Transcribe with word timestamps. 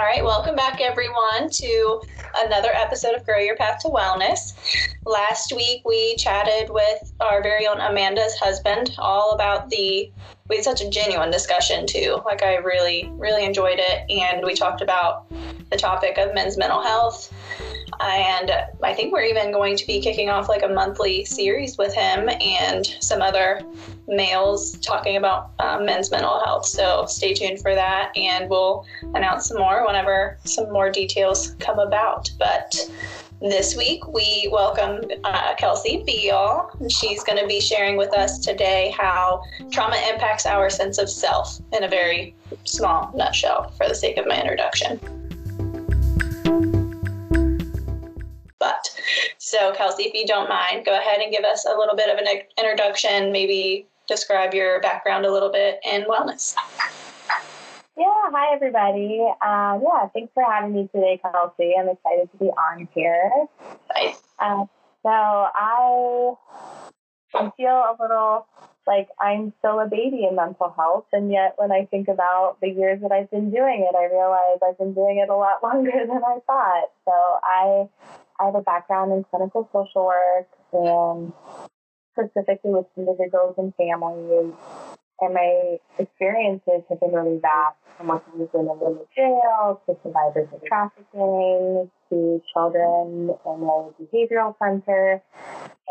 All 0.00 0.06
right, 0.06 0.24
welcome 0.24 0.56
back 0.56 0.80
everyone 0.80 1.50
to 1.50 2.00
another 2.38 2.70
episode 2.72 3.14
of 3.14 3.26
Grow 3.26 3.36
Your 3.36 3.54
Path 3.54 3.82
to 3.82 3.88
Wellness. 3.88 4.54
Last 5.04 5.52
week 5.54 5.82
we 5.84 6.16
chatted 6.16 6.70
with 6.70 7.12
our 7.20 7.42
very 7.42 7.66
own 7.66 7.78
Amanda's 7.78 8.34
husband 8.38 8.94
all 8.96 9.32
about 9.32 9.68
the 9.68 10.10
we 10.48 10.56
had 10.56 10.64
such 10.64 10.80
a 10.80 10.88
genuine 10.88 11.30
discussion 11.30 11.86
too. 11.86 12.22
Like 12.24 12.42
I 12.42 12.54
really 12.54 13.12
really 13.16 13.44
enjoyed 13.44 13.78
it 13.78 14.10
and 14.10 14.42
we 14.42 14.54
talked 14.54 14.80
about 14.80 15.30
the 15.68 15.76
topic 15.76 16.16
of 16.16 16.34
men's 16.34 16.56
mental 16.56 16.80
health. 16.80 17.30
And 18.02 18.50
I 18.82 18.94
think 18.94 19.12
we're 19.12 19.24
even 19.24 19.52
going 19.52 19.76
to 19.76 19.86
be 19.86 20.00
kicking 20.00 20.30
off 20.30 20.48
like 20.48 20.62
a 20.62 20.68
monthly 20.68 21.24
series 21.24 21.76
with 21.76 21.94
him 21.94 22.28
and 22.40 22.86
some 23.00 23.20
other 23.20 23.60
males 24.08 24.72
talking 24.78 25.16
about 25.16 25.50
um, 25.58 25.84
men's 25.84 26.10
mental 26.10 26.40
health. 26.44 26.66
So 26.66 27.04
stay 27.06 27.34
tuned 27.34 27.60
for 27.60 27.74
that, 27.74 28.16
and 28.16 28.48
we'll 28.48 28.86
announce 29.14 29.48
some 29.48 29.58
more 29.58 29.86
whenever 29.86 30.38
some 30.44 30.72
more 30.72 30.90
details 30.90 31.54
come 31.60 31.78
about. 31.78 32.30
But 32.38 32.74
this 33.40 33.76
week, 33.76 34.06
we 34.06 34.48
welcome 34.52 35.02
uh, 35.24 35.54
Kelsey 35.54 36.02
Beil. 36.06 36.70
She's 36.90 37.22
going 37.24 37.38
to 37.38 37.46
be 37.46 37.60
sharing 37.60 37.96
with 37.96 38.12
us 38.14 38.38
today 38.38 38.94
how 38.98 39.42
trauma 39.70 39.96
impacts 40.12 40.44
our 40.46 40.68
sense 40.68 40.98
of 40.98 41.08
self 41.08 41.58
in 41.72 41.84
a 41.84 41.88
very 41.88 42.34
small 42.64 43.10
nutshell 43.14 43.70
for 43.78 43.88
the 43.88 43.94
sake 43.94 44.18
of 44.18 44.26
my 44.26 44.38
introduction. 44.38 45.19
So, 49.38 49.72
Kelsey, 49.72 50.04
if 50.04 50.14
you 50.14 50.26
don't 50.26 50.48
mind, 50.48 50.84
go 50.84 50.96
ahead 50.96 51.20
and 51.20 51.32
give 51.32 51.44
us 51.44 51.64
a 51.64 51.76
little 51.76 51.96
bit 51.96 52.08
of 52.10 52.18
an 52.18 52.26
introduction, 52.58 53.32
maybe 53.32 53.86
describe 54.08 54.54
your 54.54 54.80
background 54.80 55.24
a 55.24 55.32
little 55.32 55.50
bit 55.50 55.80
in 55.84 56.02
wellness. 56.02 56.54
Yeah, 57.96 58.30
hi 58.32 58.54
everybody. 58.54 59.20
Um, 59.44 59.82
yeah, 59.84 60.08
thanks 60.14 60.32
for 60.32 60.42
having 60.42 60.74
me 60.74 60.88
today, 60.94 61.20
Kelsey. 61.22 61.74
I'm 61.78 61.88
excited 61.88 62.30
to 62.32 62.38
be 62.38 62.46
on 62.46 62.88
here. 62.94 63.30
Hi. 63.90 64.14
Uh, 64.38 64.64
so 65.02 65.08
I, 65.08 66.34
I 67.34 67.50
feel 67.56 67.68
a 67.68 67.96
little 68.00 68.46
like 68.86 69.08
I'm 69.20 69.52
still 69.58 69.80
a 69.80 69.86
baby 69.86 70.26
in 70.28 70.36
mental 70.36 70.72
health, 70.76 71.06
and 71.12 71.30
yet 71.30 71.54
when 71.56 71.70
I 71.72 71.84
think 71.86 72.08
about 72.08 72.56
the 72.60 72.68
years 72.68 73.00
that 73.02 73.12
I've 73.12 73.30
been 73.30 73.50
doing 73.50 73.86
it, 73.88 73.94
I 73.94 74.06
realize 74.06 74.58
I've 74.66 74.78
been 74.78 74.94
doing 74.94 75.18
it 75.18 75.28
a 75.28 75.36
lot 75.36 75.62
longer 75.62 75.92
than 75.92 76.22
I 76.24 76.38
thought. 76.46 76.88
So 77.04 77.12
I, 77.12 77.88
I 78.40 78.46
have 78.46 78.54
a 78.54 78.62
background 78.62 79.12
in 79.12 79.24
clinical 79.24 79.68
social 79.72 80.06
work 80.06 80.48
and 80.72 81.32
specifically 82.12 82.72
with 82.72 82.86
individuals 82.96 83.54
and 83.58 83.74
families. 83.74 84.54
And 85.20 85.34
my 85.34 85.76
experiences 85.98 86.82
have 86.88 87.00
been 87.00 87.12
really 87.12 87.38
vast 87.38 87.76
from 87.98 88.08
working 88.08 88.38
with 88.38 88.48
women 88.54 88.78
in 88.86 88.94
the 88.94 89.06
jail 89.14 89.82
to 89.86 89.96
survivors 90.02 90.48
of 90.54 90.64
trafficking 90.64 91.90
to 92.08 92.42
children 92.54 93.28
in 93.28 93.62
a 93.62 93.90
behavioral 94.00 94.54
center. 94.58 95.22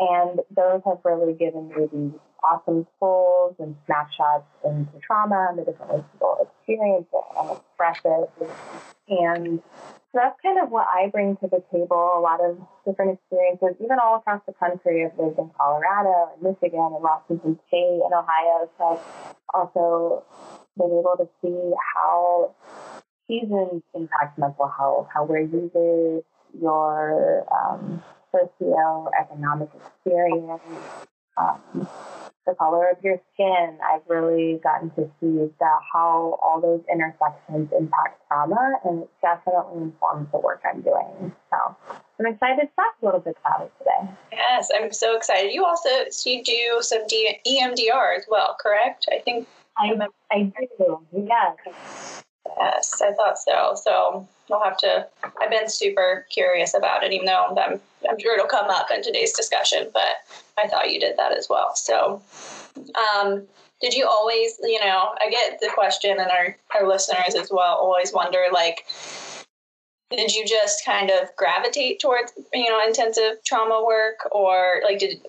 And 0.00 0.40
those 0.50 0.80
have 0.84 0.98
really 1.04 1.34
given 1.34 1.68
me 1.68 1.86
these 1.92 2.20
awesome 2.42 2.86
tools 2.98 3.54
and 3.60 3.76
snapshots 3.86 4.46
into 4.64 4.98
trauma 5.06 5.48
and 5.50 5.58
the 5.58 5.70
different 5.70 5.92
ways 5.92 6.02
people 6.12 6.50
experience 6.58 7.06
it 7.12 7.24
and 7.38 7.50
express 7.52 8.00
it. 8.04 8.50
And 9.08 9.62
so 10.12 10.18
that's 10.18 10.40
kind 10.42 10.58
of 10.60 10.70
what 10.70 10.86
I 10.88 11.08
bring 11.08 11.36
to 11.36 11.46
the 11.46 11.62
table. 11.70 12.14
A 12.16 12.20
lot 12.20 12.40
of 12.42 12.58
different 12.84 13.18
experiences, 13.18 13.76
even 13.82 13.98
all 14.02 14.16
across 14.16 14.42
the 14.44 14.52
country. 14.54 15.06
I've 15.06 15.16
lived 15.16 15.38
in 15.38 15.50
Colorado 15.56 16.30
and 16.34 16.42
Michigan 16.42 16.80
and 16.80 17.02
Washington 17.02 17.58
State 17.68 18.00
and 18.02 18.12
Ohio. 18.12 18.68
So 18.76 18.98
I've 18.98 19.34
also 19.54 20.24
been 20.76 20.90
able 20.90 21.14
to 21.16 21.28
see 21.40 21.72
how 21.94 22.54
seasons 23.28 23.82
impact 23.94 24.36
mental 24.36 24.66
health, 24.66 25.06
how 25.14 25.24
where 25.24 25.42
you 25.42 25.70
live, 25.74 26.24
your 26.60 27.46
um, 27.54 28.02
socioeconomic 28.34 29.70
experience, 29.74 30.62
um, 31.36 31.88
the 32.46 32.54
color 32.54 32.88
of 32.88 33.02
your 33.02 33.20
skin, 33.34 33.78
I've 33.84 34.02
really 34.08 34.60
gotten 34.62 34.90
to 34.90 35.10
see 35.20 35.50
that 35.60 35.78
how 35.92 36.38
all 36.42 36.60
those 36.60 36.82
intersections 36.92 37.70
impact 37.78 38.20
trauma, 38.28 38.78
and 38.84 39.02
it 39.02 39.10
definitely 39.22 39.82
informs 39.82 40.28
the 40.32 40.38
work 40.38 40.62
I'm 40.64 40.80
doing. 40.80 41.32
So 41.50 41.76
I'm 42.18 42.26
excited 42.26 42.62
to 42.62 42.68
talk 42.76 42.94
a 43.02 43.04
little 43.04 43.20
bit 43.20 43.36
about 43.44 43.62
it 43.62 43.72
today. 43.78 44.12
Yes, 44.32 44.68
I'm 44.74 44.92
so 44.92 45.16
excited. 45.16 45.52
You 45.52 45.64
also 45.64 45.88
you 46.24 46.42
do 46.42 46.78
some 46.80 47.06
D- 47.06 47.38
EMDR 47.46 48.16
as 48.16 48.24
well, 48.28 48.56
correct? 48.60 49.08
I 49.12 49.18
think 49.20 49.46
I, 49.78 49.94
I 50.32 50.52
do. 50.78 51.00
Yes. 51.12 52.22
Yes, 52.58 53.00
I 53.02 53.12
thought 53.12 53.38
so. 53.38 53.74
So 53.82 54.28
we'll 54.50 54.62
have 54.62 54.76
to. 54.78 55.06
I've 55.40 55.50
been 55.50 55.68
super 55.68 56.26
curious 56.30 56.74
about 56.74 57.02
it, 57.04 57.12
even 57.12 57.26
though 57.26 57.54
I'm, 57.56 57.80
I'm 58.08 58.18
sure 58.18 58.34
it'll 58.34 58.46
come 58.46 58.68
up 58.68 58.90
in 58.90 59.02
today's 59.02 59.32
discussion. 59.32 59.88
But 59.92 60.16
I 60.58 60.68
thought 60.68 60.92
you 60.92 61.00
did 61.00 61.16
that 61.16 61.32
as 61.32 61.48
well. 61.48 61.74
So, 61.76 62.20
um, 63.14 63.46
did 63.80 63.94
you 63.94 64.06
always, 64.06 64.58
you 64.62 64.80
know, 64.80 65.14
I 65.20 65.30
get 65.30 65.60
the 65.60 65.70
question, 65.72 66.18
and 66.18 66.30
our 66.30 66.56
our 66.74 66.86
listeners 66.86 67.34
as 67.34 67.50
well 67.50 67.76
always 67.76 68.12
wonder, 68.12 68.46
like, 68.52 68.84
did 70.10 70.34
you 70.34 70.44
just 70.44 70.84
kind 70.84 71.10
of 71.10 71.34
gravitate 71.36 72.00
towards, 72.00 72.32
you 72.52 72.68
know, 72.68 72.82
intensive 72.84 73.42
trauma 73.44 73.82
work, 73.86 74.28
or 74.32 74.82
like, 74.84 74.98
did 74.98 75.24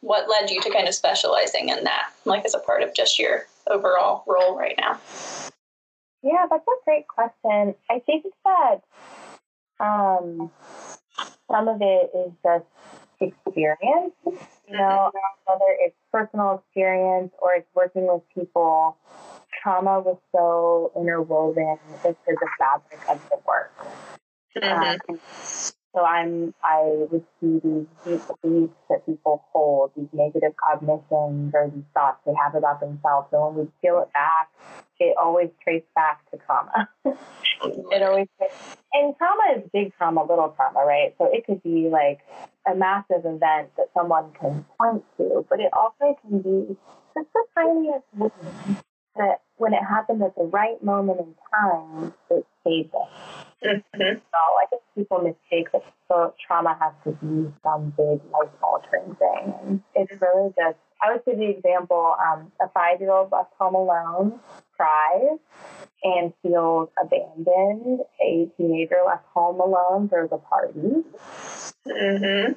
what 0.00 0.28
led 0.28 0.50
you 0.50 0.60
to 0.62 0.70
kind 0.70 0.88
of 0.88 0.94
specializing 0.94 1.68
in 1.68 1.84
that, 1.84 2.12
like, 2.24 2.44
as 2.44 2.54
a 2.54 2.58
part 2.58 2.82
of 2.82 2.94
just 2.94 3.18
your 3.18 3.46
overall 3.68 4.24
role 4.26 4.56
right 4.56 4.74
now? 4.78 4.98
Yeah, 6.22 6.46
that's 6.48 6.66
a 6.66 6.84
great 6.84 7.08
question. 7.08 7.74
I 7.90 7.98
think 8.00 8.24
that 8.44 8.82
um, 9.80 10.50
some 11.50 11.68
of 11.68 11.78
it 11.80 12.10
is 12.14 12.32
just 12.42 12.64
experience, 13.20 14.14
you 14.24 14.76
know, 14.76 15.10
mm-hmm. 15.10 15.18
whether 15.46 15.76
it's 15.80 15.96
personal 16.12 16.62
experience 16.64 17.32
or 17.40 17.54
it's 17.54 17.68
working 17.74 18.06
with 18.06 18.22
people. 18.34 18.96
Trauma 19.62 20.00
was 20.00 20.18
so 20.34 20.92
interwoven 20.96 21.78
into 22.04 22.16
the 22.26 22.48
fabric 22.58 23.00
of 23.08 23.20
the 23.30 23.38
work. 23.46 23.72
Mm-hmm. 24.56 25.12
Um, 25.12 25.20
so 25.94 26.04
I'm 26.04 26.54
I 26.64 27.06
would 27.10 27.24
see 27.40 27.60
these 27.62 27.86
deep 28.04 28.20
beliefs 28.40 28.72
that 28.88 29.04
people 29.04 29.44
hold, 29.52 29.92
these 29.96 30.08
negative 30.12 30.52
cognitions 30.56 31.52
or 31.54 31.70
these 31.72 31.84
thoughts 31.92 32.18
they 32.24 32.32
have 32.42 32.54
about 32.54 32.80
themselves. 32.80 33.28
And 33.32 33.42
when 33.42 33.54
we 33.54 33.70
peel 33.82 34.00
it 34.00 34.12
back, 34.12 34.48
it 35.08 35.16
always 35.20 35.50
traces 35.62 35.88
back 35.94 36.28
to 36.30 36.38
trauma. 36.38 36.88
it 37.04 38.02
always 38.02 38.28
and 38.92 39.16
trauma 39.16 39.42
is 39.56 39.70
big 39.72 39.94
trauma, 39.96 40.24
little 40.24 40.50
trauma, 40.56 40.84
right? 40.84 41.14
So 41.18 41.28
it 41.32 41.46
could 41.46 41.62
be 41.62 41.88
like 41.90 42.20
a 42.70 42.74
massive 42.74 43.24
event 43.24 43.70
that 43.76 43.88
someone 43.94 44.32
can 44.38 44.64
point 44.78 45.04
to, 45.16 45.46
but 45.48 45.60
it 45.60 45.70
also 45.72 46.16
can 46.22 46.40
be 46.42 46.76
just 47.14 47.28
the 47.32 47.44
tiniest 47.54 48.06
movement 48.14 48.84
that 49.16 49.42
when 49.56 49.74
it 49.74 49.82
happened 49.82 50.22
at 50.22 50.34
the 50.36 50.44
right 50.44 50.82
moment 50.82 51.20
in 51.20 51.34
time, 51.52 52.14
it 52.30 52.46
stayed 52.60 52.90
there. 52.92 53.74
Mm-hmm. 53.74 54.18
So 54.18 54.38
I 54.62 54.66
think 54.70 54.82
people 54.96 55.18
mistake 55.18 55.70
that 55.72 55.82
so 56.08 56.34
trauma 56.46 56.76
has 56.80 56.92
to 57.04 57.12
be 57.24 57.52
some 57.62 57.92
big 57.96 58.20
life 58.32 58.50
altering 58.62 59.14
thing. 59.16 59.54
And 59.62 59.82
it's 59.94 60.12
really 60.20 60.50
just, 60.56 60.78
I 61.02 61.12
would 61.12 61.22
say 61.24 61.36
the 61.36 61.50
example 61.50 62.16
um, 62.20 62.50
a 62.60 62.68
five 62.70 63.00
year 63.00 63.12
old 63.12 63.30
left 63.32 63.52
home 63.58 63.74
alone 63.74 64.40
cries 64.82 65.38
and 66.04 66.32
feels 66.42 66.88
abandoned. 67.00 68.00
A 68.20 68.48
teenager 68.56 68.98
left 69.06 69.24
home 69.32 69.60
alone 69.60 70.08
throws 70.08 70.30
a 70.32 70.38
party. 70.38 71.04
Mm-hmm 71.86 72.52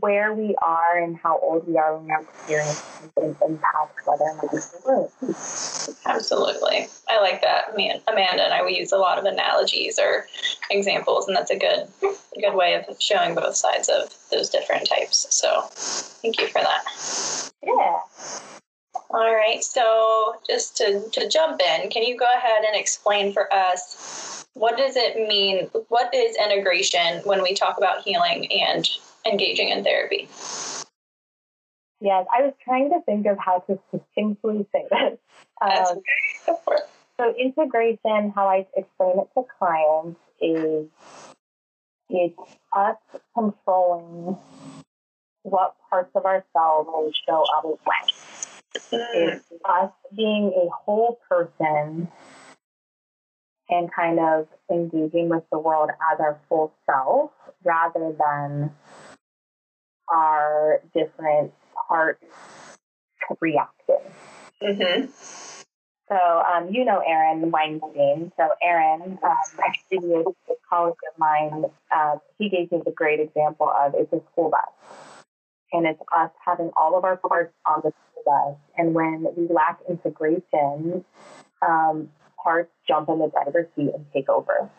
where 0.00 0.32
we 0.32 0.54
are 0.62 0.98
and 0.98 1.16
how 1.16 1.38
old 1.40 1.66
we 1.66 1.76
are 1.78 1.96
when 1.96 2.06
we 2.06 2.14
experience 2.22 2.82
something 3.00 3.36
impacts 3.46 4.06
whether 4.06 4.24
or 4.24 4.34
not 4.36 4.52
we. 4.52 5.34
Absolutely. 6.06 6.86
I 7.08 7.20
like 7.20 7.40
that. 7.42 7.64
I 7.72 7.76
mean 7.76 7.92
Amanda 8.06 8.44
and 8.44 8.52
I, 8.52 8.64
we 8.64 8.78
use 8.78 8.92
a 8.92 8.98
lot 8.98 9.18
of 9.18 9.24
analogies 9.24 9.98
or 9.98 10.26
examples, 10.70 11.26
and 11.26 11.36
that's 11.36 11.50
a 11.50 11.58
good, 11.58 11.88
a 12.02 12.40
good 12.40 12.54
way 12.54 12.74
of 12.74 13.00
showing 13.00 13.34
both 13.34 13.56
sides 13.56 13.88
of 13.88 14.14
those 14.30 14.50
different 14.50 14.88
types. 14.88 15.26
So 15.30 15.62
thank 16.22 16.38
you 16.38 16.46
for 16.48 16.60
that. 16.60 17.50
Yeah. 17.64 18.00
All 19.12 19.34
right. 19.34 19.62
So 19.62 20.36
just 20.48 20.76
to, 20.78 21.02
to 21.12 21.28
jump 21.28 21.60
in, 21.60 21.90
can 21.90 22.02
you 22.02 22.16
go 22.16 22.26
ahead 22.36 22.64
and 22.64 22.78
explain 22.78 23.32
for 23.32 23.52
us 23.52 24.46
what 24.54 24.76
does 24.76 24.96
it 24.96 25.16
mean? 25.28 25.68
What 25.88 26.14
is 26.14 26.36
integration 26.36 27.20
when 27.24 27.42
we 27.42 27.54
talk 27.54 27.78
about 27.78 28.02
healing 28.02 28.50
and 28.52 28.88
engaging 29.26 29.68
in 29.68 29.84
therapy. 29.84 30.28
Yes, 32.00 32.26
I 32.34 32.42
was 32.42 32.54
trying 32.64 32.90
to 32.90 33.00
think 33.04 33.26
of 33.26 33.38
how 33.38 33.60
to 33.60 33.78
succinctly 33.90 34.66
say 34.72 34.86
this. 34.90 35.18
Um, 35.60 36.00
so 37.18 37.34
integration, 37.38 38.32
how 38.34 38.48
I 38.48 38.66
explain 38.74 39.18
it 39.18 39.28
to 39.34 39.44
clients 39.58 40.18
is 40.40 40.86
it's 42.08 42.38
us 42.74 42.96
controlling 43.36 44.38
what 45.42 45.74
parts 45.90 46.10
of 46.14 46.24
ourselves 46.24 47.14
show 47.28 47.44
up 47.58 47.64
when. 47.64 48.29
It's 48.74 49.44
us 49.64 49.90
being 50.16 50.52
a 50.56 50.68
whole 50.70 51.18
person 51.28 52.08
and 53.68 53.92
kind 53.92 54.18
of 54.18 54.48
engaging 54.70 55.28
with 55.28 55.44
the 55.50 55.58
world 55.58 55.90
as 56.12 56.20
our 56.20 56.40
full 56.48 56.72
self 56.86 57.30
rather 57.64 58.14
than 58.18 58.70
our 60.08 60.80
different 60.92 61.52
parts 61.88 62.24
reacting. 63.40 63.96
Mm-hmm. 64.62 65.06
So 66.08 66.16
um, 66.16 66.70
you 66.72 66.84
know 66.84 67.00
Aaron 67.06 67.50
Weinstein. 67.52 68.32
So 68.36 68.48
Aaron, 68.60 69.18
um, 69.22 69.36
a 69.62 70.54
colleague 70.68 70.94
of 71.08 71.18
mine, 71.18 71.64
uh, 71.94 72.16
he 72.36 72.48
gave 72.48 72.72
me 72.72 72.82
the 72.84 72.90
great 72.90 73.20
example 73.20 73.70
of 73.70 73.94
it's 73.94 74.12
a 74.12 74.20
school 74.32 74.50
bus, 74.50 74.60
and 75.72 75.86
it's 75.86 76.00
us 76.16 76.30
having 76.44 76.70
all 76.76 76.96
of 76.96 77.04
our 77.04 77.16
parts 77.16 77.52
on 77.66 77.80
the 77.84 77.92
bus, 78.24 78.56
and 78.76 78.94
when 78.94 79.26
we 79.36 79.48
lack 79.48 79.78
integration, 79.88 81.04
um, 81.66 82.08
parts 82.42 82.70
jump 82.86 83.08
in 83.08 83.18
the 83.18 83.28
driver's 83.28 83.66
seat 83.76 83.90
and 83.94 84.04
take 84.12 84.28
over. 84.28 84.70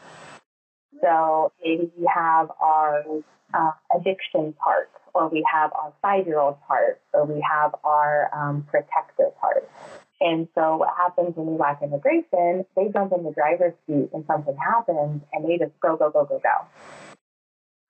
So 1.02 1.52
maybe 1.64 1.92
we 1.98 2.10
have 2.14 2.52
our 2.60 3.04
uh, 3.54 3.72
addiction 3.96 4.54
part, 4.54 4.90
or 5.14 5.30
we 5.30 5.46
have 5.52 5.72
our 5.74 5.94
five-year-old 6.02 6.62
part, 6.68 7.02
or 7.14 7.26
we 7.26 7.42
have 7.42 7.76
our 7.84 8.30
um, 8.34 8.64
protector 8.70 9.30
part. 9.40 9.70
And 10.22 10.48
so 10.54 10.78
what 10.78 10.90
happens 10.96 11.36
when 11.36 11.48
we 11.48 11.58
lack 11.58 11.82
integration, 11.82 12.64
they 12.76 12.90
jump 12.94 13.12
in 13.12 13.24
the 13.24 13.32
driver's 13.32 13.74
seat 13.88 14.10
and 14.14 14.24
something 14.28 14.56
happens 14.56 15.24
and 15.34 15.50
they 15.50 15.58
just 15.58 15.72
go, 15.82 15.98
go, 15.98 16.12
go, 16.12 16.26
go, 16.26 16.40
go. 16.40 17.11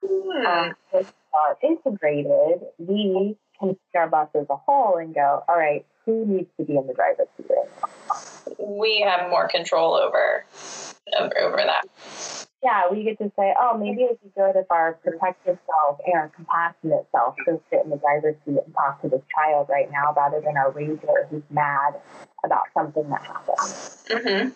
Hmm. 0.06 0.46
Um, 0.46 0.74
we 0.94 1.68
integrated, 1.68 2.62
we 2.78 3.38
can 3.60 3.74
see 3.74 3.98
our 3.98 4.10
bus 4.10 4.30
as 4.36 4.48
a 4.50 4.56
whole 4.56 4.98
and 4.98 5.14
go, 5.14 5.44
all 5.48 5.58
right, 5.58 5.86
who 6.06 6.26
needs 6.26 6.50
to 6.58 6.66
be 6.66 6.76
in 6.76 6.88
the 6.88 6.94
driver's 6.94 7.28
seat 7.38 7.48
right 7.50 7.70
now? 7.82 7.90
we 8.60 9.02
have 9.02 9.30
more 9.30 9.48
control 9.48 9.94
over 9.94 10.46
over, 11.20 11.58
that. 11.58 11.84
Yeah, 12.64 12.84
we 12.92 13.04
get 13.04 13.18
to 13.18 13.32
say, 13.38 13.54
oh, 13.60 13.78
maybe 13.78 14.04
it'd 14.04 14.22
be 14.22 14.30
good 14.36 14.56
if 14.56 14.70
our 14.70 14.94
protective 15.04 15.58
self 15.66 16.00
and 16.06 16.16
our 16.16 16.30
compassionate 16.30 17.08
self 17.12 17.36
go 17.46 17.62
sit 17.70 17.84
in 17.84 17.90
the 17.90 17.98
driver's 17.98 18.36
seat 18.46 18.60
and 18.66 18.74
talk 18.74 19.02
to 19.02 19.10
this 19.10 19.22
child 19.36 19.68
right 19.70 19.92
now 19.92 20.14
rather 20.16 20.40
than 20.42 20.56
our 20.58 20.72
rager 20.72 21.28
who's 21.30 21.44
mad 21.50 21.96
about 22.46 22.64
something 22.74 23.10
that 23.10 23.22
happened. 23.24 23.58
Mm-hmm. 23.58 24.50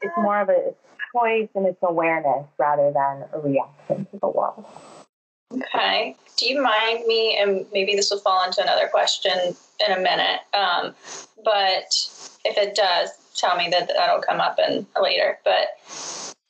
It's 0.00 0.16
more 0.16 0.40
of 0.40 0.48
a 0.48 0.74
choice 1.14 1.48
and 1.54 1.66
it's 1.66 1.78
awareness 1.82 2.46
rather 2.58 2.92
than 2.92 3.24
a 3.32 3.40
reaction 3.40 4.06
to 4.06 4.18
the 4.20 4.28
world. 4.28 4.64
Okay. 5.52 6.16
Do 6.36 6.46
you 6.46 6.60
mind 6.60 7.06
me, 7.06 7.38
and 7.40 7.64
maybe 7.72 7.94
this 7.94 8.10
will 8.10 8.18
fall 8.18 8.44
into 8.44 8.60
another 8.60 8.88
question 8.88 9.54
in 9.86 9.92
a 9.92 10.00
minute, 10.00 10.40
um, 10.52 10.94
but 11.44 11.94
if 12.44 12.58
it 12.58 12.74
does, 12.74 13.10
tell 13.36 13.56
me 13.56 13.68
that 13.70 13.88
that'll 13.88 14.20
come 14.20 14.40
up 14.40 14.58
in 14.58 14.86
later. 15.00 15.38
But 15.44 15.68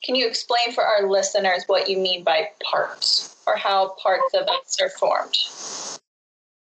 can 0.03 0.15
you 0.15 0.27
explain 0.27 0.73
for 0.73 0.83
our 0.83 1.07
listeners 1.07 1.63
what 1.67 1.89
you 1.89 1.97
mean 1.97 2.23
by 2.23 2.49
parts 2.63 3.35
or 3.45 3.55
how 3.55 3.95
parts 4.01 4.33
of 4.33 4.47
us 4.47 4.77
are 4.81 4.89
formed? 4.89 5.37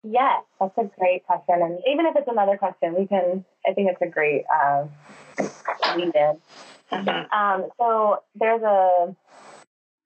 Yes, 0.02 0.42
that's 0.58 0.78
a 0.78 0.90
great 0.98 1.26
question. 1.26 1.60
And 1.60 1.78
even 1.86 2.06
if 2.06 2.16
it's 2.16 2.28
another 2.28 2.56
question, 2.56 2.94
we 2.98 3.06
can, 3.06 3.44
I 3.68 3.74
think 3.74 3.90
it's 3.90 4.00
a 4.00 4.06
great 4.06 4.44
uh, 4.54 4.86
lead 5.94 6.14
in. 6.14 6.38
Mm-hmm. 6.90 7.32
Um, 7.32 7.70
so 7.78 8.22
there's 8.34 8.62
a, 8.62 9.16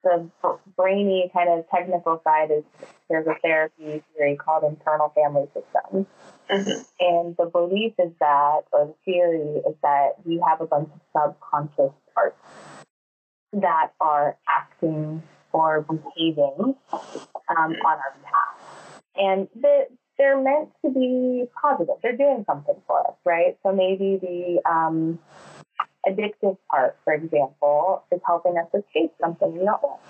the 0.02 0.30
brainy 0.76 1.30
kind 1.32 1.48
of 1.48 1.64
technical 1.70 2.20
side 2.24 2.50
is 2.50 2.64
there's 3.08 3.26
a 3.26 3.34
therapy 3.42 4.02
theory 4.14 4.36
called 4.36 4.64
internal 4.64 5.10
family 5.14 5.46
systems. 5.54 6.06
Mm-hmm. 6.50 6.82
And 7.00 7.36
the 7.36 7.46
belief 7.46 7.94
is 7.98 8.12
that, 8.20 8.62
or 8.72 8.86
the 8.86 8.94
theory 9.04 9.62
is 9.66 9.76
that 9.82 10.14
we 10.24 10.42
have 10.46 10.60
a 10.60 10.66
bunch 10.66 10.90
of 10.94 11.00
subconscious 11.16 11.92
parts 12.14 12.36
that 13.54 13.92
are 14.00 14.36
acting 14.48 15.22
or 15.52 15.82
behaving 15.82 16.74
um, 16.92 16.98
on 17.48 17.74
our 17.84 18.14
behalf. 18.20 19.02
And 19.16 19.48
the, 19.54 19.86
they're 20.18 20.40
meant 20.40 20.70
to 20.84 20.90
be 20.90 21.44
positive. 21.60 21.94
They're 22.02 22.16
doing 22.16 22.44
something 22.46 22.74
for 22.86 23.00
us, 23.06 23.16
right? 23.24 23.56
So 23.62 23.72
maybe 23.72 24.18
the 24.20 24.70
um, 24.70 25.18
addictive 26.08 26.56
part, 26.70 26.96
for 27.04 27.12
example, 27.12 28.04
is 28.10 28.20
helping 28.26 28.56
us 28.58 28.68
escape 28.74 29.12
something 29.20 29.52
we 29.52 29.64
don't 29.64 29.82
want, 29.82 30.00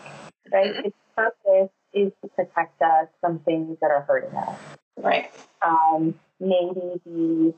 right? 0.53 0.75
Mhm. 0.75 0.87
Its 0.87 0.97
purpose 1.15 1.71
is 1.93 2.13
to 2.23 2.29
protect 2.29 2.81
us 2.83 3.09
from 3.21 3.39
things 3.41 3.79
that 3.81 3.91
are 3.91 4.03
hurting 4.03 4.37
us. 4.37 4.59
Right. 4.97 5.31
Um, 5.63 6.19
maybe 6.41 7.01
the 7.05 7.55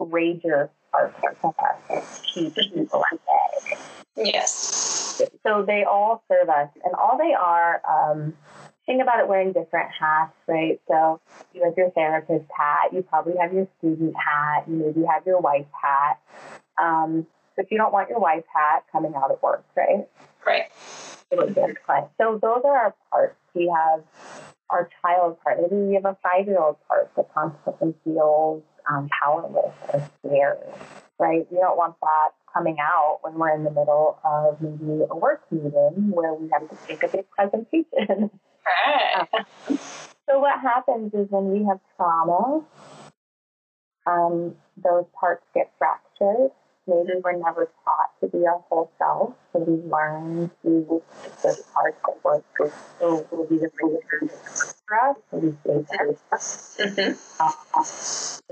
rager 0.00 0.70
part 0.92 1.14
of 1.42 1.54
us 1.90 2.22
keep 2.32 2.54
people 2.54 3.04
at 3.12 3.18
bay. 3.26 3.76
Yes. 4.16 5.20
So 5.44 5.62
they 5.62 5.84
all 5.84 6.22
serve 6.28 6.48
us, 6.48 6.68
and 6.84 6.94
all 6.94 7.16
they 7.18 7.34
are. 7.34 7.80
Um, 7.88 8.36
think 8.86 9.02
about 9.02 9.20
it 9.20 9.28
wearing 9.28 9.52
different 9.52 9.90
hats, 9.90 10.34
right? 10.46 10.80
So 10.88 11.20
you 11.52 11.64
have 11.64 11.76
your 11.76 11.90
therapist 11.90 12.44
hat, 12.56 12.92
you 12.92 13.02
probably 13.02 13.36
have 13.38 13.52
your 13.52 13.66
student 13.78 14.14
hat, 14.16 14.64
you 14.68 14.74
maybe 14.74 15.04
have 15.04 15.26
your 15.26 15.40
wife 15.40 15.66
hat. 15.80 16.20
Um, 16.78 17.26
but 17.56 17.70
you 17.70 17.78
don't 17.78 17.92
want 17.92 18.08
your 18.08 18.18
wife 18.18 18.44
hat 18.52 18.84
coming 18.92 19.14
out 19.16 19.30
at 19.30 19.42
work, 19.42 19.64
right? 19.76 20.08
Right. 20.46 20.66
It 21.30 21.38
would 21.38 21.54
be 21.54 21.60
a 21.60 21.74
client. 21.86 22.08
So 22.18 22.38
those 22.40 22.62
are 22.64 22.76
our 22.76 22.94
parts. 23.10 23.36
We 23.54 23.72
have 23.74 24.04
our 24.70 24.88
child 25.02 25.40
part. 25.42 25.60
Maybe 25.60 25.76
we 25.76 25.94
have 25.94 26.04
a 26.04 26.16
five-year-old 26.22 26.76
part 26.88 27.10
that 27.16 27.32
constantly 27.34 27.94
feels 28.04 28.62
um, 28.90 29.08
powerless 29.22 29.74
or 29.92 30.10
scared, 30.18 30.58
right? 31.18 31.46
We 31.50 31.58
don't 31.58 31.76
want 31.76 31.96
that 32.00 32.30
coming 32.52 32.76
out 32.80 33.18
when 33.22 33.34
we're 33.34 33.54
in 33.54 33.64
the 33.64 33.70
middle 33.70 34.18
of 34.24 34.60
maybe 34.60 35.02
a 35.10 35.16
work 35.16 35.42
meeting 35.50 36.10
where 36.10 36.34
we 36.34 36.48
have 36.52 36.68
to 36.68 36.76
make 36.88 37.02
a 37.02 37.08
big 37.08 37.28
presentation. 37.30 38.30
Right. 38.86 39.44
So 40.28 40.38
what 40.38 40.58
happens 40.60 41.12
is 41.12 41.26
when 41.30 41.50
we 41.50 41.66
have 41.66 41.80
trauma, 41.96 42.64
um, 44.06 44.54
those 44.82 45.04
parts 45.18 45.44
get 45.54 45.70
fractured. 45.78 46.50
Maybe 46.86 47.12
we're 47.22 47.32
never 47.32 47.70
taught 47.84 48.10
to 48.20 48.28
be 48.28 48.46
our 48.46 48.62
whole 48.68 48.90
self, 48.98 49.34
so 49.52 49.60
we 49.60 49.82
learn 49.90 50.50
to 50.62 51.02
those 51.42 51.62
parts 51.72 51.96
that 52.04 52.24
work 52.24 52.44
so 53.00 53.26
will 53.30 53.46
be 53.46 53.56
the 53.56 53.70
reasons 53.82 54.74
for 54.86 55.00
us, 55.00 55.16
so 55.30 55.38
we 55.38 55.54
stay 55.62 55.84
there. 55.90 56.12
Mm-hmm. 56.76 57.42
Um, 57.42 57.84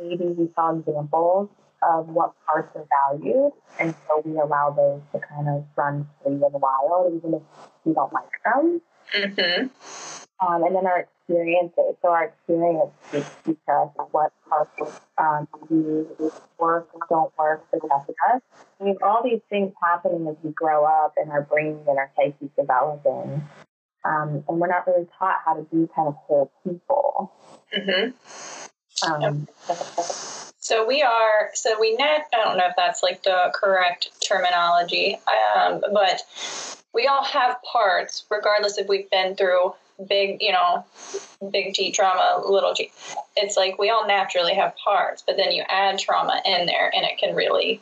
maybe 0.01 0.25
we 0.33 0.49
saw 0.55 0.79
examples 0.79 1.51
of 1.83 2.09
what 2.09 2.33
parts 2.47 2.75
are 2.75 2.87
valued, 3.11 3.53
and 3.79 3.95
so 4.09 4.23
we 4.25 4.39
allow 4.39 4.71
those 4.71 5.03
to 5.13 5.27
kind 5.29 5.49
of 5.49 5.65
run 5.77 6.09
free 6.23 6.33
and 6.33 6.43
wild, 6.43 7.15
even 7.15 7.35
if 7.35 7.43
we 7.85 7.93
don't 7.93 8.13
like 8.15 8.31
them. 8.45 8.81
Mm-hmm. 9.15 9.67
Um, 10.45 10.65
and 10.65 10.75
then 10.75 10.87
our 10.87 11.01
experiences. 11.01 11.97
So 12.03 12.09
our 12.09 12.25
experience 12.25 12.91
teach 13.45 13.57
us 13.69 13.89
what 14.11 14.33
parts 14.49 15.01
um, 15.19 15.47
do 15.69 16.33
work, 16.59 16.89
don't 17.09 17.33
work, 17.39 17.71
protect 17.71 18.11
us. 18.35 18.43
We 18.81 18.89
have 18.89 19.03
all 19.03 19.23
these 19.23 19.41
things 19.49 19.73
happening 19.83 20.27
as 20.29 20.37
we 20.43 20.51
grow 20.51 20.85
up 20.85 21.15
and 21.17 21.31
our 21.31 21.43
brain 21.43 21.79
and 21.87 21.99
our 21.99 22.11
psyche 22.17 22.51
developing. 22.59 23.43
Um, 24.05 24.43
and 24.49 24.59
we're 24.59 24.67
not 24.67 24.87
really 24.87 25.07
taught 25.19 25.37
how 25.45 25.55
to 25.55 25.63
be 25.63 25.89
kind 25.95 26.09
of 26.09 26.17
whole 26.17 26.51
people. 26.65 27.33
Mm-hmm. 27.77 29.13
Um, 29.13 29.47
So 30.63 30.87
we 30.87 31.03
are, 31.03 31.51
so 31.55 31.79
we 31.81 31.97
net, 31.97 32.29
I 32.33 32.37
don't 32.37 32.57
know 32.57 32.67
if 32.69 32.75
that's 32.77 33.03
like 33.03 33.25
the 33.25 33.51
correct 33.53 34.11
terminology, 34.25 35.19
um, 35.57 35.83
but 35.93 36.23
we 36.95 37.09
all 37.09 37.25
have 37.25 37.57
parts, 37.65 38.25
regardless 38.31 38.79
if 38.79 38.87
we've 38.87 39.11
been 39.11 39.35
through 39.35 39.75
big, 40.09 40.39
you 40.41 40.53
know, 40.53 40.85
big 41.51 41.75
T 41.75 41.93
trauma, 41.93 42.43
little 42.47 42.75
G. 42.75 42.91
It's 43.37 43.57
like 43.57 43.79
we 43.79 43.91
all 43.91 44.07
naturally 44.07 44.55
have 44.55 44.75
parts, 44.77 45.23
but 45.27 45.37
then 45.37 45.53
you 45.53 45.63
add 45.69 45.99
trauma 45.99 46.41
in 46.45 46.67
there 46.67 46.91
and 46.95 47.05
it 47.05 47.19
can 47.19 47.35
really 47.35 47.81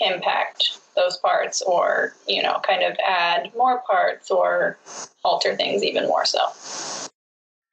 impact 0.00 0.78
those 0.96 1.16
parts 1.16 1.62
or, 1.62 2.14
you 2.26 2.42
know, 2.42 2.60
kind 2.66 2.82
of 2.82 2.96
add 3.06 3.52
more 3.56 3.82
parts 3.90 4.30
or 4.30 4.78
alter 5.24 5.56
things 5.56 5.82
even 5.82 6.06
more 6.06 6.24
so. 6.24 6.40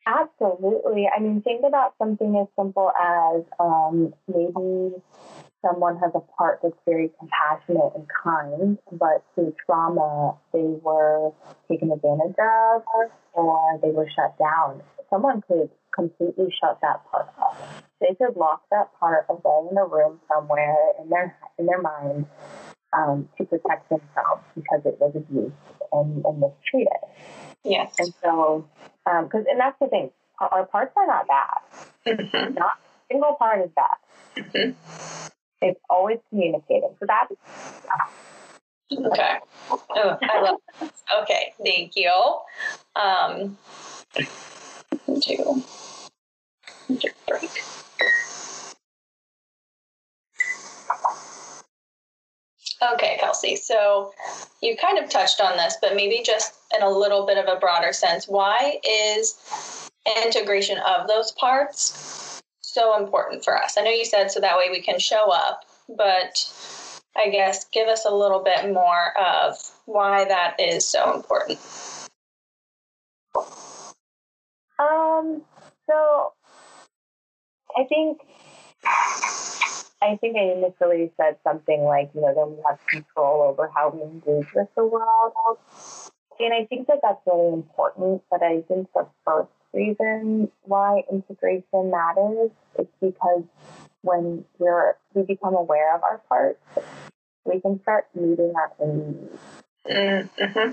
Absolutely. 0.07 1.07
I 1.15 1.19
mean, 1.19 1.41
think 1.41 1.63
about 1.65 1.93
something 1.97 2.35
as 2.37 2.47
simple 2.57 2.91
as 2.99 3.43
um, 3.59 4.13
maybe 4.27 4.95
someone 5.61 5.97
has 5.97 6.11
a 6.15 6.19
part 6.37 6.59
that's 6.63 6.75
very 6.85 7.11
compassionate 7.19 7.91
and 7.95 8.07
kind, 8.23 8.77
but 8.91 9.23
through 9.35 9.53
trauma, 9.65 10.35
they 10.53 10.77
were 10.81 11.31
taken 11.69 11.91
advantage 11.91 12.35
of 12.39 12.83
or 13.33 13.79
they 13.81 13.91
were 13.91 14.07
shut 14.15 14.37
down. 14.37 14.81
Someone 15.09 15.41
could 15.47 15.69
completely 15.93 16.53
shut 16.59 16.79
that 16.81 17.01
part 17.11 17.27
off. 17.37 17.83
They 17.99 18.15
could 18.15 18.35
lock 18.37 18.63
that 18.71 18.89
part 18.99 19.25
away 19.29 19.67
in 19.71 19.77
a 19.77 19.85
room 19.85 20.19
somewhere 20.31 20.75
in 21.01 21.09
their 21.09 21.35
in 21.57 21.65
their 21.65 21.81
mind 21.81 22.25
um, 22.93 23.27
to 23.37 23.45
protect 23.45 23.89
themselves 23.89 24.43
because 24.55 24.81
it 24.85 24.97
was 24.99 25.13
abused 25.15 25.53
and, 25.91 26.23
and 26.25 26.39
mistreated. 26.39 26.87
Yes. 27.63 27.93
And 27.99 28.13
so, 28.23 28.67
because 29.05 29.45
and 29.49 29.59
that's 29.59 29.77
the 29.81 29.87
thing, 29.87 30.11
our, 30.39 30.65
parts 30.65 30.93
are 30.95 31.07
not 31.07 31.27
bad. 31.27 31.59
Mm-hmm. 32.07 32.53
Not 32.53 32.71
a 32.71 33.13
single 33.13 33.35
part 33.37 33.65
is 33.65 33.71
bad. 33.75 33.97
Mhm. 34.37 34.75
It's 35.61 35.79
always 35.89 36.19
communicating. 36.29 36.95
So 36.99 37.05
that's 37.07 37.33
Okay. 38.91 39.37
Oh, 39.69 40.17
I 40.21 40.41
love 40.41 40.55
that. 40.79 40.91
Okay, 41.21 41.53
thank 41.63 41.95
you. 41.95 42.11
Um, 42.95 43.57
two, 45.21 45.63
break. 47.27 47.49
Okay, 52.93 53.17
Kelsey. 53.19 53.55
So 53.57 54.13
you 54.61 54.77
kind 54.77 54.97
of 54.97 55.09
touched 55.09 55.41
on 55.41 55.57
this, 55.57 55.77
but 55.81 55.95
maybe 55.95 56.23
just 56.25 56.53
in 56.75 56.81
a 56.81 56.89
little 56.89 57.25
bit 57.25 57.37
of 57.37 57.45
a 57.47 57.59
broader 57.59 57.93
sense. 57.93 58.27
Why 58.27 58.79
is 58.83 59.89
integration 60.25 60.77
of 60.79 61.07
those 61.07 61.31
parts 61.33 62.28
so 62.73 63.01
important 63.01 63.43
for 63.43 63.57
us? 63.57 63.77
I 63.77 63.81
know 63.81 63.91
you 63.91 64.05
said 64.05 64.31
so 64.31 64.39
that 64.39 64.57
way 64.57 64.69
we 64.71 64.81
can 64.81 64.99
show 64.99 65.31
up, 65.31 65.63
but 65.87 66.51
I 67.15 67.29
guess 67.29 67.65
give 67.65 67.87
us 67.87 68.05
a 68.05 68.13
little 68.13 68.43
bit 68.43 68.71
more 68.71 69.17
of 69.17 69.57
why 69.85 70.25
that 70.25 70.59
is 70.59 70.87
so 70.87 71.15
important. 71.15 71.59
Um, 74.79 75.41
so 75.87 76.33
I 77.77 77.83
think 77.83 78.21
I 80.01 80.15
think 80.21 80.37
I 80.37 80.53
initially 80.53 81.11
said 81.17 81.37
something 81.43 81.83
like, 81.83 82.09
you 82.15 82.21
know, 82.21 82.33
that 82.33 82.49
we 82.49 82.57
have 82.67 82.79
control 82.87 83.41
over 83.43 83.69
how 83.75 83.89
we 83.89 84.01
engage 84.01 84.53
with 84.53 84.69
the 84.75 84.85
world. 84.85 85.33
And 86.39 86.53
I 86.53 86.65
think 86.65 86.87
that 86.87 86.99
that's 87.01 87.19
really 87.27 87.53
important. 87.53 88.21
But 88.31 88.41
I 88.41 88.61
think 88.61 88.87
the 88.93 89.05
first 89.25 89.49
reason 89.73 90.51
why 90.63 91.03
integration 91.11 91.91
matters 91.91 92.51
is 92.77 92.87
because 93.01 93.43
when 94.01 94.45
we're 94.57 94.95
we 95.13 95.23
become 95.23 95.55
aware 95.55 95.95
of 95.95 96.03
our 96.03 96.21
parts, 96.29 96.59
we 97.45 97.59
can 97.59 97.81
start 97.81 98.07
meeting 98.15 98.53
our 98.55 98.71
own 98.79 99.29
needs. 99.85 100.33
Mm-hmm. 100.37 100.71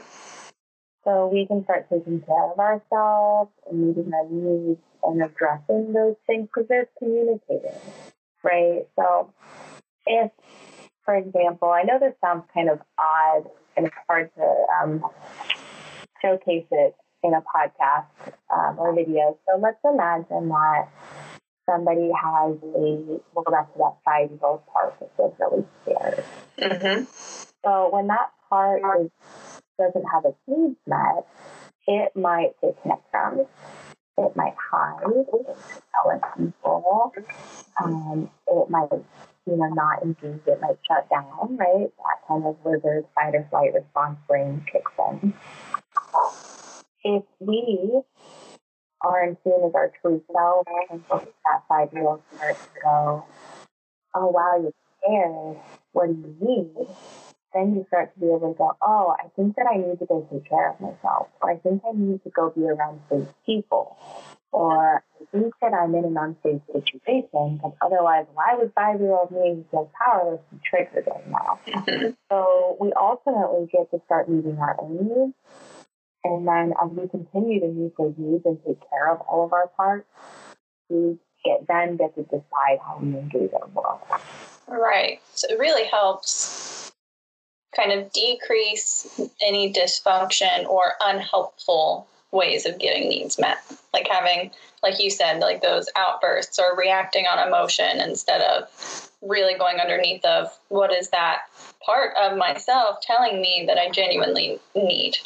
So 1.05 1.29
we 1.29 1.47
can 1.47 1.63
start 1.65 1.87
taking 1.89 2.21
care 2.21 2.51
of 2.51 2.59
ourselves 2.59 3.53
and 3.71 3.89
meeting 3.89 4.13
our 4.13 4.29
needs 4.29 4.81
and 5.05 5.23
addressing 5.23 5.93
those 5.93 6.17
things 6.27 6.49
because 6.49 6.69
they're 6.69 6.89
communicating, 6.99 7.79
right? 8.43 8.87
So 8.97 9.33
if, 10.05 10.33
for 11.05 11.15
example, 11.15 11.71
I 11.71 11.85
know 11.85 12.01
this 12.01 12.15
sounds 12.21 12.45
kind 12.53 12.71
of 12.71 12.81
odd 12.99 13.49
and 13.77 13.87
it's 13.87 13.95
hard 14.09 14.31
to 14.37 14.67
um, 14.83 15.05
showcase 16.21 16.67
it 16.73 16.97
in 17.27 17.35
a 17.35 17.43
podcast 17.43 18.07
um, 18.55 18.79
or 18.79 18.95
video. 18.95 19.37
So 19.47 19.59
let's 19.61 19.79
imagine 19.85 20.49
that 20.49 20.89
somebody 21.69 22.11
has 22.13 22.57
a, 22.63 23.21
we'll 23.35 23.45
go 23.45 23.51
back 23.51 23.73
to 23.73 23.79
that 23.79 23.97
five 24.05 24.31
year 24.31 24.39
old 24.43 24.67
part 24.67 24.95
that 25.01 25.11
feels 25.17 25.35
really 25.41 25.65
scared. 25.83 26.25
Mm-hmm. 26.59 27.05
So 27.65 27.89
when 27.93 28.07
that 28.07 28.31
part 28.49 28.83
is, 29.01 29.11
doesn't 29.79 30.05
have 30.13 30.25
its 30.25 30.39
needs 30.47 30.77
met, 30.87 31.27
it 31.87 32.17
might 32.17 32.53
disconnect 32.63 33.03
from, 33.11 33.41
it 33.41 34.37
might 34.37 34.55
hide, 34.71 35.03
it 35.05 35.27
might 35.33 35.57
yell 35.93 36.13
at 36.13 36.39
people, 36.39 37.13
um, 37.83 38.31
it 38.47 38.71
might, 38.71 38.89
you 39.47 39.57
know, 39.57 39.69
not 39.69 40.03
engage, 40.03 40.41
it 40.47 40.61
might 40.63 40.79
shut 40.89 41.09
down, 41.11 41.57
right? 41.57 41.91
That 41.99 42.27
kind 42.27 42.47
of 42.47 42.57
lizard 42.65 43.05
fight 43.15 43.35
or 43.35 43.47
flight 43.51 43.75
response 43.75 44.19
brain 44.27 44.65
kicks 44.73 44.93
in. 45.11 45.35
If 47.09 47.23
we 47.39 48.03
are 49.01 49.23
in 49.23 49.37
tune 49.45 49.63
with 49.63 49.77
our 49.77 49.93
true 50.03 50.21
self 50.33 50.67
and 50.91 51.01
that 51.09 51.63
five 51.69 51.93
year 51.93 52.03
old 52.03 52.23
starts 52.35 52.59
to 52.59 52.81
go, 52.83 53.25
oh 54.17 54.27
wow, 54.27 54.59
you're 54.61 54.73
scared. 54.99 55.57
What 55.93 56.09
do 56.09 56.15
you 56.15 56.37
need? 56.41 56.89
Then 57.55 57.77
you 57.77 57.85
start 57.87 58.13
to 58.15 58.21
be 58.21 58.27
able 58.27 58.53
to 58.53 58.59
go, 58.59 58.77
oh, 58.83 59.15
I 59.23 59.29
think 59.37 59.55
that 59.55 59.67
I 59.73 59.77
need 59.77 60.01
to 60.01 60.07
go 60.07 60.27
take 60.33 60.49
care 60.49 60.71
of 60.71 60.81
myself. 60.81 61.29
Or 61.41 61.53
I 61.53 61.59
think 61.59 61.83
I 61.89 61.93
need 61.95 62.25
to 62.25 62.31
go 62.31 62.51
be 62.51 62.65
around 62.65 63.01
safe 63.09 63.29
people. 63.47 63.97
Or 64.51 64.97
I 64.97 65.25
think 65.31 65.55
that 65.63 65.75
I'm 65.75 65.95
in 65.95 66.07
an 66.07 66.17
unsafe 66.17 66.63
situation 66.67 67.57
because 67.57 67.73
otherwise, 67.81 68.27
why 68.35 68.57
would 68.59 68.73
five 68.75 69.01
year 69.01 69.13
old 69.13 69.31
me 69.31 69.65
feel 69.71 69.93
powerless 70.05 70.41
be 70.51 70.59
triggered 70.69 71.07
right 71.07 71.31
now? 71.31 71.61
So 72.29 72.77
we 72.81 72.93
ultimately 72.93 73.69
get 73.71 73.89
to 73.93 74.03
start 74.07 74.29
meeting 74.29 74.59
our 74.59 74.75
own 74.81 74.97
needs 74.97 75.35
and 76.27 76.47
then 76.47 76.75
as 76.83 76.91
we 76.91 77.09
continue 77.09 77.61
to 77.61 77.69
meet 77.69 77.93
those 77.97 78.15
needs 78.17 78.45
and 78.45 78.59
take 78.67 78.79
care 78.91 79.11
of 79.11 79.21
all 79.23 79.45
of 79.45 79.53
our 79.53 79.69
parts, 79.77 80.07
we 80.89 81.19
get 81.45 81.67
then 81.69 81.97
get 81.97 82.15
to 82.15 82.23
decide 82.25 82.79
how 82.85 82.99
we 83.01 83.09
engage 83.09 83.51
our 83.53 83.69
world. 83.69 84.01
Right. 84.69 85.21
So 85.35 85.49
it 85.51 85.59
really 85.59 85.85
helps 85.87 86.93
kind 87.77 87.93
of 87.93 88.13
decrease 88.13 89.21
any 89.43 89.73
dysfunction 89.73 90.67
or 90.67 90.95
unhelpful 91.01 92.09
ways 92.33 92.67
of 92.67 92.79
getting 92.79 93.09
needs 93.09 93.39
met. 93.39 93.59
Like 93.93 94.09
having, 94.09 94.51
like 94.83 95.01
you 95.01 95.11
said, 95.11 95.41
like 95.41 95.63
those 95.63 95.89
outbursts 95.97 96.59
or 96.59 96.77
reacting 96.77 97.27
on 97.27 97.47
emotion 97.47 98.01
instead 98.01 98.41
of 98.41 99.11
really 99.23 99.55
going 99.59 99.79
underneath 99.79 100.25
of 100.25 100.57
what 100.69 100.93
is 100.93 101.11
that 101.11 101.43
part 101.85 102.15
of 102.21 102.37
myself 102.37 103.01
telling 103.01 103.41
me 103.41 103.65
that 103.67 103.79
I 103.79 103.91
genuinely 103.91 104.59
need 104.75 105.19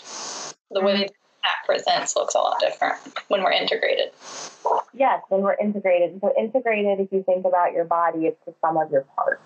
the 0.71 0.81
way 0.81 1.09
that 1.43 1.67
presents 1.67 2.17
looks 2.17 2.35
a 2.35 2.39
lot 2.39 2.59
different 2.61 2.99
when 3.29 3.43
we're 3.43 3.53
integrated. 3.53 4.11
Yes, 4.93 5.23
when 5.29 5.43
we're 5.43 5.55
integrated. 5.55 6.21
So 6.21 6.33
integrated, 6.39 7.01
if 7.01 7.13
you 7.13 7.23
think 7.23 7.47
about 7.47 7.73
your 7.73 7.85
body, 7.85 8.27
it's 8.27 8.45
the 8.45 8.55
sum 8.61 8.77
of 8.77 8.91
your 8.91 9.07
parts. 9.17 9.43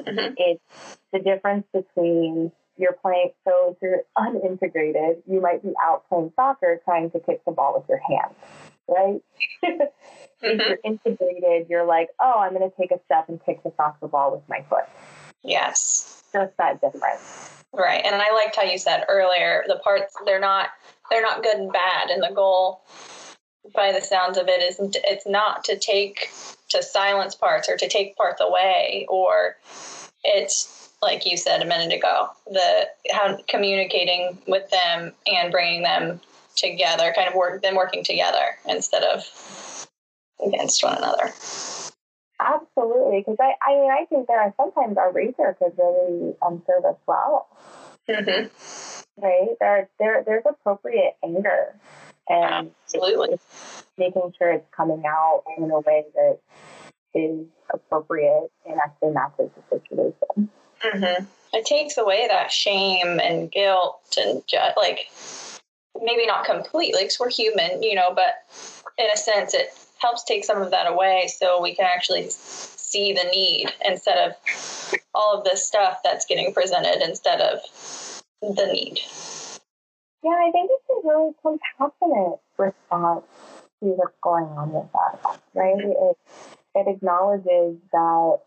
Mm-hmm. 0.00 0.34
It's 0.36 0.98
the 1.12 1.20
difference 1.20 1.66
between 1.72 2.52
you're 2.76 2.92
playing. 2.92 3.30
So 3.44 3.72
if 3.72 3.76
you're 3.82 4.02
unintegrated, 4.18 5.22
you 5.26 5.40
might 5.40 5.62
be 5.62 5.72
out 5.82 6.08
playing 6.08 6.32
soccer 6.36 6.80
trying 6.84 7.10
to 7.12 7.20
kick 7.20 7.44
the 7.44 7.52
ball 7.52 7.74
with 7.76 7.88
your 7.88 8.00
hands, 8.00 8.34
right? 8.88 9.22
mm-hmm. 9.64 9.80
If 10.42 10.68
you're 10.68 10.78
integrated, 10.84 11.68
you're 11.70 11.86
like, 11.86 12.08
oh, 12.20 12.40
I'm 12.40 12.54
going 12.54 12.68
to 12.68 12.76
take 12.76 12.90
a 12.90 13.00
step 13.06 13.28
and 13.28 13.42
kick 13.44 13.62
the 13.62 13.72
soccer 13.76 14.08
ball 14.08 14.32
with 14.32 14.42
my 14.48 14.62
foot. 14.68 14.84
Yes. 15.42 16.22
Just 16.36 16.56
that 16.58 16.80
difference. 16.82 17.64
Right. 17.72 18.02
And 18.04 18.14
I 18.14 18.30
liked 18.32 18.56
how 18.56 18.62
you 18.62 18.78
said 18.78 19.04
earlier 19.08 19.64
the 19.66 19.76
parts 19.76 20.14
they're 20.26 20.40
not 20.40 20.68
they're 21.10 21.22
not 21.22 21.42
good 21.42 21.56
and 21.56 21.72
bad 21.72 22.10
and 22.10 22.22
the 22.22 22.34
goal 22.34 22.82
by 23.74 23.92
the 23.92 24.00
sounds 24.00 24.36
of 24.36 24.48
it 24.48 24.62
is 24.62 24.76
it's 25.04 25.26
not 25.26 25.64
to 25.64 25.78
take 25.78 26.30
to 26.68 26.82
silence 26.82 27.34
parts 27.34 27.68
or 27.68 27.76
to 27.76 27.88
take 27.88 28.16
parts 28.16 28.40
away 28.40 29.06
or 29.08 29.56
it's 30.24 30.90
like 31.00 31.24
you 31.24 31.36
said 31.36 31.62
a 31.62 31.66
minute 31.66 31.96
ago 31.96 32.28
the 32.46 32.88
how 33.12 33.38
communicating 33.48 34.38
with 34.46 34.68
them 34.70 35.12
and 35.26 35.50
bringing 35.50 35.82
them 35.82 36.20
together 36.54 37.12
kind 37.14 37.28
of 37.28 37.34
work 37.34 37.62
them 37.62 37.76
working 37.76 38.04
together 38.04 38.58
instead 38.68 39.02
of 39.02 39.24
against 40.46 40.84
one 40.84 40.96
another 40.96 41.32
Absolutely, 42.46 43.24
because 43.26 43.36
I, 43.40 43.54
I 43.66 43.74
mean, 43.74 43.90
I 43.90 44.04
think 44.04 44.28
there 44.28 44.40
are 44.40 44.54
sometimes 44.56 44.96
our 44.96 45.12
rager 45.12 45.58
could 45.58 45.72
really 45.76 46.34
um, 46.42 46.62
serve 46.66 46.84
us 46.84 46.96
well. 47.06 47.48
Mm-hmm. 48.08 49.22
Right? 49.22 49.48
There, 49.58 49.88
there, 49.98 50.22
there's 50.24 50.44
appropriate 50.48 51.16
anger, 51.24 51.74
and 52.28 52.70
absolutely 52.84 53.38
making 53.98 54.32
sure 54.38 54.52
it's 54.52 54.66
coming 54.76 55.02
out 55.06 55.42
in 55.58 55.70
a 55.70 55.80
way 55.80 56.04
that 56.14 56.38
is 57.14 57.46
appropriate 57.72 58.48
and 58.64 58.78
actually 58.78 59.10
matches 59.10 59.50
the 59.56 59.78
situation. 59.78 60.50
Mm-hmm. 60.84 61.24
It 61.52 61.64
takes 61.64 61.96
away 61.96 62.28
that 62.28 62.52
shame 62.52 63.18
and 63.18 63.50
guilt 63.50 64.16
and 64.18 64.42
just 64.46 64.76
like 64.76 65.08
maybe 66.00 66.26
not 66.26 66.44
completely 66.44 67.02
because 67.02 67.18
we're 67.18 67.30
human, 67.30 67.82
you 67.82 67.94
know, 67.94 68.12
but 68.14 68.44
in 68.98 69.06
a 69.12 69.16
sense 69.16 69.54
it 69.54 69.68
helps 69.98 70.24
take 70.24 70.44
some 70.44 70.60
of 70.60 70.70
that 70.70 70.86
away 70.86 71.28
so 71.28 71.60
we 71.60 71.74
can 71.74 71.86
actually 71.86 72.26
see 72.30 73.12
the 73.12 73.24
need 73.24 73.72
instead 73.84 74.18
of 74.28 74.36
all 75.14 75.38
of 75.38 75.44
this 75.44 75.66
stuff 75.66 75.98
that's 76.04 76.26
getting 76.26 76.52
presented 76.52 77.02
instead 77.02 77.40
of 77.40 77.60
the 78.42 78.66
need. 78.72 78.98
Yeah, 80.22 80.30
I 80.30 80.50
think 80.52 80.70
it's 80.72 81.04
a 81.04 81.08
really 81.08 81.32
compassionate 81.42 82.40
response 82.58 83.24
to 83.80 83.86
what's 83.86 84.16
going 84.22 84.44
on 84.44 84.72
with 84.72 84.88
us, 84.94 85.38
right? 85.54 85.78
It, 85.78 86.16
it 86.74 86.88
acknowledges 86.88 87.76
that 87.92 88.38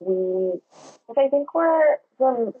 we, 0.00 0.60
because 1.08 1.16
I 1.16 1.28
think 1.28 1.54
we're, 1.54 1.96
we're 2.18 2.52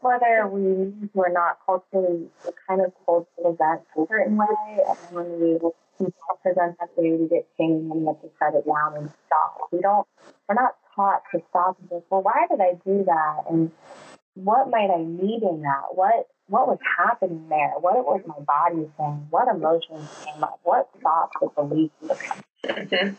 whether 0.00 0.48
we 0.48 0.92
we're 1.14 1.32
not 1.32 1.58
culturally 1.64 2.28
kind 2.68 2.80
of 2.80 2.92
to 3.06 3.26
present 3.40 3.82
a 3.96 4.06
certain 4.08 4.36
way, 4.36 4.46
and 4.88 4.98
when 5.12 5.40
we 5.40 5.58
present 6.42 6.76
that 6.80 6.88
way, 6.96 7.12
we 7.12 7.28
get 7.28 7.46
shamed 7.56 7.90
and 7.90 8.00
we 8.00 8.06
have 8.06 8.20
to 8.22 8.28
shut 8.38 8.54
it 8.54 8.66
down 8.66 8.96
and 8.96 9.10
stop. 9.26 9.68
We 9.70 9.80
don't, 9.80 10.06
we're 10.48 10.54
not 10.54 10.76
taught 10.94 11.22
to 11.32 11.40
stop 11.50 11.78
and 11.80 11.88
think, 11.88 12.04
well, 12.10 12.22
why 12.22 12.46
did 12.50 12.60
I 12.60 12.74
do 12.84 13.04
that? 13.04 13.44
And 13.50 13.70
what 14.34 14.70
might 14.70 14.90
I 14.90 15.02
need 15.02 15.42
in 15.42 15.62
that? 15.62 15.94
What 15.94 16.28
what 16.48 16.66
was 16.66 16.78
happening 16.98 17.46
there? 17.48 17.72
What 17.80 17.94
was 18.04 18.20
my 18.26 18.38
body 18.40 18.90
saying? 18.98 19.26
What 19.30 19.48
emotions 19.48 20.08
came 20.24 20.42
up? 20.42 20.60
What 20.64 20.90
thoughts 21.02 21.32
or 21.40 21.50
beliefs? 21.66 21.94
were 22.00 22.16
Mm-hmm. 22.66 23.14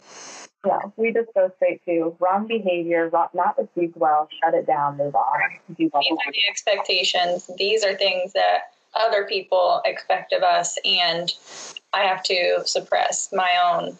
No, 0.65 0.93
we 0.95 1.11
just 1.11 1.29
go 1.35 1.51
straight 1.57 1.83
to 1.85 2.15
wrong 2.19 2.47
behavior, 2.47 3.09
not 3.11 3.57
received 3.57 3.95
well, 3.97 4.29
shut 4.41 4.53
it 4.53 4.65
down, 4.65 4.97
move 4.97 5.13
on. 5.13 5.39
Do 5.67 5.75
These 5.77 5.91
are 5.93 6.31
the 6.31 6.49
expectations. 6.49 7.49
These 7.57 7.83
are 7.83 7.95
things 7.95 8.31
that 8.33 8.71
other 8.95 9.25
people 9.25 9.81
expect 9.85 10.33
of 10.33 10.43
us, 10.43 10.77
and 10.85 11.31
I 11.93 12.03
have 12.03 12.23
to 12.23 12.63
suppress 12.65 13.29
my 13.33 13.49
own. 13.63 13.97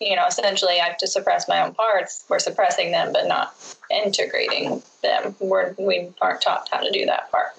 You 0.00 0.16
know, 0.16 0.26
essentially, 0.26 0.80
I 0.80 0.86
have 0.86 0.98
to 0.98 1.06
suppress 1.06 1.48
my 1.48 1.60
own 1.62 1.74
parts. 1.74 2.24
We're 2.28 2.38
suppressing 2.38 2.92
them, 2.92 3.12
but 3.12 3.26
not 3.26 3.54
integrating 3.90 4.82
them. 5.02 5.34
We're 5.40 5.74
we 5.78 6.10
aren't 6.20 6.42
taught 6.42 6.68
how 6.70 6.80
to 6.80 6.90
do 6.90 7.06
that 7.06 7.30
part. 7.30 7.52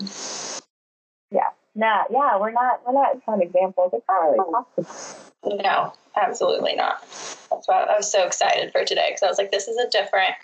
Yeah, 1.31 1.49
nah, 1.75 2.03
yeah, 2.09 2.38
we're 2.38 2.51
not 2.51 2.81
we're 2.85 2.93
not 2.93 3.17
showing 3.25 3.41
examples. 3.41 3.91
It's 3.93 4.05
not 4.07 4.21
really 4.21 4.38
possible. 4.38 5.61
No, 5.63 5.93
absolutely 6.15 6.75
not. 6.75 7.01
That's 7.49 7.67
why 7.67 7.83
I 7.83 7.97
was 7.97 8.11
so 8.11 8.25
excited 8.25 8.71
for 8.71 8.85
today 8.85 9.07
because 9.09 9.23
I 9.23 9.27
was 9.27 9.38
like, 9.38 9.51
this 9.51 9.67
is 9.67 9.77
a 9.77 9.89
different 9.89 10.35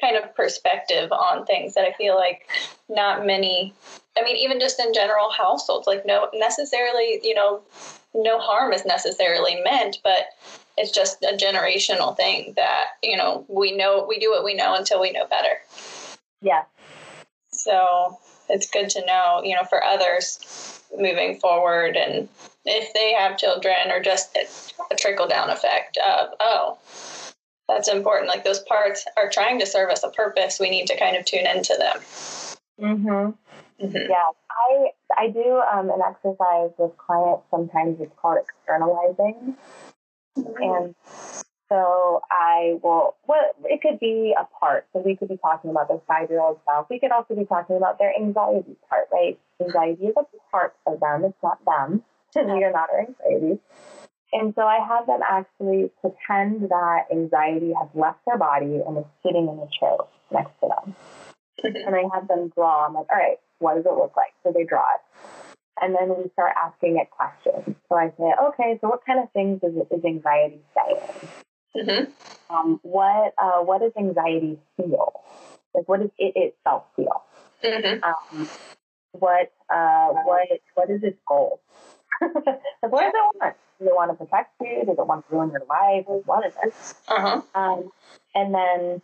kind 0.00 0.16
of 0.16 0.34
perspective 0.34 1.10
on 1.12 1.44
things 1.44 1.74
that 1.74 1.84
I 1.84 1.92
feel 1.92 2.16
like 2.16 2.48
not 2.88 3.26
many. 3.26 3.74
I 4.16 4.22
mean, 4.22 4.36
even 4.36 4.60
just 4.60 4.80
in 4.80 4.92
general 4.94 5.30
households, 5.30 5.86
like 5.86 6.04
no 6.06 6.28
necessarily, 6.34 7.20
you 7.22 7.34
know, 7.34 7.62
no 8.14 8.38
harm 8.38 8.72
is 8.72 8.84
necessarily 8.84 9.60
meant, 9.62 9.98
but 10.02 10.26
it's 10.76 10.92
just 10.92 11.22
a 11.22 11.36
generational 11.36 12.16
thing 12.16 12.52
that 12.56 12.86
you 13.02 13.16
know 13.16 13.44
we 13.48 13.76
know 13.76 14.06
we 14.08 14.18
do 14.18 14.30
what 14.30 14.44
we 14.44 14.54
know 14.54 14.74
until 14.74 15.00
we 15.00 15.12
know 15.12 15.26
better. 15.26 15.58
Yeah. 16.40 16.64
So 17.50 18.18
it's 18.48 18.70
good 18.70 18.88
to 18.90 19.04
know, 19.04 19.42
you 19.44 19.54
know, 19.54 19.64
for 19.64 19.82
others 19.82 20.82
moving 20.96 21.38
forward 21.38 21.96
and 21.96 22.28
if 22.64 22.92
they 22.94 23.12
have 23.12 23.38
children 23.38 23.90
or 23.90 24.00
just 24.00 24.36
a 24.36 24.94
trickle 24.96 25.26
down 25.26 25.50
effect 25.50 25.98
of, 25.98 26.30
oh, 26.40 26.78
that's 27.68 27.88
important. 27.88 28.28
Like 28.28 28.44
those 28.44 28.60
parts 28.60 29.04
are 29.16 29.28
trying 29.28 29.60
to 29.60 29.66
serve 29.66 29.90
us 29.90 30.02
a 30.02 30.10
purpose. 30.10 30.58
We 30.58 30.70
need 30.70 30.86
to 30.86 30.98
kind 30.98 31.16
of 31.16 31.24
tune 31.24 31.46
into 31.46 31.76
them. 31.78 32.02
Mm-hmm. 32.80 33.84
mm-hmm. 33.84 34.10
Yeah, 34.10 34.30
I 34.50 34.90
I 35.16 35.28
do 35.28 35.62
um, 35.72 35.90
an 35.90 36.00
exercise 36.06 36.70
with 36.78 36.96
clients. 36.96 37.44
Sometimes 37.50 38.00
it's 38.00 38.12
called 38.16 38.38
externalizing, 38.42 39.56
mm-hmm. 40.36 40.62
and 40.62 40.94
so 41.68 42.22
I 42.30 42.78
will, 42.82 43.16
well, 43.26 43.50
it 43.64 43.82
could 43.82 44.00
be 44.00 44.34
a 44.38 44.44
part. 44.58 44.86
So 44.92 45.00
we 45.00 45.16
could 45.16 45.28
be 45.28 45.36
talking 45.36 45.70
about 45.70 45.88
their 45.88 46.00
five 46.08 46.30
year 46.30 46.40
old 46.40 46.60
self. 46.66 46.86
We 46.88 46.98
could 46.98 47.12
also 47.12 47.34
be 47.34 47.44
talking 47.44 47.76
about 47.76 47.98
their 47.98 48.12
anxiety 48.18 48.76
part, 48.88 49.08
right? 49.12 49.38
Anxiety 49.60 50.06
is 50.06 50.14
a 50.16 50.24
part 50.50 50.74
of 50.86 51.00
them, 51.00 51.24
it's 51.24 51.42
not 51.42 51.58
them. 51.66 52.02
we 52.36 52.64
are 52.64 52.72
not 52.72 52.88
our 52.90 53.00
anxiety. 53.00 53.60
And 54.32 54.52
so 54.54 54.62
I 54.62 54.78
have 54.86 55.06
them 55.06 55.20
actually 55.28 55.90
pretend 56.00 56.68
that 56.70 57.06
anxiety 57.10 57.72
has 57.72 57.88
left 57.94 58.20
their 58.26 58.36
body 58.36 58.80
and 58.86 58.98
is 58.98 59.04
sitting 59.24 59.48
in 59.48 59.58
a 59.58 59.68
chair 59.78 59.96
next 60.30 60.52
to 60.60 60.68
them. 60.68 60.94
and 61.64 61.94
I 61.94 62.04
have 62.14 62.28
them 62.28 62.50
draw. 62.54 62.86
I'm 62.86 62.94
like, 62.94 63.06
all 63.10 63.18
right, 63.18 63.38
what 63.58 63.76
does 63.76 63.86
it 63.86 63.92
look 63.92 64.14
like? 64.16 64.34
So 64.44 64.52
they 64.52 64.64
draw 64.64 64.84
it. 64.94 65.28
And 65.80 65.94
then 65.94 66.08
we 66.08 66.30
start 66.32 66.52
asking 66.62 66.98
it 66.98 67.08
questions. 67.10 67.76
So 67.88 67.96
I 67.96 68.08
say, 68.18 68.32
okay, 68.48 68.78
so 68.80 68.88
what 68.88 69.04
kind 69.06 69.20
of 69.20 69.30
things 69.32 69.60
is, 69.62 69.74
is 69.90 70.04
anxiety 70.04 70.60
saying? 70.76 71.30
Mm-hmm. 71.76 72.54
Um, 72.54 72.80
what 72.82 73.34
uh, 73.40 73.60
what 73.60 73.80
does 73.80 73.92
anxiety 73.96 74.58
feel? 74.76 75.20
Like 75.74 75.88
what 75.88 76.00
does 76.00 76.10
it 76.18 76.32
itself 76.34 76.84
feel? 76.96 77.24
Mm-hmm. 77.62 78.02
Um, 78.02 78.48
what 79.12 79.52
uh, 79.72 80.08
what 80.24 80.48
what 80.74 80.90
is 80.90 81.02
its 81.02 81.18
goal? 81.28 81.60
Like 82.22 82.92
what 82.92 83.02
does 83.02 83.12
it 83.14 83.40
want? 83.40 83.56
Does 83.78 83.88
it 83.88 83.94
want 83.94 84.10
to 84.10 84.24
protect 84.24 84.54
you? 84.60 84.84
Does 84.86 84.98
it 84.98 85.06
want 85.06 85.28
to 85.28 85.34
ruin 85.34 85.50
your 85.50 85.64
life? 85.68 86.04
What 86.06 86.46
is 86.46 86.54
it? 86.62 86.74
Uh-huh. 87.08 87.42
Um, 87.54 87.90
and 88.34 88.54
then 88.54 89.02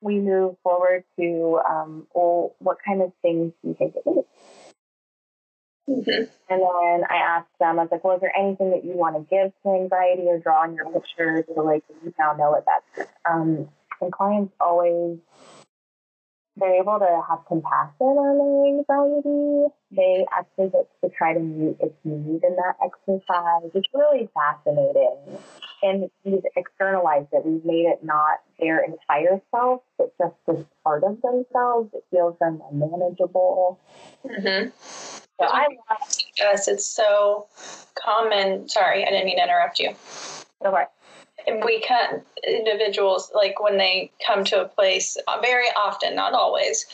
we 0.00 0.18
move 0.18 0.56
forward 0.62 1.04
to 1.18 1.60
um, 1.68 2.06
well, 2.14 2.54
what 2.58 2.78
kind 2.86 3.02
of 3.02 3.12
things 3.22 3.52
do 3.62 3.68
you 3.68 3.74
think 3.74 3.94
it 3.96 4.08
is? 4.08 4.24
Mm-hmm. 5.88 6.24
And 6.50 6.60
then 6.62 7.08
I 7.08 7.16
asked 7.16 7.48
them, 7.60 7.78
I 7.78 7.82
was 7.82 7.88
like, 7.92 8.02
well, 8.02 8.16
is 8.16 8.20
there 8.20 8.36
anything 8.36 8.72
that 8.72 8.84
you 8.84 8.92
want 8.92 9.14
to 9.16 9.20
give 9.22 9.52
to 9.62 9.68
anxiety 9.68 10.22
or 10.26 10.38
draw 10.38 10.64
in 10.64 10.74
your 10.74 10.90
picture 10.90 11.44
so 11.46 11.62
like 11.62 11.84
you 12.02 12.12
now 12.18 12.32
know 12.32 12.50
what 12.50 12.64
that's 12.66 13.08
um 13.28 13.68
and 14.00 14.12
clients 14.12 14.52
always 14.60 15.18
they're 16.56 16.80
able 16.80 16.98
to 16.98 17.22
have 17.28 17.44
compassion 17.46 18.00
on 18.00 18.38
their 18.40 18.80
anxiety. 18.80 19.72
They 19.90 20.26
actually 20.36 20.70
get 20.70 20.88
to 21.04 21.10
try 21.16 21.34
to 21.34 21.40
meet 21.40 21.76
its 21.80 21.94
need 22.04 22.42
in 22.42 22.56
that 22.56 22.76
exercise. 22.82 23.70
It's 23.74 23.86
really 23.92 24.28
fascinating. 24.32 25.18
And 25.82 26.10
we've 26.24 26.42
externalized 26.56 27.28
it. 27.32 27.44
We've 27.44 27.64
made 27.64 27.86
it 27.86 28.02
not 28.02 28.40
their 28.58 28.82
entire 28.82 29.40
self, 29.50 29.82
but 29.98 30.16
just 30.18 30.34
this 30.46 30.64
part 30.82 31.04
of 31.04 31.20
themselves. 31.20 31.90
It 31.92 32.04
feels 32.10 32.38
them 32.40 32.62
manageable. 32.72 33.78
Mm-hmm. 34.24 34.70
So 35.38 35.46
I 35.46 35.66
love 35.90 36.08
yes, 36.38 36.68
it's 36.68 36.86
so 36.86 37.46
common. 38.02 38.68
Sorry, 38.68 39.04
I 39.04 39.10
didn't 39.10 39.26
mean 39.26 39.36
to 39.36 39.44
interrupt 39.44 39.78
you. 39.78 39.90
Okay. 40.64 40.84
And 41.46 41.62
we 41.64 41.80
can 41.80 42.22
individuals 42.46 43.30
like 43.34 43.60
when 43.60 43.78
they 43.78 44.10
come 44.26 44.44
to 44.44 44.62
a 44.62 44.68
place 44.68 45.16
uh, 45.28 45.38
very 45.40 45.66
often, 45.76 46.16
not 46.16 46.32
always, 46.32 46.86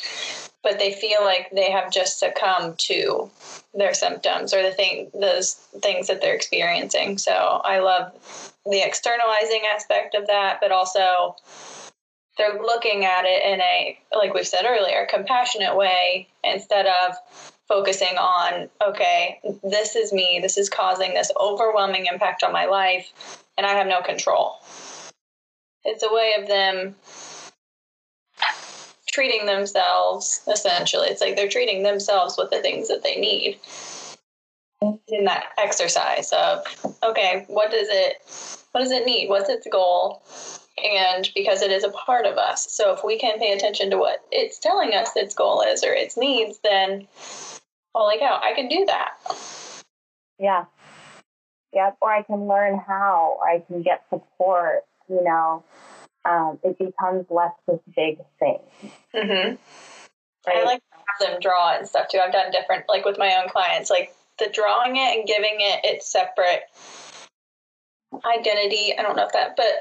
but 0.62 0.78
they 0.78 0.92
feel 0.92 1.22
like 1.22 1.50
they 1.50 1.70
have 1.70 1.90
just 1.90 2.18
succumbed 2.18 2.78
to 2.78 3.30
their 3.74 3.94
symptoms 3.94 4.52
or 4.52 4.62
the 4.62 4.72
thing 4.72 5.10
those 5.14 5.54
things 5.80 6.06
that 6.08 6.20
they're 6.20 6.34
experiencing. 6.34 7.18
So 7.18 7.32
I 7.32 7.80
love 7.80 8.12
the 8.66 8.82
externalizing 8.82 9.62
aspect 9.74 10.14
of 10.14 10.26
that, 10.26 10.58
but 10.60 10.70
also 10.70 11.36
they're 12.38 12.62
looking 12.62 13.04
at 13.04 13.24
it 13.24 13.42
in 13.44 13.60
a 13.60 13.98
like 14.16 14.34
we 14.34 14.44
said 14.44 14.64
earlier, 14.66 15.06
compassionate 15.10 15.76
way 15.76 16.28
instead 16.44 16.86
of 16.86 17.16
focusing 17.68 18.18
on, 18.18 18.68
okay, 18.86 19.40
this 19.62 19.96
is 19.96 20.12
me, 20.12 20.40
this 20.42 20.58
is 20.58 20.68
causing 20.68 21.14
this 21.14 21.30
overwhelming 21.40 22.06
impact 22.06 22.42
on 22.42 22.52
my 22.52 22.66
life, 22.66 23.41
and 23.56 23.66
I 23.66 23.70
have 23.70 23.86
no 23.86 24.00
control. 24.02 24.56
It's 25.84 26.02
a 26.02 26.12
way 26.12 26.34
of 26.38 26.48
them 26.48 26.94
treating 29.12 29.46
themselves, 29.46 30.42
essentially. 30.50 31.08
It's 31.08 31.20
like 31.20 31.36
they're 31.36 31.48
treating 31.48 31.82
themselves 31.82 32.36
with 32.38 32.50
the 32.50 32.60
things 32.60 32.88
that 32.88 33.02
they 33.02 33.20
need 33.20 33.58
in 35.08 35.24
that 35.24 35.46
exercise 35.58 36.32
of, 36.32 36.64
okay, 37.02 37.44
what 37.48 37.70
does 37.70 37.88
it 37.90 38.22
what 38.72 38.80
does 38.80 38.90
it 38.90 39.04
need? 39.04 39.28
What's 39.28 39.50
its 39.50 39.66
goal? 39.70 40.22
And 40.82 41.30
because 41.34 41.60
it 41.60 41.70
is 41.70 41.84
a 41.84 41.90
part 41.90 42.24
of 42.24 42.38
us. 42.38 42.72
So 42.72 42.92
if 42.92 43.04
we 43.04 43.18
can 43.18 43.38
pay 43.38 43.52
attention 43.52 43.90
to 43.90 43.98
what 43.98 44.24
it's 44.32 44.58
telling 44.58 44.94
us 44.94 45.10
its 45.14 45.34
goal 45.34 45.62
is 45.62 45.84
or 45.84 45.92
its 45.92 46.16
needs, 46.16 46.58
then 46.64 47.06
holy 47.94 48.18
cow, 48.18 48.40
I 48.42 48.54
can 48.54 48.68
do 48.68 48.86
that. 48.86 49.12
Yeah. 50.38 50.64
Yep. 51.72 51.96
Or 52.00 52.12
I 52.12 52.22
can 52.22 52.46
learn 52.46 52.78
how, 52.78 53.38
or 53.40 53.48
I 53.48 53.60
can 53.60 53.82
get 53.82 54.04
support, 54.10 54.84
you 55.08 55.22
know. 55.22 55.64
Um, 56.24 56.58
it 56.62 56.78
becomes 56.78 57.26
less 57.30 57.52
this 57.66 57.80
big 57.96 58.18
thing. 58.38 58.58
Mm-hmm. 59.14 59.56
Right? 60.46 60.56
I 60.56 60.64
like 60.64 60.80
to 60.80 60.96
have 60.96 61.32
them 61.32 61.40
draw 61.40 61.76
and 61.76 61.86
stuff 61.88 62.08
too. 62.08 62.20
I've 62.24 62.32
done 62.32 62.52
different, 62.52 62.84
like 62.88 63.04
with 63.04 63.18
my 63.18 63.36
own 63.42 63.48
clients, 63.48 63.90
like 63.90 64.14
the 64.38 64.48
drawing 64.52 64.96
it 64.96 65.18
and 65.18 65.26
giving 65.26 65.56
it 65.58 65.80
its 65.84 66.06
separate 66.06 66.62
identity. 68.24 68.96
I 68.96 69.02
don't 69.02 69.16
know 69.16 69.26
if 69.26 69.32
that, 69.32 69.56
but 69.56 69.74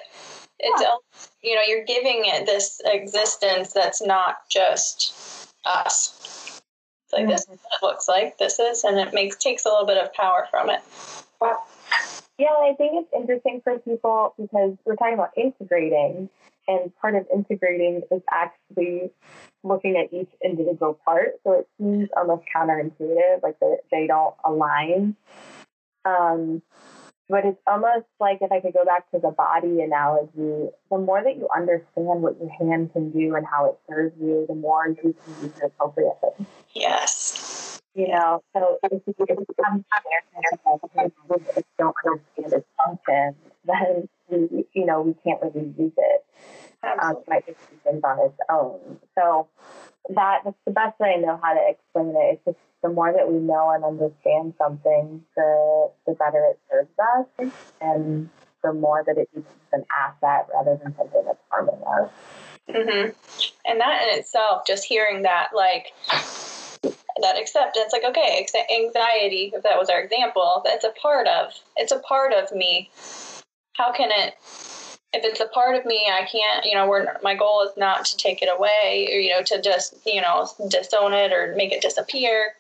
it's, 0.59 0.81
yeah. 0.81 0.95
you 1.43 1.55
know, 1.55 1.61
you're 1.67 1.85
giving 1.85 2.23
it 2.25 2.45
this 2.45 2.81
existence 2.85 3.73
that's 3.73 4.01
not 4.01 4.49
just 4.49 5.53
us 5.65 6.31
like 7.13 7.23
mm-hmm. 7.23 7.31
this 7.31 7.41
is 7.41 7.47
what 7.47 7.59
it 7.59 7.85
looks 7.85 8.07
like. 8.07 8.37
This 8.37 8.59
is, 8.59 8.83
and 8.83 8.97
it 8.99 9.13
makes 9.13 9.35
takes 9.37 9.65
a 9.65 9.69
little 9.69 9.85
bit 9.85 9.97
of 9.97 10.13
power 10.13 10.47
from 10.49 10.69
it. 10.69 10.81
Wow. 11.39 11.63
Yeah, 12.41 12.47
I 12.47 12.73
think 12.75 12.93
it's 12.95 13.13
interesting 13.15 13.61
for 13.63 13.77
people 13.77 14.33
because 14.35 14.75
we're 14.83 14.95
talking 14.95 15.13
about 15.13 15.29
integrating, 15.37 16.27
and 16.67 16.91
part 16.99 17.13
of 17.13 17.27
integrating 17.31 18.01
is 18.09 18.23
actually 18.31 19.11
looking 19.63 19.95
at 19.95 20.11
each 20.11 20.31
individual 20.43 20.99
part. 21.05 21.39
So 21.43 21.59
it 21.59 21.67
seems 21.77 22.09
almost 22.17 22.45
counterintuitive, 22.55 23.43
like 23.43 23.59
they, 23.59 23.75
they 23.91 24.07
don't 24.07 24.33
align. 24.43 25.15
Um, 26.03 26.63
but 27.29 27.45
it's 27.45 27.61
almost 27.67 28.07
like 28.19 28.39
if 28.41 28.51
I 28.51 28.59
could 28.59 28.73
go 28.73 28.85
back 28.85 29.11
to 29.11 29.19
the 29.19 29.29
body 29.29 29.81
analogy, 29.81 30.71
the 30.89 30.97
more 30.97 31.23
that 31.23 31.37
you 31.37 31.47
understand 31.55 32.23
what 32.23 32.37
your 32.41 32.49
hand 32.49 32.91
can 32.91 33.11
do 33.11 33.35
and 33.35 33.45
how 33.45 33.69
it 33.69 33.77
serves 33.87 34.15
you, 34.19 34.45
the 34.47 34.55
more 34.55 34.87
you 34.87 34.95
can 34.95 35.43
use 35.43 35.53
it 35.57 35.65
appropriately. 35.65 36.47
Yes. 36.73 37.50
You 37.93 38.07
know, 38.07 38.41
so 38.53 38.79
if 38.83 39.01
you, 39.05 39.13
come 39.17 39.85
there 40.05 40.23
and 40.35 41.01
don't 41.77 41.95
understand 42.05 42.53
its 42.53 42.67
function, 42.77 43.35
then 43.65 44.09
we, 44.29 44.65
you 44.73 44.85
know, 44.85 45.01
we 45.01 45.13
can't 45.25 45.41
really 45.41 45.73
use 45.77 45.91
it. 45.97 46.25
Um, 46.83 47.17
it 47.17 47.23
might 47.27 47.45
just 47.45 47.59
things 47.83 48.01
on 48.03 48.19
its 48.25 48.37
own. 48.49 48.97
So 49.17 49.47
that 50.09 50.41
that's 50.45 50.57
the 50.65 50.71
best 50.71 50.99
way 50.99 51.15
I 51.17 51.19
know 51.19 51.39
how 51.41 51.53
to 51.53 51.69
explain 51.69 52.15
it. 52.15 52.33
It's 52.33 52.45
just 52.45 52.57
the 52.81 52.89
more 52.89 53.13
that 53.13 53.31
we 53.31 53.37
know 53.37 53.69
and 53.71 53.83
understand 53.83 54.53
something, 54.57 55.23
the 55.35 55.91
the 56.07 56.13
better 56.13 56.51
it 56.51 56.59
serves 56.71 56.89
us. 56.97 57.51
And 57.81 58.29
the 58.63 58.73
more 58.73 59.03
that 59.05 59.17
it 59.17 59.29
becomes 59.33 59.55
an 59.73 59.85
asset 59.95 60.47
rather 60.53 60.79
than 60.81 60.95
something 60.95 61.23
that's 61.25 61.39
harming 61.49 61.75
us. 61.75 62.09
Mm-hmm. 62.69 63.11
And 63.65 63.79
that 63.79 64.07
in 64.07 64.19
itself, 64.19 64.65
just 64.65 64.85
hearing 64.85 65.23
that, 65.23 65.49
like, 65.55 65.87
that 66.83 67.37
acceptance, 67.39 67.93
like, 67.93 68.03
okay, 68.03 68.45
anxiety, 68.75 69.51
if 69.53 69.63
that 69.63 69.77
was 69.77 69.89
our 69.89 70.01
example, 70.01 70.61
that's 70.65 70.83
a 70.83 70.91
part 71.01 71.27
of, 71.27 71.53
it's 71.77 71.91
a 71.91 71.99
part 71.99 72.33
of 72.33 72.51
me. 72.51 72.89
How 73.73 73.91
can 73.91 74.09
it, 74.11 74.35
if 75.13 75.23
it's 75.23 75.39
a 75.39 75.47
part 75.47 75.75
of 75.75 75.85
me, 75.85 76.09
I 76.11 76.25
can't, 76.25 76.65
you 76.65 76.73
know, 76.73 76.87
we're, 76.87 77.17
my 77.21 77.35
goal 77.35 77.63
is 77.63 77.77
not 77.77 78.05
to 78.05 78.17
take 78.17 78.41
it 78.41 78.49
away 78.51 79.09
or, 79.11 79.19
you 79.19 79.29
know, 79.29 79.43
to 79.43 79.61
just, 79.61 79.95
you 80.05 80.21
know, 80.21 80.47
disown 80.69 81.13
it 81.13 81.31
or 81.31 81.53
make 81.55 81.71
it 81.71 81.81
disappear. 81.81 82.53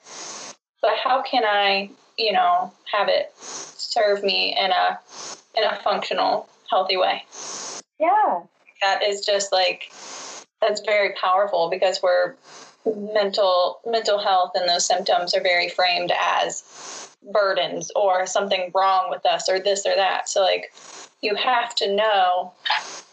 But 0.81 0.97
how 1.03 1.21
can 1.21 1.43
I, 1.45 1.89
you 2.17 2.33
know, 2.33 2.71
have 2.91 3.07
it 3.07 3.33
serve 3.37 4.23
me 4.23 4.55
in 4.57 4.71
a, 4.71 4.99
in 5.55 5.63
a 5.63 5.75
functional, 5.83 6.47
healthy 6.69 6.97
way? 6.97 7.23
Yeah. 7.99 8.41
That 8.83 9.03
is 9.03 9.25
just 9.25 9.51
like, 9.51 9.91
that's 10.59 10.81
very 10.81 11.13
powerful 11.21 11.69
because 11.69 12.01
we're 12.01 12.35
mental 12.85 13.79
mental 13.85 14.17
health 14.17 14.51
and 14.55 14.67
those 14.67 14.85
symptoms 14.85 15.33
are 15.33 15.41
very 15.41 15.69
framed 15.69 16.11
as 16.19 17.11
burdens 17.31 17.91
or 17.95 18.25
something 18.25 18.71
wrong 18.73 19.09
with 19.09 19.25
us 19.25 19.47
or 19.47 19.59
this 19.59 19.85
or 19.85 19.95
that. 19.95 20.27
So 20.27 20.41
like 20.41 20.73
you 21.21 21.35
have 21.35 21.75
to 21.75 21.95
know 21.95 22.53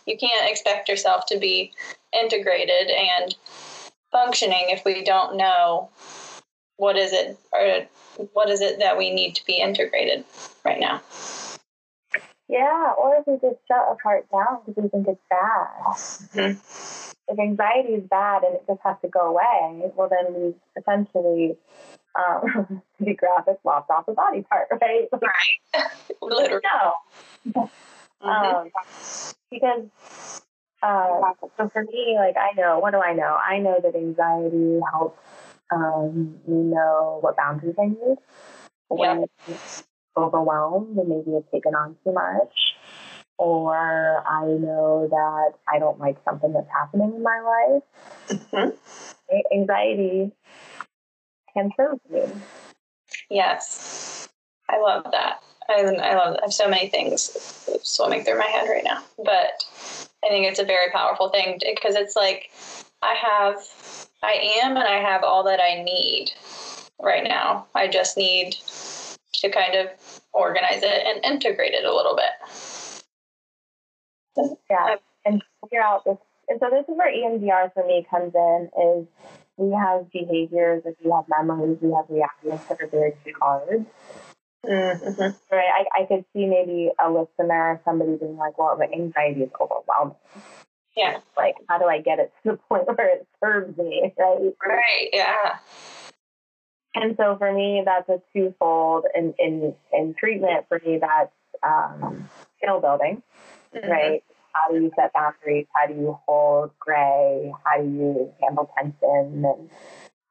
you 0.07 0.17
can't 0.17 0.51
expect 0.51 0.89
yourself 0.89 1.27
to 1.27 1.39
be 1.39 1.73
integrated 2.19 2.91
and 2.91 3.35
functioning 4.11 4.67
if 4.69 4.85
we 4.85 5.05
don't 5.05 5.37
know 5.37 5.91
what 6.77 6.97
is 6.97 7.13
it 7.13 7.39
or 7.53 7.87
what 8.33 8.49
is 8.49 8.61
it 8.61 8.79
that 8.79 8.97
we 8.97 9.13
need 9.13 9.35
to 9.37 9.45
be 9.45 9.61
integrated 9.61 10.25
right 10.65 10.81
now. 10.81 11.03
Yeah, 12.49 12.95
or 12.99 13.17
if 13.17 13.27
we 13.27 13.35
just 13.35 13.61
shut 13.69 13.87
a 13.91 13.97
part 14.03 14.27
down 14.31 14.61
because 14.65 14.85
we 14.85 14.89
think 14.89 15.09
it's 15.09 15.21
bad. 15.29 15.69
Mm-hmm. 16.35 17.11
If 17.29 17.39
anxiety 17.39 17.95
is 17.95 18.05
bad 18.09 18.43
and 18.43 18.55
it 18.55 18.65
just 18.67 18.81
has 18.85 18.97
to 19.03 19.09
go 19.09 19.21
away, 19.21 19.91
well, 19.97 20.09
then 20.09 20.35
we 20.35 20.55
essentially, 20.77 21.57
um, 22.19 22.83
to 22.99 23.05
be 23.05 23.15
graphic, 23.15 23.59
lopped 23.65 23.91
off 23.91 24.09
a 24.09 24.13
body 24.13 24.43
part, 24.43 24.69
right? 24.81 25.09
right. 25.13 25.91
Literally. 26.23 26.63
No. 27.55 27.71
Mm-hmm. 28.21 28.57
Um, 28.57 28.71
because, 29.49 30.43
uh, 30.83 31.33
so 31.57 31.69
for 31.69 31.85
me, 31.85 32.17
like, 32.19 32.35
I 32.37 32.51
know, 32.61 32.81
what 32.81 32.91
do 32.91 32.99
I 32.99 33.13
know? 33.13 33.39
I 33.41 33.61
know 33.61 33.79
that 33.81 33.95
anxiety 33.95 34.81
helps 34.91 35.23
um, 35.73 36.41
me 36.45 36.57
know 36.57 37.19
what 37.21 37.37
boundaries 37.37 37.77
I 37.79 37.87
need. 37.87 38.17
When 38.89 39.25
yep 39.49 39.61
overwhelmed 40.19 40.99
and 40.99 41.09
maybe 41.09 41.33
have 41.33 41.51
taken 41.51 41.75
on 41.75 41.97
too 42.05 42.13
much. 42.13 42.53
Or 43.39 44.25
I 44.27 44.45
know 44.45 45.09
that 45.09 45.53
I 45.73 45.79
don't 45.79 46.01
like 46.01 46.17
something 46.25 46.53
that's 46.53 46.71
happening 46.71 47.15
in 47.15 47.23
my 47.23 47.41
life. 47.41 47.83
Mm-hmm. 48.53 48.71
Anxiety 49.53 50.33
can 51.55 51.71
serve 51.77 51.99
me. 52.11 52.23
Yes, 53.31 54.29
I 54.69 54.81
love 54.81 55.07
that. 55.13 55.41
I, 55.69 55.83
I 55.83 56.15
love 56.15 56.37
I 56.39 56.41
have 56.43 56.53
so 56.53 56.69
many 56.69 56.89
things 56.89 57.69
swimming 57.83 58.25
through 58.25 58.39
my 58.39 58.47
head 58.47 58.69
right 58.69 58.85
now, 58.85 59.03
but 59.19 59.65
I 60.25 60.29
think 60.29 60.47
it's 60.47 60.59
a 60.59 60.65
very 60.65 60.91
powerful 60.91 61.29
thing 61.29 61.59
because 61.61 61.95
it's 61.95 62.17
like 62.17 62.51
I 63.03 63.15
have, 63.15 63.57
I 64.23 64.61
am, 64.63 64.77
and 64.77 64.87
I 64.87 65.01
have 65.01 65.23
all 65.23 65.45
that 65.45 65.61
I 65.61 65.83
need 65.83 66.33
right 67.01 67.23
now. 67.23 67.67
I 67.75 67.87
just 67.87 68.17
need 68.17 68.57
to 69.35 69.51
kind 69.51 69.75
of 69.75 69.89
organize 70.33 70.83
it 70.83 71.07
and 71.07 71.25
integrate 71.25 71.75
it 71.75 71.85
a 71.85 71.95
little 71.95 72.17
bit. 72.17 72.49
Yeah, 74.71 74.97
and 75.25 75.43
figure 75.63 75.83
out 75.83 76.05
this. 76.05 76.17
And 76.49 76.59
so 76.61 76.71
this 76.71 76.85
is 76.89 76.97
where 76.97 77.13
EMDR 77.13 77.75
for 77.75 77.87
me 77.87 78.07
comes 78.09 78.33
in 78.35 78.71
is 78.81 79.07
we 79.57 79.73
have 79.75 80.11
behaviors, 80.11 80.83
if 80.87 80.95
we 81.05 81.11
have 81.11 81.25
memories, 81.29 81.79
we 81.81 81.93
have 81.93 82.07
reactions 82.09 82.67
that 82.69 82.81
are 82.81 82.87
very 82.87 83.15
charged. 83.39 83.87
Mm-hmm. 84.65 85.21
Right, 85.21 85.35
I, 85.53 86.03
I 86.03 86.07
could 86.07 86.25
see 86.33 86.47
maybe 86.47 86.91
a 86.99 87.11
listener, 87.11 87.81
somebody 87.85 88.17
being 88.17 88.37
like, 88.37 88.59
"Well, 88.59 88.77
the 88.77 88.93
anxiety 88.93 89.43
is 89.43 89.51
overwhelming." 89.61 90.17
Yeah, 90.97 91.19
like 91.37 91.55
how 91.69 91.79
do 91.79 91.85
I 91.85 92.01
get 92.01 92.19
it 92.19 92.33
to 92.43 92.53
the 92.53 92.57
point 92.69 92.87
where 92.87 93.17
it 93.17 93.27
serves 93.43 93.77
me? 93.79 94.13
Right. 94.19 94.55
Right. 94.67 95.09
Yeah. 95.13 95.59
And 96.95 97.17
so 97.17 97.37
for 97.39 97.53
me, 97.53 97.83
that's 97.85 98.09
a 98.09 98.21
twofold 98.33 99.05
in, 99.15 99.35
in, 99.39 99.75
in 99.93 100.15
treatment. 100.19 100.67
For 100.69 100.81
me, 100.85 100.99
that's 101.01 101.33
um, 101.63 102.29
skill 102.57 102.81
building, 102.81 103.23
mm-hmm. 103.75 103.91
right? 103.91 104.25
How 104.53 104.73
do 104.73 104.81
you 104.81 104.91
set 104.97 105.13
boundaries? 105.13 105.67
How 105.75 105.87
do 105.87 105.95
you 105.95 106.19
hold 106.27 106.71
gray? 106.79 107.53
How 107.65 107.81
do 107.81 107.89
you 107.89 108.33
handle 108.41 108.71
tension? 108.77 109.45
And 109.45 109.71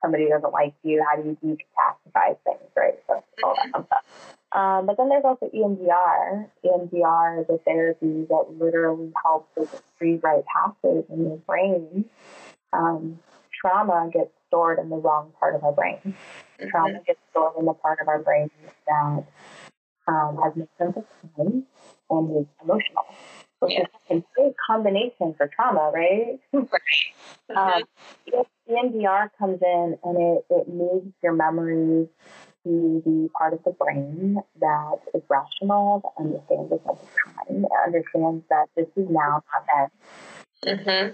somebody 0.01 0.29
doesn't 0.29 0.53
like 0.53 0.73
you, 0.83 1.03
how 1.07 1.21
do 1.21 1.29
you 1.29 1.37
decatastrophize 1.43 2.37
things, 2.43 2.69
right? 2.75 2.99
So 3.07 3.23
all 3.43 3.55
that 3.55 3.71
mm-hmm. 3.71 3.85
stuff. 3.85 4.03
Um, 4.53 4.85
but 4.85 4.97
then 4.97 5.09
there's 5.09 5.25
also 5.25 5.49
EMDR. 5.53 6.49
EMDR 6.65 7.41
is 7.41 7.49
a 7.49 7.57
therapy 7.59 8.25
that 8.29 8.45
literally 8.57 9.11
helps 9.23 9.49
with 9.57 9.81
rewrite 9.99 10.45
pathways 10.45 11.03
in 11.09 11.23
your 11.23 11.37
brain. 11.37 12.05
Um, 12.73 13.19
trauma 13.59 14.09
gets 14.13 14.31
stored 14.47 14.79
in 14.79 14.89
the 14.89 14.95
wrong 14.95 15.31
part 15.39 15.55
of 15.55 15.63
our 15.63 15.73
brain. 15.73 15.99
Mm-hmm. 16.03 16.69
Trauma 16.69 16.99
gets 17.05 17.19
stored 17.31 17.53
in 17.59 17.65
the 17.65 17.73
part 17.73 17.99
of 18.01 18.07
our 18.07 18.19
brain 18.19 18.49
that 18.87 19.25
um, 20.07 20.39
has 20.43 20.53
no 20.55 20.67
sense 20.77 20.95
of 20.95 21.05
time 21.35 21.65
and 22.09 22.41
is 22.41 22.47
emotional, 22.63 23.05
which 23.59 23.73
yeah. 23.73 23.81
is 24.09 24.23
a 24.37 24.41
big 24.41 24.53
combination 24.65 25.33
for 25.37 25.49
trauma, 25.53 25.91
right? 25.93 26.39
Right. 26.53 27.55
um, 27.55 27.83
mm-hmm. 28.27 28.73
EMDR 28.73 29.29
comes 29.39 29.59
in 29.61 29.97
and 30.03 30.17
it, 30.17 30.45
it 30.49 30.67
moves 30.67 31.13
your 31.23 31.33
memories 31.33 32.07
to 32.63 33.01
the 33.05 33.29
part 33.37 33.53
of 33.53 33.63
the 33.63 33.71
brain 33.71 34.37
that 34.59 34.97
is 35.13 35.21
rational, 35.29 36.01
that 36.03 36.23
understands 36.23 36.69
the 36.69 36.79
sense 36.85 36.99
of 36.99 37.47
time, 37.47 37.61
that 37.61 37.83
understands 37.85 38.43
that 38.49 38.65
this 38.75 38.87
is 38.95 39.07
now, 39.09 39.41
not 39.53 39.89
then. 40.63 40.77
Mm-hmm. 40.77 41.13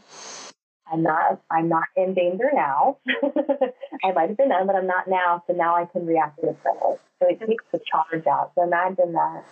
I'm 0.92 1.02
not 1.02 1.42
I'm 1.50 1.70
not 1.70 1.84
in 1.96 2.14
danger 2.14 2.50
now. 2.54 2.98
I 4.04 4.12
might 4.12 4.30
have 4.30 4.38
been 4.38 4.50
then, 4.50 4.68
but 4.68 4.76
I'm 4.76 4.88
not 4.88 5.08
now. 5.08 5.44
So 5.48 5.54
now 5.54 5.76
I 5.76 5.86
can 5.86 6.06
react 6.06 6.40
to 6.42 6.48
the 6.48 6.54
present. 6.54 7.00
So 7.20 7.30
it 7.30 7.40
takes 7.40 7.64
the 7.72 7.80
charge 7.80 8.28
out. 8.28 8.52
So 8.56 8.64
imagine 8.64 9.14
that 9.14 9.44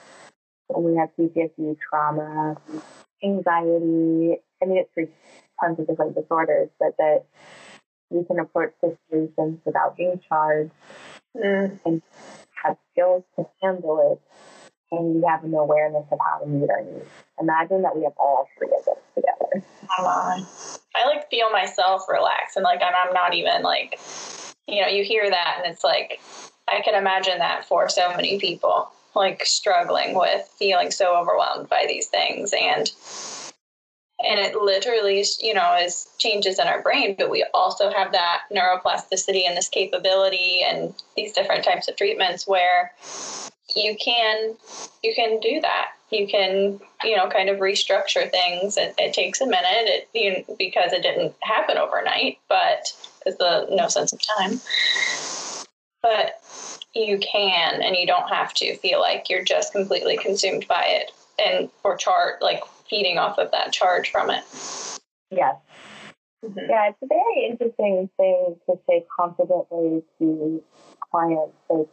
when 0.74 0.94
we 0.94 0.98
have 0.98 1.10
PTSD, 1.18 1.78
trauma, 1.80 2.58
anxiety. 3.24 4.38
I 4.62 4.66
mean, 4.66 4.78
it's 4.78 4.94
for 4.94 5.06
tons 5.60 5.80
of 5.80 5.88
different 5.88 6.16
disorders, 6.16 6.70
but 6.80 6.96
that 6.98 7.26
we 8.10 8.24
can 8.26 8.40
approach 8.40 8.74
situations 8.82 9.60
without 9.66 9.96
being 9.96 10.20
charged 10.28 10.72
mm. 11.36 11.80
and 11.86 12.02
have 12.64 12.78
skills 12.92 13.24
to 13.38 13.46
handle 13.62 14.12
it 14.12 14.22
and 14.92 15.16
we 15.16 15.24
have 15.28 15.44
an 15.44 15.54
awareness 15.54 16.06
of 16.12 16.20
how 16.20 16.40
to 16.40 16.46
meet 16.46 16.70
our 16.70 16.84
needs. 16.84 17.06
Imagine 17.40 17.82
that 17.84 17.96
we 17.96 18.04
have 18.04 18.14
all 18.20 18.48
three 18.58 18.68
of 18.68 18.86
those 18.86 18.96
together. 19.16 19.66
Come 19.96 20.06
on. 20.06 20.46
I 20.96 21.08
like 21.08 21.30
feel 21.30 21.50
myself 21.50 22.04
relax 22.10 22.56
and 22.56 22.64
like 22.64 22.82
I'm 22.84 23.14
not 23.14 23.34
even 23.34 23.64
like, 23.64 24.00
you 24.68 24.82
know, 24.82 24.88
you 24.88 25.04
hear 25.04 25.30
that 25.30 25.62
and 25.64 25.74
it's 25.74 25.84
like, 25.84 26.20
I 26.68 26.82
can 26.82 26.96
imagine 26.96 27.40
that 27.40 27.66
for 27.66 27.90
so 27.90 28.10
many 28.16 28.40
people, 28.40 28.92
like 29.16 29.46
struggling 29.46 30.16
with 30.16 30.48
feeling 30.58 30.92
so 30.92 31.18
overwhelmed 31.18 31.70
by 31.70 31.86
these 31.88 32.08
things. 32.08 32.54
And 32.54 32.92
and 34.24 34.40
it 34.40 34.56
literally 34.56 35.26
you 35.40 35.54
know 35.54 35.78
is 35.82 36.08
changes 36.20 36.60
in 36.60 36.68
our 36.68 36.82
brain 36.84 37.16
but 37.18 37.32
we 37.32 37.44
also 37.56 37.90
have 37.90 38.12
that 38.12 38.42
neuroplasticity 38.54 39.48
and 39.48 39.58
this 39.58 39.68
capability 39.68 40.62
and 40.64 40.94
these 41.16 41.34
different 41.34 41.64
types 41.64 41.88
of 41.88 41.96
treatments 41.96 42.48
where 42.48 42.92
you 43.76 43.96
can 43.96 44.56
you 45.04 45.14
can 45.16 45.40
do 45.40 45.62
that. 45.62 45.92
You 46.10 46.28
can 46.28 46.80
you 47.04 47.16
know 47.16 47.30
kind 47.30 47.50
of 47.50 47.60
restructure 47.60 48.30
things. 48.30 48.78
It, 48.78 48.96
it 48.98 49.14
takes 49.14 49.42
a 49.42 49.46
minute 49.46 49.64
it, 49.66 50.10
you, 50.14 50.56
because 50.58 50.92
it 50.94 51.02
didn't 51.02 51.34
happen 51.42 51.78
overnight 51.78 52.40
but 52.50 52.94
there's 53.24 53.38
the 53.38 53.68
no 53.72 53.88
sense 53.88 54.14
of 54.14 54.20
time 54.38 54.60
but 56.02 56.42
you 56.94 57.20
can 57.20 57.82
and 57.82 57.96
you 57.96 58.06
don't 58.06 58.30
have 58.30 58.54
to 58.54 58.76
feel 58.78 59.00
like 59.00 59.30
you're 59.30 59.44
just 59.44 59.72
completely 59.72 60.18
consumed 60.18 60.68
by 60.68 60.84
it 60.88 61.12
and 61.44 61.70
or 61.84 61.96
chart 61.96 62.42
like 62.42 62.64
feeding 62.90 63.18
off 63.18 63.38
of 63.38 63.52
that 63.52 63.72
charge 63.72 64.10
from 64.12 64.30
it 64.30 64.44
yes 65.30 65.56
mm-hmm. 66.44 66.60
yeah 66.70 66.90
it's 66.90 66.98
a 67.02 67.08
very 67.08 67.48
interesting 67.50 68.10
thing 68.18 68.56
to 68.66 68.78
say 68.90 69.06
confidently 69.18 70.04
to 70.20 70.64
clients 71.12 71.56
like 71.70 71.88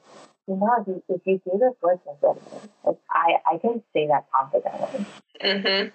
you 0.48 0.56
know, 0.56 0.74
if 0.80 0.86
you, 0.86 1.02
if 1.10 1.20
you 1.26 1.40
do 1.44 1.58
this 1.58 1.74
work 1.82 2.00
like 2.06 2.96
I, 3.10 3.34
I 3.52 3.58
can 3.58 3.82
say 3.92 4.06
that 4.06 4.26
confidently. 4.34 5.06
Mm-hmm. 5.42 5.88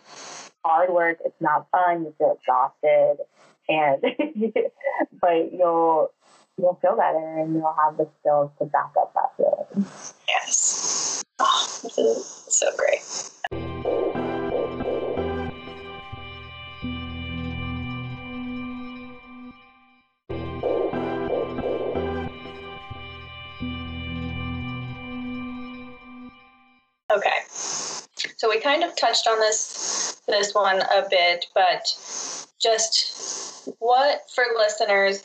Hard 0.63 0.89
work, 0.91 1.17
it's 1.25 1.41
not 1.41 1.67
fun, 1.71 2.03
you 2.03 2.13
feel 2.17 2.37
exhausted, 2.39 3.17
and 3.67 4.01
but 5.19 5.51
you'll 5.51 6.11
you'll 6.57 6.77
feel 6.81 6.95
better 6.95 7.39
and 7.39 7.53
you'll 7.53 7.75
have 7.83 7.97
the 7.97 8.07
skills 8.19 8.51
to 8.59 8.65
back 8.65 8.91
up 8.99 9.13
that 9.13 9.31
feeling. 9.37 9.87
Yes. 10.27 11.23
Oh, 11.39 11.79
This 11.83 11.97
is 11.97 12.25
so 12.49 12.69
great. 12.77 13.01
Okay. 27.11 27.29
So 28.37 28.49
we 28.49 28.59
kind 28.59 28.83
of 28.83 28.95
touched 28.95 29.27
on 29.27 29.39
this 29.39 30.21
this 30.27 30.53
one 30.53 30.81
a 30.81 31.05
bit, 31.09 31.45
but 31.53 31.83
just 32.59 33.69
what 33.79 34.21
for 34.33 34.45
listeners, 34.57 35.21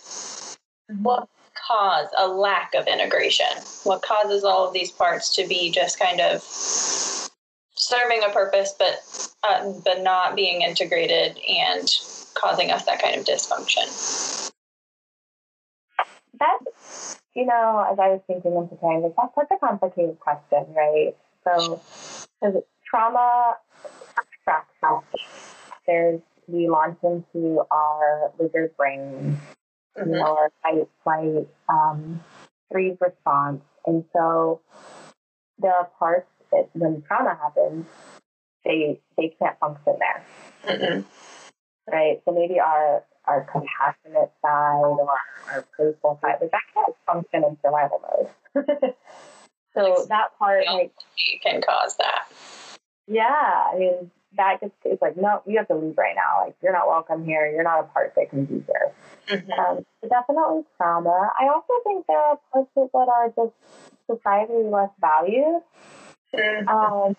what 0.88 1.28
cause 1.66 2.08
a 2.16 2.26
lack 2.26 2.74
of 2.74 2.86
integration? 2.86 3.46
What 3.84 4.02
causes 4.02 4.44
all 4.44 4.66
of 4.66 4.72
these 4.72 4.90
parts 4.90 5.34
to 5.36 5.46
be 5.46 5.70
just 5.70 5.98
kind 5.98 6.20
of 6.20 6.42
serving 6.42 8.22
a 8.24 8.32
purpose, 8.32 8.74
but 8.78 9.00
uh, 9.48 9.72
but 9.84 10.02
not 10.02 10.36
being 10.36 10.62
integrated 10.62 11.38
and 11.48 11.88
causing 12.34 12.70
us 12.70 12.84
that 12.86 13.00
kind 13.02 13.16
of 13.16 13.24
dysfunction? 13.24 14.50
That's, 16.38 17.20
you 17.34 17.46
know, 17.46 17.86
as 17.90 17.98
I 17.98 18.08
was 18.08 18.20
thinking 18.26 18.56
and 18.56 18.68
preparing 18.68 19.02
this, 19.02 19.12
that's 19.16 19.34
such 19.34 19.48
a 19.50 19.58
complicated 19.58 20.20
question, 20.20 20.66
right? 20.74 21.16
So, 21.44 21.80
because 22.40 22.62
trauma 22.88 23.56
fractures, 24.44 25.02
there's, 25.86 26.20
we 26.46 26.68
launch 26.68 26.98
into 27.02 27.62
our 27.70 28.30
lizard 28.38 28.76
brain, 28.76 29.38
Mm-hmm. 29.96 30.10
you 30.10 30.16
know, 30.16 30.36
our 30.36 30.50
fight, 30.62 30.88
flight, 31.04 31.48
um, 31.68 32.20
freeze 32.70 32.96
response. 33.00 33.62
And 33.86 34.04
so, 34.12 34.60
there 35.58 35.72
are 35.74 35.88
parts 35.98 36.28
that 36.52 36.68
when 36.74 37.02
trauma 37.02 37.36
happens, 37.40 37.86
they 38.64 39.00
they 39.16 39.34
can't 39.40 39.58
function 39.58 39.96
there, 39.98 40.24
Mm-mm. 40.66 41.04
right? 41.90 42.20
So 42.24 42.32
maybe 42.32 42.60
our 42.60 43.04
our 43.26 43.42
compassionate 43.50 44.32
side 44.42 44.82
or 44.82 45.08
our 45.52 45.64
playful 45.76 46.18
side, 46.22 46.36
like 46.40 46.50
that 46.50 46.60
can't 46.74 46.94
function 47.06 47.44
in 47.44 47.56
survival 47.62 48.00
mode. 48.02 48.64
so 49.74 50.06
that 50.08 50.38
part, 50.38 50.64
like, 50.66 50.92
You 51.16 51.38
can 51.42 51.60
cause 51.60 51.96
that. 51.98 52.26
yeah, 53.06 53.68
I 53.72 53.78
mean, 53.78 54.10
that 54.36 54.60
just 54.60 54.72
it's 54.84 55.00
like, 55.00 55.16
no, 55.16 55.42
you 55.46 55.58
have 55.58 55.68
to 55.68 55.74
leave 55.74 55.96
right 55.96 56.14
now. 56.14 56.44
Like, 56.44 56.56
you're 56.62 56.72
not 56.72 56.86
welcome 56.86 57.24
here. 57.24 57.50
You're 57.50 57.64
not 57.64 57.80
a 57.80 57.84
part 57.84 58.14
that 58.16 58.30
can 58.30 58.44
be 58.44 58.64
here. 58.66 58.92
Mm-hmm. 59.28 59.52
Um, 59.52 59.86
definitely 60.02 60.64
trauma. 60.76 61.30
I 61.38 61.48
also 61.48 61.72
think 61.84 62.06
there 62.06 62.18
are 62.18 62.38
parts 62.52 62.70
that 62.74 63.08
are 63.08 63.28
just 63.28 63.54
societally 64.08 64.70
less 64.70 64.90
valued. 65.00 65.62
Mm-hmm. 66.34 66.68
Um, 66.68 67.16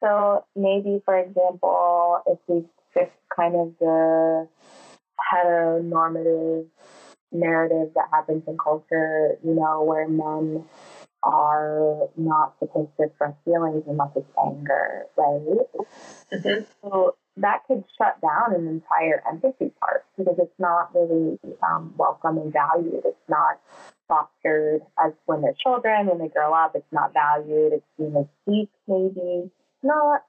so 0.00 0.44
maybe, 0.54 1.00
for 1.04 1.18
example, 1.18 2.20
if 2.26 2.38
we 2.46 2.64
fix 2.92 3.10
kind 3.34 3.54
of 3.54 3.74
the 3.78 4.48
heteronormative 5.32 6.66
narrative 7.30 7.92
that 7.94 8.08
happens 8.12 8.42
in 8.46 8.58
culture, 8.58 9.38
you 9.44 9.54
know, 9.54 9.82
where 9.82 10.06
men 10.08 10.64
are 11.22 12.08
not 12.16 12.54
supposed 12.58 12.90
to 12.98 13.04
express 13.06 13.34
feelings 13.44 13.84
unless 13.86 14.10
it's 14.16 14.26
anger, 14.44 15.06
right? 15.16 15.66
Mhm. 16.32 16.66
So 16.82 17.14
that 17.36 17.62
could 17.66 17.84
shut 17.96 18.20
down 18.20 18.54
an 18.54 18.66
entire 18.68 19.22
empathy 19.28 19.72
part 19.80 20.04
because 20.16 20.38
it's 20.38 20.58
not 20.58 20.94
really 20.94 21.38
um, 21.62 21.94
welcome 21.96 22.38
and 22.38 22.52
valued. 22.52 23.02
It's 23.04 23.28
not 23.28 23.58
fostered 24.08 24.82
as 25.02 25.12
when 25.26 25.40
they're 25.40 25.54
children, 25.62 26.06
when 26.06 26.18
they 26.18 26.28
grow 26.28 26.52
up, 26.52 26.74
it's 26.74 26.92
not 26.92 27.12
valued. 27.14 27.72
It's 27.72 27.86
seen 27.96 28.14
as 28.16 28.26
weak, 28.46 28.68
maybe. 28.86 29.50
Not, 29.82 30.22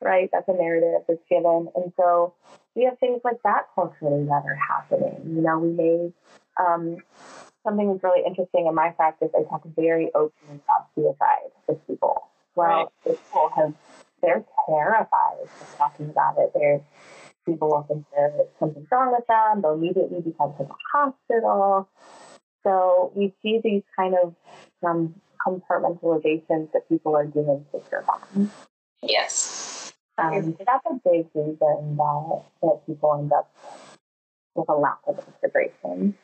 right? 0.00 0.28
That's 0.32 0.48
a 0.48 0.52
narrative 0.52 1.02
that's 1.06 1.20
given. 1.28 1.68
And 1.74 1.92
so 1.96 2.34
we 2.74 2.84
have 2.84 2.98
things 2.98 3.20
like 3.24 3.42
that 3.44 3.68
culturally 3.74 4.24
that 4.24 4.42
are 4.44 4.56
happening. 4.56 5.20
You 5.36 5.42
know, 5.42 5.58
we 5.58 5.70
may, 5.70 6.12
um, 6.58 6.96
something 7.66 7.90
that's 7.90 8.02
really 8.02 8.22
interesting 8.24 8.66
in 8.66 8.74
my 8.74 8.90
practice, 8.90 9.28
I 9.36 9.42
talk 9.42 9.62
very 9.76 10.10
openly 10.14 10.62
about 10.64 10.88
suicide 10.94 11.50
with 11.66 11.84
people. 11.86 12.28
Well, 12.54 12.92
people 13.04 13.50
have, 13.56 13.74
they're 14.22 14.44
terrified 14.66 15.36
of 15.42 15.74
talking 15.76 16.08
about 16.08 16.36
it. 16.38 16.52
They're, 16.54 16.80
people 17.44 17.68
will 17.68 17.82
think 17.82 18.06
there's 18.14 18.48
something 18.58 18.86
wrong 18.90 19.12
with 19.12 19.26
them. 19.26 19.60
They'll 19.60 19.74
immediately 19.74 20.20
be 20.20 20.34
sent 20.38 20.56
to 20.56 20.64
the 20.64 20.74
hospital. 20.92 21.88
So 22.62 23.12
we 23.14 23.34
see 23.42 23.60
these 23.62 23.82
kind 23.94 24.14
of 24.22 24.34
um, 24.86 25.14
compartmentalizations 25.46 26.72
that 26.72 26.88
people 26.88 27.14
are 27.14 27.26
doing 27.26 27.66
to 27.72 27.80
survive. 27.90 28.50
Yes. 29.02 29.92
Um, 30.18 30.56
so 30.58 30.64
that's 30.66 30.86
a 30.86 30.94
big 31.04 31.26
reason 31.34 31.58
that, 31.60 32.42
that 32.62 32.80
people 32.86 33.14
end 33.18 33.32
up 33.32 33.52
with 34.56 34.68
a 34.68 34.74
lack 34.74 34.98
of 35.06 35.18
integration. 35.42 36.14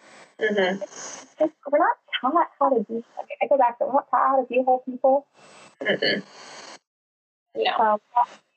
Mm-hmm. 0.40 0.80
Just, 0.80 1.54
we're 1.70 1.78
not 1.78 1.96
taught 2.20 2.48
how 2.58 2.70
to 2.70 2.84
be, 2.84 3.04
I 3.42 3.46
go 3.46 3.58
back 3.58 3.78
to, 3.78 3.86
we're 3.86 3.92
not 3.92 4.10
taught 4.10 4.28
how 4.28 4.42
to 4.42 4.48
be 4.48 4.62
whole 4.64 4.82
people. 4.84 5.26
Mm-hmm. 5.80 6.20
No. 7.54 7.76
Um, 7.78 7.98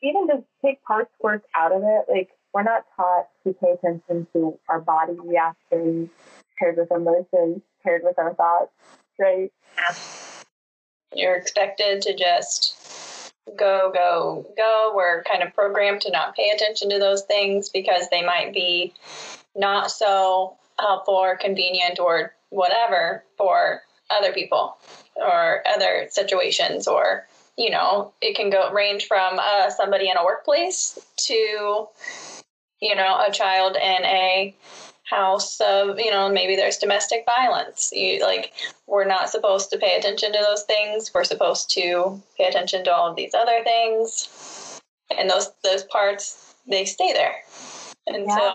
even 0.02 0.28
just 0.28 0.44
take 0.64 0.82
parts 0.84 1.12
work 1.22 1.44
out 1.56 1.72
of 1.72 1.82
it, 1.84 2.06
like 2.10 2.30
we're 2.54 2.64
not 2.64 2.86
taught 2.96 3.28
to 3.46 3.54
pay 3.54 3.72
attention 3.72 4.28
to 4.34 4.58
our 4.70 4.80
body 4.80 5.14
reactions 5.20 6.10
paired 6.58 6.78
with 6.78 6.92
emotions, 6.92 7.62
paired 7.84 8.02
with 8.04 8.18
our 8.18 8.34
thoughts, 8.34 8.72
right? 9.20 9.52
You're 11.14 11.36
expected 11.36 12.02
to 12.04 12.16
just 12.16 12.75
go, 13.58 13.92
go, 13.94 14.46
go. 14.58 14.94
We're 14.96 15.24
kind 15.24 15.44
of 15.44 15.54
programmed 15.54 16.02
to 16.02 16.12
not 16.12 16.36
pay 16.36 16.50
attention 16.50 16.90
to 16.90 17.00
those 17.00 17.24
things 17.24 17.70
because 17.70 18.10
they 18.10 18.24
might 18.24 18.54
be 18.54 18.94
not 19.56 19.92
so 19.92 20.56
helpful 20.80 21.16
or 21.16 21.38
convenient 21.38 22.00
or 22.00 22.34
whatever 22.50 23.24
for 23.38 23.82
other 24.10 24.34
people 24.34 24.78
or 25.16 25.64
other 25.68 26.08
situations 26.10 26.88
or 26.88 27.26
you 27.58 27.70
know 27.70 28.14
it 28.22 28.36
can 28.36 28.50
go 28.50 28.72
range 28.72 29.08
from 29.08 29.40
uh, 29.40 29.70
somebody 29.70 30.10
in 30.10 30.18
a 30.18 30.24
workplace 30.24 31.00
to 31.18 31.88
you 32.82 32.96
know 32.96 33.24
a 33.28 33.32
child 33.32 33.76
in 33.76 34.06
a 34.06 34.56
house 35.10 35.60
of 35.62 36.00
you 36.00 36.12
know 36.12 36.30
maybe 36.30 36.56
there's 36.56 36.78
domestic 36.78 37.26
violence. 37.26 37.92
You 37.94 38.22
like 38.24 38.54
we're 38.88 39.06
not 39.06 39.30
supposed 39.30 39.70
to 39.72 39.78
pay 39.78 39.98
attention 39.98 40.32
to 40.34 40.40
those 40.40 40.64
things. 40.64 41.12
We're 41.14 41.24
supposed 41.24 41.70
to 41.72 42.22
pay 42.38 42.46
attention 42.46 42.84
to 42.86 42.94
all 42.94 43.10
of 43.10 43.16
these 43.16 43.34
other 43.34 43.64
things. 43.64 44.82
And 45.18 45.30
those 45.30 45.52
those 45.64 45.84
parts 45.84 46.56
they 46.68 46.86
stay 46.86 47.14
there 47.14 47.36
and 48.08 48.26
Yeah. 48.28 48.38
so 48.38 48.54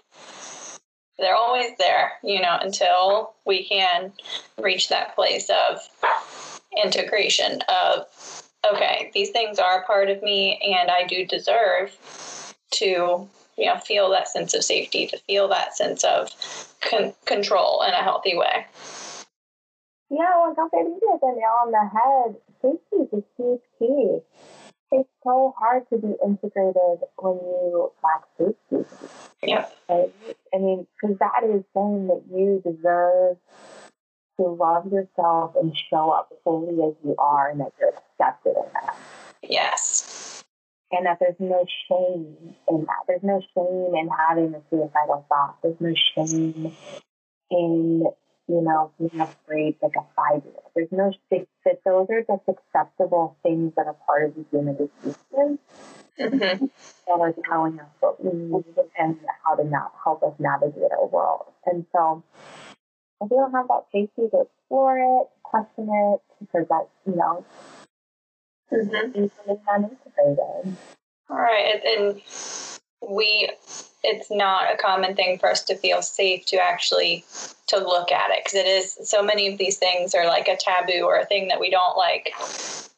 they're 1.18 1.36
always 1.36 1.70
there 1.78 2.12
you 2.22 2.40
know 2.40 2.58
until 2.60 3.34
we 3.46 3.64
can 3.64 4.12
reach 4.58 4.88
that 4.88 5.14
place 5.14 5.50
of 5.50 5.78
integration 6.84 7.60
of 7.68 8.06
okay 8.70 9.10
these 9.14 9.30
things 9.30 9.58
are 9.58 9.80
a 9.82 9.86
part 9.86 10.08
of 10.10 10.22
me 10.22 10.58
and 10.64 10.90
i 10.90 11.04
do 11.06 11.24
deserve 11.26 11.96
to 12.72 13.28
you 13.56 13.66
know 13.66 13.76
feel 13.78 14.10
that 14.10 14.28
sense 14.28 14.54
of 14.54 14.62
safety 14.64 15.06
to 15.06 15.18
feel 15.18 15.48
that 15.48 15.76
sense 15.76 16.04
of 16.04 16.28
con- 16.80 17.14
control 17.26 17.82
in 17.82 17.90
a 17.92 18.02
healthy 18.02 18.36
way 18.36 18.66
Yeah, 20.10 20.30
well, 20.38 20.54
Dr. 20.54 20.78
hit 20.78 21.20
the 21.20 21.32
nail 21.36 21.56
on 21.64 21.70
the 21.70 21.88
head. 21.96 22.36
Safety 22.62 22.96
is 22.96 23.08
a 23.12 23.22
huge 23.36 23.60
key. 23.78 24.18
It's 24.92 25.08
so 25.22 25.54
hard 25.56 25.88
to 25.90 25.98
be 25.98 26.14
integrated 26.24 26.98
when 27.16 27.34
you 27.36 27.92
lack 28.02 28.24
safety. 28.36 28.84
yeah 29.42 29.66
Right? 29.88 30.12
I 30.52 30.58
mean, 30.58 30.86
because 31.00 31.16
that 31.18 31.44
is 31.44 31.62
saying 31.74 32.08
that 32.08 32.22
you 32.32 32.60
deserve 32.64 33.36
to 34.38 34.42
love 34.46 34.92
yourself 34.92 35.54
and 35.60 35.76
show 35.90 36.10
up 36.10 36.32
fully 36.42 36.82
as 36.82 36.94
you 37.04 37.14
are 37.18 37.50
and 37.50 37.60
that 37.60 37.72
you're 37.78 37.90
accepted 37.90 38.50
in 38.56 38.64
that. 38.74 38.96
yes 39.42 40.29
And 40.92 41.06
that 41.06 41.18
there's 41.20 41.36
no 41.38 41.64
shame 41.88 42.36
in 42.68 42.80
that. 42.86 43.04
There's 43.06 43.22
no 43.22 43.40
shame 43.54 43.94
in 43.94 44.08
having 44.08 44.54
a 44.54 44.60
suicidal 44.70 45.24
thought. 45.28 45.56
There's 45.62 45.80
no 45.80 45.94
shame 46.14 46.76
in, 47.50 48.04
you 48.48 48.60
know, 48.62 48.92
being 48.98 49.20
afraid 49.20 49.76
like 49.82 49.92
a 49.96 50.04
five 50.16 50.44
year 50.44 50.54
old. 50.56 50.72
There's 50.74 50.92
no 50.92 51.12
shame 51.30 51.46
that 51.64 51.80
those 51.84 52.08
are 52.10 52.22
just 52.22 52.42
acceptable 52.48 53.36
things 53.42 53.72
that 53.76 53.86
are 53.86 53.96
part 54.06 54.26
of 54.26 54.34
the 54.34 54.44
human 54.50 54.76
existence 54.76 55.60
hmm 56.18 56.66
that 57.06 57.18
are 57.20 57.34
telling 57.48 57.80
us 57.80 57.86
what 58.00 58.22
we 58.22 58.30
need 58.32 58.64
and 58.98 59.16
how 59.44 59.54
to 59.56 59.64
not 59.64 59.92
help 60.04 60.22
us 60.22 60.34
navigate 60.38 60.92
our 60.92 61.06
world. 61.06 61.46
And 61.66 61.84
so 61.92 62.22
if 63.20 63.30
we 63.30 63.36
don't 63.36 63.52
have 63.52 63.68
that 63.68 63.84
safety 63.92 64.28
to 64.30 64.42
explore 64.42 64.98
it, 64.98 65.28
question 65.42 65.88
it, 65.90 66.20
because 66.40 66.66
that's, 66.68 66.88
you 67.06 67.16
know, 67.16 67.44
hmm 68.70 69.20
all 71.28 71.36
right 71.36 71.74
and 71.74 71.84
and 71.84 72.22
we 73.08 73.50
it's 74.02 74.30
not 74.30 74.72
a 74.72 74.76
common 74.76 75.14
thing 75.14 75.38
for 75.38 75.50
us 75.50 75.64
to 75.64 75.76
feel 75.76 76.02
safe 76.02 76.46
to 76.46 76.56
actually 76.56 77.24
to 77.66 77.78
look 77.78 78.10
at 78.12 78.30
it 78.30 78.40
because 78.44 78.54
it 78.54 78.66
is 78.66 78.98
so 79.04 79.22
many 79.22 79.50
of 79.50 79.58
these 79.58 79.78
things 79.78 80.14
are 80.14 80.26
like 80.26 80.48
a 80.48 80.56
taboo 80.56 81.04
or 81.04 81.18
a 81.18 81.26
thing 81.26 81.48
that 81.48 81.60
we 81.60 81.70
don't 81.70 81.96
like 81.96 82.32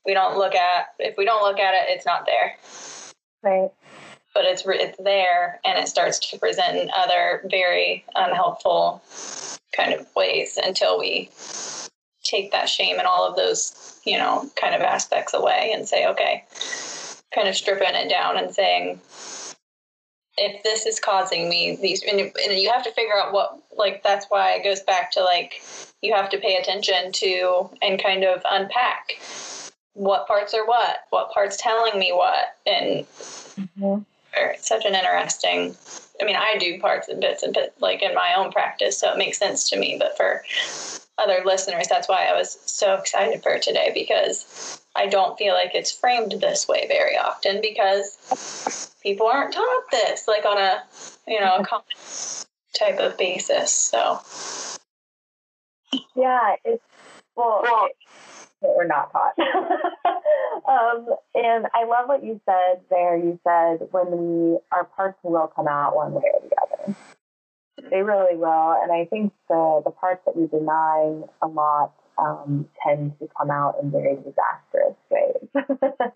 we 0.04 0.14
don't 0.14 0.36
look 0.36 0.54
at 0.54 0.94
if 0.98 1.16
we 1.16 1.24
don't 1.24 1.42
look 1.42 1.58
at 1.58 1.74
it, 1.74 1.90
it's 1.90 2.06
not 2.06 2.26
there. 2.26 2.56
Right. 3.42 3.70
But 4.34 4.44
it's 4.46 4.64
it's 4.66 4.98
there, 4.98 5.60
and 5.64 5.78
it 5.78 5.88
starts 5.88 6.30
to 6.30 6.38
present 6.38 6.78
in 6.78 6.90
other 6.96 7.42
very 7.50 8.04
unhelpful 8.14 9.02
kind 9.72 9.92
of 9.92 10.06
ways 10.16 10.58
until 10.62 10.98
we 10.98 11.30
take 12.22 12.52
that 12.52 12.68
shame 12.68 12.98
and 12.98 13.06
all 13.06 13.28
of 13.28 13.36
those 13.36 14.00
you 14.04 14.16
know 14.16 14.48
kind 14.56 14.74
of 14.74 14.80
aspects 14.80 15.34
away 15.34 15.72
and 15.74 15.88
say 15.88 16.06
okay 16.06 16.44
kind 17.34 17.48
of 17.48 17.56
stripping 17.56 17.94
it 17.94 18.08
down 18.08 18.36
and 18.36 18.54
saying 18.54 19.00
if 20.38 20.62
this 20.62 20.86
is 20.86 20.98
causing 20.98 21.48
me 21.48 21.76
these 21.76 22.02
and, 22.02 22.20
and 22.20 22.58
you 22.58 22.70
have 22.70 22.82
to 22.84 22.92
figure 22.92 23.16
out 23.16 23.32
what 23.32 23.58
like 23.76 24.02
that's 24.02 24.26
why 24.28 24.52
it 24.52 24.64
goes 24.64 24.80
back 24.80 25.10
to 25.10 25.22
like 25.22 25.62
you 26.00 26.14
have 26.14 26.30
to 26.30 26.38
pay 26.38 26.56
attention 26.56 27.12
to 27.12 27.68
and 27.80 28.02
kind 28.02 28.24
of 28.24 28.42
unpack 28.50 29.20
what 29.94 30.26
parts 30.26 30.54
are 30.54 30.66
what 30.66 31.00
what 31.10 31.30
parts 31.32 31.56
telling 31.56 31.98
me 31.98 32.12
what 32.12 32.56
and 32.66 33.06
mm-hmm. 33.06 33.98
It's 34.34 34.68
such 34.68 34.84
an 34.84 34.94
interesting 34.94 35.76
i 36.20 36.24
mean 36.24 36.36
i 36.36 36.56
do 36.58 36.80
parts 36.80 37.08
and 37.08 37.20
bits 37.20 37.42
and 37.42 37.54
bits 37.54 37.80
like 37.80 38.02
in 38.02 38.14
my 38.14 38.34
own 38.36 38.50
practice 38.52 38.98
so 38.98 39.12
it 39.12 39.18
makes 39.18 39.38
sense 39.38 39.68
to 39.70 39.78
me 39.78 39.96
but 39.98 40.16
for 40.16 40.42
other 41.18 41.42
listeners 41.44 41.88
that's 41.88 42.08
why 42.08 42.26
i 42.26 42.36
was 42.36 42.58
so 42.66 42.94
excited 42.94 43.42
for 43.42 43.58
today 43.58 43.90
because 43.94 44.80
i 44.96 45.06
don't 45.06 45.38
feel 45.38 45.54
like 45.54 45.74
it's 45.74 45.92
framed 45.92 46.32
this 46.32 46.66
way 46.66 46.86
very 46.88 47.16
often 47.16 47.60
because 47.60 48.92
people 49.02 49.26
aren't 49.26 49.52
taught 49.52 49.84
this 49.90 50.26
like 50.26 50.44
on 50.44 50.58
a 50.58 50.82
you 51.26 51.40
know 51.40 51.56
a 51.56 51.64
common 51.66 51.84
type 52.74 52.98
of 52.98 53.16
basis 53.18 53.70
so. 53.70 54.18
Yeah 56.16 56.56
it's 56.64 56.82
well, 57.36 57.60
well 57.62 57.88
that 58.62 58.74
we're 58.76 58.86
not 58.86 59.12
taught. 59.12 59.34
Um, 60.68 61.06
and 61.34 61.66
i 61.74 61.84
love 61.84 62.06
what 62.08 62.22
you 62.22 62.40
said 62.46 62.82
there. 62.88 63.16
You 63.16 63.40
said 63.42 63.88
when 63.90 64.10
we 64.10 64.58
our 64.70 64.84
parts 64.84 65.18
will 65.24 65.48
come 65.48 65.66
out 65.66 65.96
one 65.96 66.12
way 66.12 66.22
or 66.32 66.40
the 66.48 66.56
other. 66.62 66.96
They 67.90 68.02
really 68.02 68.36
will. 68.36 68.76
And 68.80 68.92
i 68.92 69.04
think 69.06 69.32
the 69.48 69.82
the 69.84 69.90
parts 69.90 70.22
that 70.26 70.36
we 70.36 70.46
deny 70.46 71.22
a 71.40 71.48
lot 71.48 71.94
um, 72.16 72.68
tend 72.86 73.18
to 73.18 73.28
come 73.36 73.50
out 73.50 73.76
in 73.82 73.90
very 73.90 74.16
disastrous 74.16 74.96
ways. 75.10 75.48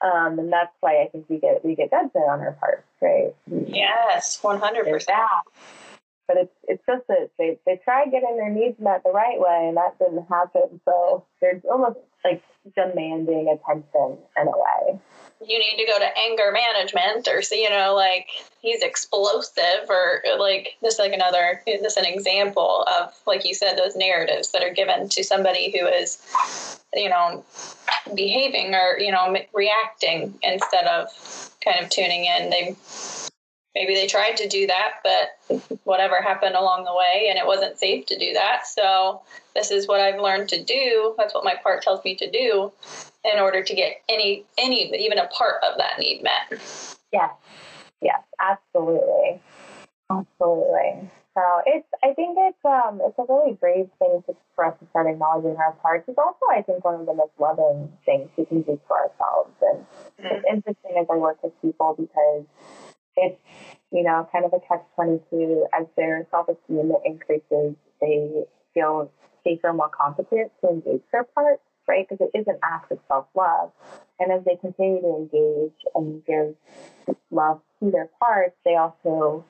Um, 0.00 0.38
and 0.38 0.52
that's 0.52 0.72
why 0.80 1.02
I 1.02 1.08
think 1.08 1.24
we 1.28 1.38
get 1.38 1.64
we 1.64 1.74
get 1.74 1.90
judgment 1.90 2.26
on 2.28 2.40
our 2.40 2.52
parts, 2.52 2.86
right? 3.00 3.34
Yes, 3.46 4.38
one 4.42 4.60
hundred 4.60 4.84
percent. 4.84 5.18
But 6.28 6.36
it's 6.38 6.52
it's 6.64 6.82
just 6.86 7.06
that 7.08 7.30
they 7.38 7.58
they 7.66 7.80
try 7.84 8.06
getting 8.06 8.36
their 8.36 8.50
needs 8.50 8.78
met 8.80 9.02
the 9.04 9.12
right 9.12 9.38
way, 9.38 9.68
and 9.68 9.76
that 9.76 9.98
didn't 9.98 10.26
happen. 10.28 10.80
So 10.84 11.24
there's 11.40 11.62
almost 11.70 11.98
like 12.24 12.42
demanding 12.74 13.48
attention 13.48 14.18
in 14.36 14.48
a 14.48 14.50
way 14.50 15.00
you 15.44 15.58
need 15.58 15.76
to 15.76 15.86
go 15.86 15.98
to 15.98 16.18
anger 16.18 16.50
management 16.52 17.28
or 17.28 17.42
see, 17.42 17.62
you 17.62 17.70
know 17.70 17.94
like 17.94 18.26
he's 18.60 18.82
explosive 18.82 19.88
or 19.88 20.22
like 20.38 20.76
this, 20.82 20.98
like 20.98 21.12
another 21.12 21.62
this 21.66 21.96
an 21.96 22.04
example 22.04 22.86
of 23.00 23.14
like 23.26 23.44
you 23.44 23.54
said 23.54 23.76
those 23.76 23.96
narratives 23.96 24.52
that 24.52 24.62
are 24.62 24.72
given 24.72 25.08
to 25.08 25.22
somebody 25.22 25.76
who 25.78 25.86
is 25.86 26.80
you 26.94 27.08
know 27.08 27.44
behaving 28.14 28.74
or 28.74 28.98
you 28.98 29.12
know 29.12 29.36
reacting 29.52 30.38
instead 30.42 30.86
of 30.86 31.08
kind 31.62 31.84
of 31.84 31.90
tuning 31.90 32.24
in 32.24 32.50
they 32.50 32.76
maybe 33.76 33.94
they 33.94 34.08
tried 34.08 34.36
to 34.36 34.48
do 34.48 34.66
that 34.66 34.94
but 35.04 35.78
whatever 35.84 36.20
happened 36.20 36.56
along 36.56 36.84
the 36.84 36.94
way 36.94 37.28
and 37.28 37.38
it 37.38 37.46
wasn't 37.46 37.78
safe 37.78 38.04
to 38.06 38.18
do 38.18 38.32
that 38.32 38.66
so 38.66 39.20
this 39.54 39.70
is 39.70 39.86
what 39.86 40.00
i've 40.00 40.20
learned 40.20 40.48
to 40.48 40.64
do 40.64 41.14
that's 41.16 41.34
what 41.34 41.44
my 41.44 41.54
part 41.62 41.82
tells 41.82 42.02
me 42.04 42.16
to 42.16 42.28
do 42.30 42.72
in 43.32 43.40
order 43.40 43.62
to 43.62 43.74
get 43.74 44.02
any 44.08 44.44
any 44.58 44.92
even 44.94 45.18
a 45.18 45.26
part 45.28 45.62
of 45.62 45.78
that 45.78 45.98
need 45.98 46.22
met. 46.22 46.60
Yes, 47.12 47.30
yes, 48.00 48.22
absolutely, 48.40 49.40
absolutely. 50.10 51.10
So 51.34 51.42
it's 51.66 51.88
I 52.02 52.14
think 52.14 52.38
it's 52.38 52.64
um 52.64 53.00
it's 53.02 53.18
a 53.18 53.24
really 53.28 53.54
brave 53.54 53.88
thing 53.98 54.22
to, 54.26 54.36
for 54.54 54.66
us 54.66 54.78
to 54.80 54.86
start 54.90 55.06
acknowledging 55.06 55.56
our 55.56 55.72
parts. 55.72 56.08
It's 56.08 56.18
also 56.18 56.46
I 56.50 56.62
think 56.62 56.84
one 56.84 56.94
of 57.00 57.06
the 57.06 57.14
most 57.14 57.32
loving 57.38 57.92
things 58.04 58.30
we 58.36 58.44
can 58.46 58.62
do 58.62 58.80
for 58.86 58.96
ourselves, 58.96 59.54
and 59.60 59.78
mm-hmm. 59.80 60.26
it's 60.26 60.44
interesting 60.50 60.92
as 60.98 61.06
I 61.10 61.16
work 61.16 61.42
with 61.42 61.52
people 61.60 61.94
because 61.98 62.44
it's 63.16 63.40
you 63.92 64.02
know 64.02 64.28
kind 64.32 64.44
of 64.44 64.52
a 64.52 64.60
catch 64.66 64.84
twenty 64.94 65.20
two 65.30 65.66
as 65.78 65.86
their 65.96 66.26
self 66.30 66.48
esteem 66.48 66.92
increases, 67.04 67.74
they 68.00 68.44
feel 68.74 69.10
safer, 69.44 69.72
more 69.72 69.88
competent 69.88 70.52
to 70.60 70.68
engage 70.68 71.02
their 71.12 71.24
parts 71.24 71.62
right? 71.88 72.06
Because 72.08 72.26
it 72.32 72.36
is 72.38 72.46
an 72.46 72.58
act 72.62 72.90
of 72.92 72.98
self 73.08 73.26
love. 73.34 73.70
And 74.18 74.32
as 74.32 74.44
they 74.44 74.56
continue 74.56 75.00
to 75.00 75.16
engage 75.16 75.76
and 75.94 76.24
give 76.26 76.54
love 77.30 77.60
to 77.80 77.90
their 77.90 78.08
parts, 78.20 78.56
they 78.64 78.76
also 78.76 79.44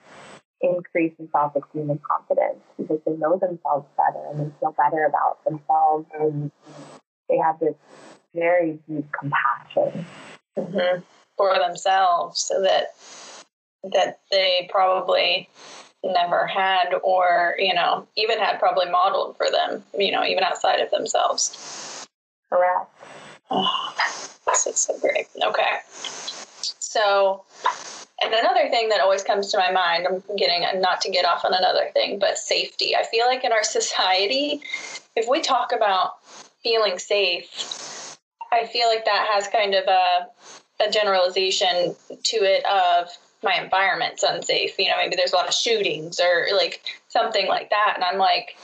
increase 0.61 1.13
in 1.19 1.29
self 1.31 1.55
esteem 1.57 1.91
and 1.91 2.01
confidence 2.03 2.63
because 2.77 3.01
they 3.07 3.13
know 3.13 3.39
themselves 3.39 3.87
better 3.97 4.27
and 4.31 4.41
they 4.41 4.55
feel 4.61 4.75
better 4.77 5.05
about 5.05 5.45
themselves 5.45 6.07
and 6.19 6.51
they 7.29 7.37
have 7.37 7.59
this 7.61 7.75
very 8.35 8.79
deep 8.89 9.07
compassion 9.13 10.07
mm-hmm. 10.57 11.01
for 11.37 11.59
themselves 11.59 12.41
so 12.41 12.63
that 12.63 12.95
that 13.93 14.21
they 14.31 14.69
probably 14.71 15.49
never 16.05 16.47
had 16.47 16.95
or 17.03 17.57
you 17.59 17.75
know 17.75 18.07
even 18.17 18.39
had 18.39 18.59
probably 18.59 18.89
modeled 18.89 19.37
for 19.37 19.51
them 19.51 19.83
you 19.99 20.13
know 20.13 20.25
even 20.25 20.45
outside 20.45 20.79
of 20.79 20.91
themselves 20.91 21.97
Correct. 22.49 22.91
Oh, 23.51 23.95
this 24.47 24.67
is 24.67 24.79
so 24.79 24.99
great. 24.99 25.27
Okay. 25.43 25.79
So, 25.89 27.45
and 28.23 28.33
another 28.33 28.69
thing 28.69 28.89
that 28.91 29.01
always 29.01 29.23
comes 29.23 29.51
to 29.53 29.59
my 29.59 29.71
mind, 29.71 30.07
I'm 30.07 30.23
getting 30.37 30.81
not 30.81 31.01
to 31.03 31.11
get 31.11 31.25
off 31.25 31.45
on 31.45 31.55
another 31.55 31.91
thing, 31.93 32.19
but 32.19 32.39
safety. 32.39 32.95
I 32.97 33.05
feel 33.05 33.27
like 33.27 33.45
in 33.45 33.53
our 33.53 33.65
society, 33.65 34.63
if 35.15 35.29
we 35.29 35.41
talk 35.41 35.73
about 35.73 36.25
feeling 36.63 36.99
safe, 36.99 38.19
I 38.53 38.67
feel 38.67 38.89
like 38.89 39.05
that 39.05 39.29
has 39.33 39.49
kind 39.49 39.75
of 39.75 39.85
a, 39.87 40.29
a 40.87 40.91
generalization 40.91 41.95
to 42.25 42.37
it 42.37 42.65
of 42.67 43.09
my 43.43 43.55
environment's 43.63 44.23
unsafe. 44.23 44.79
You 44.79 44.89
know, 44.89 44.97
maybe 44.99 45.17
there's 45.17 45.33
a 45.33 45.37
lot 45.37 45.49
of 45.49 45.55
shootings 45.55 46.21
or 46.21 46.49
like 46.55 46.83
something 47.09 47.47
like 47.49 47.71
that. 47.71 47.93
And 47.95 48.05
I'm 48.05 48.19
like, 48.19 48.57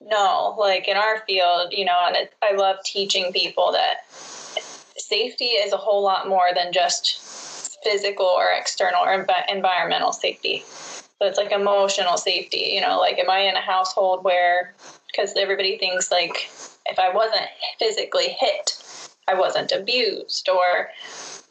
no, 0.00 0.56
like 0.58 0.88
in 0.88 0.96
our 0.96 1.20
field, 1.26 1.72
you 1.72 1.84
know, 1.84 1.98
and 2.06 2.16
it, 2.16 2.32
I 2.42 2.54
love 2.54 2.76
teaching 2.84 3.32
people 3.32 3.72
that 3.72 4.10
safety 4.10 5.46
is 5.46 5.72
a 5.72 5.76
whole 5.76 6.02
lot 6.02 6.28
more 6.28 6.48
than 6.54 6.72
just 6.72 7.78
physical 7.82 8.26
or 8.26 8.48
external 8.52 9.02
or 9.02 9.24
env- 9.24 9.52
environmental 9.52 10.12
safety. 10.12 10.64
So 10.66 11.26
it's 11.26 11.38
like 11.38 11.52
emotional 11.52 12.16
safety, 12.16 12.70
you 12.72 12.80
know, 12.80 12.98
like 12.98 13.18
am 13.18 13.28
I 13.28 13.40
in 13.40 13.56
a 13.56 13.60
household 13.60 14.24
where, 14.24 14.74
because 15.06 15.34
everybody 15.36 15.76
thinks 15.76 16.10
like 16.10 16.50
if 16.86 16.98
I 16.98 17.12
wasn't 17.12 17.46
physically 17.78 18.28
hit, 18.28 18.82
I 19.28 19.34
wasn't 19.34 19.72
abused 19.72 20.48
or, 20.48 20.88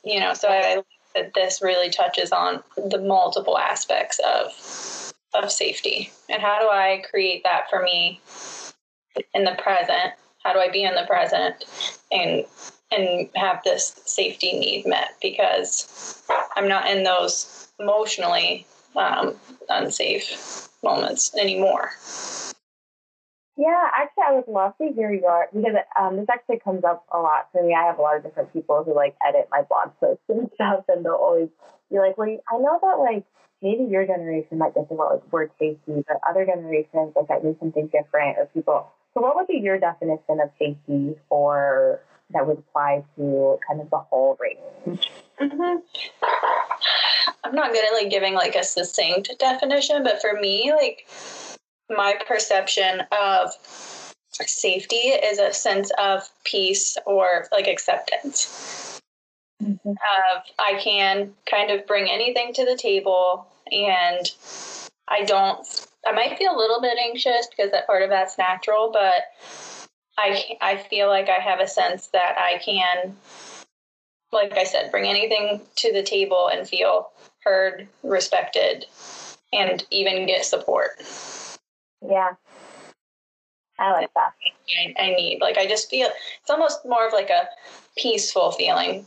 you 0.03 0.19
know, 0.19 0.33
so 0.33 0.47
I 0.49 0.81
that 1.15 1.33
this 1.33 1.61
really 1.61 1.89
touches 1.89 2.31
on 2.31 2.63
the 2.77 2.99
multiple 2.99 3.57
aspects 3.57 4.19
of 4.19 5.13
of 5.35 5.51
safety. 5.51 6.11
And 6.27 6.41
how 6.41 6.59
do 6.59 6.67
i 6.69 7.03
create 7.09 7.43
that 7.43 7.69
for 7.69 7.83
me 7.83 8.19
in 9.33 9.43
the 9.43 9.57
present? 9.61 10.13
How 10.43 10.53
do 10.53 10.59
i 10.59 10.69
be 10.69 10.83
in 10.83 10.95
the 10.95 11.05
present 11.07 11.65
and 12.11 12.45
and 12.91 13.29
have 13.35 13.61
this 13.63 14.01
safety 14.05 14.57
need 14.57 14.85
met? 14.85 15.15
Because 15.21 16.23
i'm 16.55 16.67
not 16.67 16.89
in 16.89 17.03
those 17.03 17.69
emotionally 17.79 18.65
um, 18.95 19.35
unsafe 19.69 20.69
moments 20.83 21.35
anymore 21.37 21.91
yeah, 23.59 23.91
actually, 23.93 24.23
I 24.25 24.33
would 24.35 24.47
love 24.47 24.71
to 24.77 24.87
hear 24.95 25.11
your 25.11 25.49
because 25.53 25.75
um, 25.99 26.15
this 26.15 26.27
actually 26.31 26.59
comes 26.59 26.85
up 26.85 27.05
a 27.11 27.19
lot 27.19 27.49
for 27.51 27.61
me. 27.61 27.75
I 27.75 27.83
have 27.87 27.99
a 27.99 28.01
lot 28.01 28.15
of 28.15 28.23
different 28.23 28.53
people 28.53 28.85
who 28.85 28.95
like 28.95 29.17
edit 29.27 29.49
my 29.51 29.63
blog 29.63 29.91
posts 29.99 30.23
and 30.29 30.49
stuff, 30.55 30.85
and 30.87 31.03
they'll 31.03 31.11
always 31.11 31.49
be 31.91 31.99
like, 31.99 32.17
"Well, 32.17 32.29
I 32.29 32.57
know 32.57 32.79
that 32.81 32.99
like 32.99 33.25
maybe 33.61 33.83
your 33.83 34.07
generation 34.07 34.59
might 34.59 34.73
think 34.75 34.89
about 34.91 35.11
like 35.11 35.33
word 35.33 35.51
safety, 35.59 36.05
but 36.07 36.21
other 36.29 36.45
generations 36.45 37.11
like 37.17 37.27
that 37.27 37.43
means 37.43 37.57
something 37.59 37.87
different, 37.87 38.37
or 38.37 38.45
people. 38.53 38.87
So, 39.13 39.19
what 39.19 39.35
would 39.35 39.47
be 39.47 39.57
your 39.57 39.77
definition 39.77 40.39
of 40.39 40.51
safety 40.57 41.17
for 41.27 41.99
that 42.29 42.47
would 42.47 42.59
apply 42.59 43.03
to 43.17 43.59
kind 43.67 43.81
of 43.81 43.89
the 43.89 43.97
whole 43.97 44.37
range? 44.39 45.11
Mm-hmm. 45.41 45.79
I'm 47.43 47.55
not 47.55 47.73
good 47.73 47.83
at 47.83 47.91
like 47.91 48.09
giving 48.09 48.35
like 48.35 48.55
a 48.55 48.63
succinct 48.63 49.31
definition, 49.37 50.01
but 50.03 50.21
for 50.21 50.39
me, 50.39 50.71
like 50.73 51.05
my 51.89 52.15
perception 52.27 53.01
of 53.11 53.51
safety 54.31 54.95
is 54.95 55.39
a 55.39 55.53
sense 55.53 55.91
of 55.97 56.29
peace 56.45 56.97
or 57.05 57.47
like 57.51 57.67
acceptance 57.67 59.01
mm-hmm. 59.61 59.89
of 59.89 60.43
I 60.57 60.79
can 60.79 61.33
kind 61.49 61.71
of 61.71 61.85
bring 61.87 62.09
anything 62.09 62.53
to 62.53 62.65
the 62.65 62.77
table 62.77 63.47
and 63.71 64.31
I 65.07 65.23
don't 65.23 65.65
I 66.05 66.11
might 66.11 66.37
feel 66.37 66.55
a 66.55 66.57
little 66.57 66.81
bit 66.81 66.97
anxious 66.97 67.47
because 67.47 67.71
that 67.71 67.87
part 67.87 68.03
of 68.03 68.09
that's 68.09 68.37
natural, 68.37 68.91
but 68.91 69.23
I 70.17 70.57
I 70.61 70.77
feel 70.77 71.07
like 71.07 71.29
I 71.29 71.41
have 71.41 71.59
a 71.59 71.67
sense 71.67 72.07
that 72.07 72.37
I 72.37 72.59
can, 72.59 73.15
like 74.31 74.57
I 74.57 74.63
said, 74.63 74.91
bring 74.91 75.09
anything 75.09 75.61
to 75.77 75.93
the 75.93 76.03
table 76.03 76.49
and 76.51 76.67
feel 76.67 77.11
heard, 77.43 77.87
respected, 78.03 78.85
and 79.51 79.85
even 79.91 80.25
get 80.25 80.45
support. 80.45 80.91
Yeah. 82.07 82.31
I 83.77 83.91
like 83.93 84.13
that. 84.13 84.33
I, 84.77 85.01
I 85.01 85.09
need. 85.11 85.39
Like 85.41 85.57
I 85.57 85.65
just 85.65 85.89
feel 85.89 86.07
it's 86.41 86.49
almost 86.49 86.85
more 86.85 87.07
of 87.07 87.13
like 87.13 87.29
a 87.29 87.47
peaceful 87.97 88.51
feeling 88.51 89.05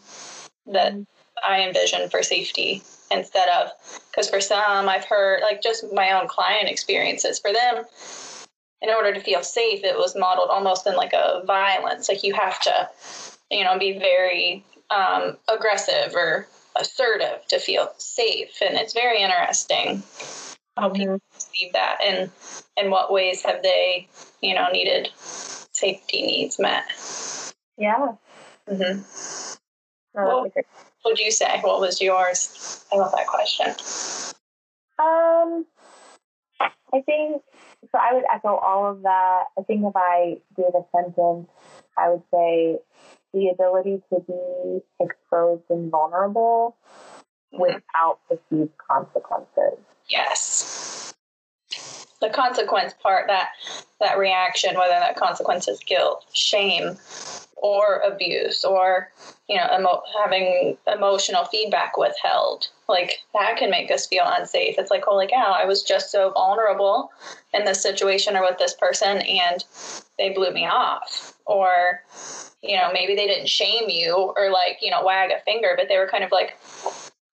that 0.67 0.93
mm-hmm. 0.93 1.03
I 1.47 1.61
envision 1.61 2.09
for 2.09 2.23
safety 2.23 2.83
instead 3.11 3.49
of 3.49 3.71
because 4.11 4.31
for 4.31 4.41
some 4.41 4.89
I've 4.89 5.05
heard 5.05 5.43
like 5.43 5.63
just 5.63 5.85
my 5.93 6.13
own 6.13 6.29
client 6.29 6.69
experiences 6.69 7.39
for 7.39 7.53
them 7.53 7.85
in 8.81 8.91
order 8.91 9.13
to 9.13 9.21
feel 9.21 9.43
safe 9.43 9.85
it 9.85 9.97
was 9.97 10.17
modeled 10.17 10.51
almost 10.51 10.87
in 10.87 10.97
like 10.97 11.13
a 11.13 11.43
violence 11.47 12.09
like 12.09 12.25
you 12.25 12.35
have 12.35 12.61
to 12.61 12.89
you 13.51 13.65
know 13.65 13.79
be 13.79 13.99
very 13.99 14.65
um, 14.91 15.37
aggressive 15.49 16.15
or 16.15 16.47
assertive 16.77 17.47
to 17.49 17.59
feel 17.59 17.93
safe 17.99 18.61
and 18.67 18.77
it's 18.77 18.95
very 18.95 19.23
interesting 19.23 20.03
how 20.77 20.89
mm-hmm. 20.89 20.97
people 20.97 21.21
perceive 21.33 21.73
that 21.73 21.99
and 22.05 22.31
in 22.77 22.91
what 22.91 23.13
ways 23.13 23.43
have 23.43 23.63
they 23.63 24.09
you 24.41 24.55
know 24.55 24.69
needed 24.73 25.11
safety 25.17 26.23
needs 26.23 26.59
met. 26.59 26.85
Yeah. 27.77 28.13
Mm-hmm. 28.69 29.01
what 30.13 30.53
would 31.05 31.19
you 31.19 31.31
say? 31.31 31.61
What 31.61 31.81
was 31.81 32.01
yours? 32.01 32.85
I 32.93 32.97
love 32.97 33.13
that 33.13 33.27
question. 33.27 33.67
Um 34.99 35.67
i 36.95 37.01
think 37.01 37.43
so 37.91 37.99
i 37.99 38.13
would 38.13 38.25
echo 38.33 38.55
all 38.57 38.91
of 38.91 39.03
that. 39.03 39.45
I 39.59 39.63
think 39.63 39.85
if 39.85 39.97
i 39.97 40.39
gave 40.57 40.75
a 40.75 40.85
sentence 40.95 41.49
i 41.99 42.11
would 42.11 42.23
say 42.33 42.79
the 43.33 43.49
ability 43.49 44.03
to 44.13 44.21
be 44.21 44.81
exposed 45.05 45.65
and 45.71 45.91
vulnerable 45.91 46.77
mm-hmm. 47.53 47.63
without 47.63 48.19
perceived 48.29 48.73
consequences 48.79 49.79
yes. 50.13 51.15
The 52.21 52.31
consequence 52.31 52.95
part 53.03 53.27
that 53.27 53.49
that 53.99 54.19
reaction 54.19 54.77
whether 54.77 54.93
that 54.93 55.17
consequence 55.17 55.67
is 55.67 55.81
guilt 55.81 56.25
shame 56.33 56.97
or 57.57 58.01
abuse 58.01 58.65
or 58.65 59.11
you 59.49 59.57
know 59.57 59.67
emo- 59.77 60.03
having 60.21 60.77
emotional 60.93 61.45
feedback 61.45 61.97
withheld 61.97 62.69
like 62.89 63.21
that 63.33 63.57
can 63.57 63.71
make 63.71 63.91
us 63.91 64.07
feel 64.07 64.25
unsafe. 64.27 64.77
It's 64.79 64.91
like 64.91 65.05
holy 65.05 65.29
cow 65.29 65.55
i 65.57 65.65
was 65.65 65.83
just 65.83 66.11
so 66.11 66.31
vulnerable 66.31 67.11
in 67.55 67.65
this 67.65 67.83
situation 67.83 68.37
or 68.37 68.43
with 68.43 68.59
this 68.59 68.75
person 68.75 69.19
and 69.19 69.65
they 70.19 70.31
blew 70.31 70.53
me 70.53 70.67
off. 70.67 71.35
Or 71.47 72.03
you 72.63 72.77
know 72.77 72.91
maybe 72.93 73.15
they 73.15 73.27
didn't 73.27 73.49
shame 73.49 73.89
you 73.89 74.15
or 74.15 74.51
like 74.51 74.79
you 74.81 74.91
know 74.91 75.05
wag 75.05 75.31
a 75.31 75.41
finger 75.41 75.75
but 75.77 75.89
they 75.89 75.99
were 75.99 76.09
kind 76.09 76.25
of 76.25 76.31
like 76.31 76.57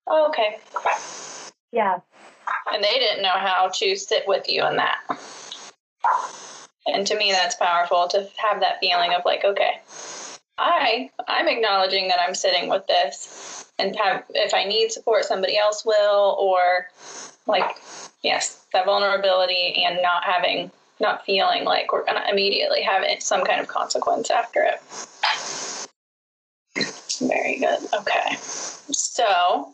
oh, 0.08 0.28
okay 0.30 0.58
yeah 1.72 2.00
and 2.74 2.84
they 2.84 3.00
didn't 3.00 3.24
know 3.24 3.30
how 3.30 3.70
to 3.76 3.96
sit 3.96 4.28
with 4.28 4.50
you 4.50 4.66
in 4.66 4.78
that. 4.78 5.00
And 6.88 7.06
to 7.08 7.18
me, 7.18 7.32
that's 7.32 7.56
powerful 7.56 8.08
to 8.10 8.28
have 8.38 8.62
that 8.62 8.80
feeling 8.80 9.14
of 9.14 9.24
like, 9.26 9.44
okay, 9.44 9.82
I 10.58 11.10
I'm 11.28 11.48
acknowledging 11.48 12.08
that 12.10 12.20
I'm 12.26 12.36
sitting 12.36 12.70
with 12.70 12.86
this, 12.88 13.72
and 13.80 13.96
have 13.96 14.24
if 14.30 14.54
I 14.54 14.66
need 14.66 14.92
support, 14.92 15.26
somebody 15.26 15.58
else 15.58 15.86
will, 15.86 16.38
or 16.40 16.90
like, 17.48 17.78
yes, 18.24 18.66
that 18.74 18.86
vulnerability 18.86 19.84
and 19.86 20.00
not 20.02 20.24
having, 20.24 20.72
not 21.00 21.26
feeling 21.26 21.64
like 21.64 21.94
we're 21.94 22.06
gonna 22.06 22.26
immediately 22.30 22.82
have 22.82 23.04
some 23.22 23.44
kind 23.46 23.62
of 23.62 23.68
consequence 23.68 24.30
after 24.30 24.64
it. 24.64 24.82
Very 27.22 27.60
good. 27.60 27.80
Okay, 27.94 28.36
so 28.42 29.74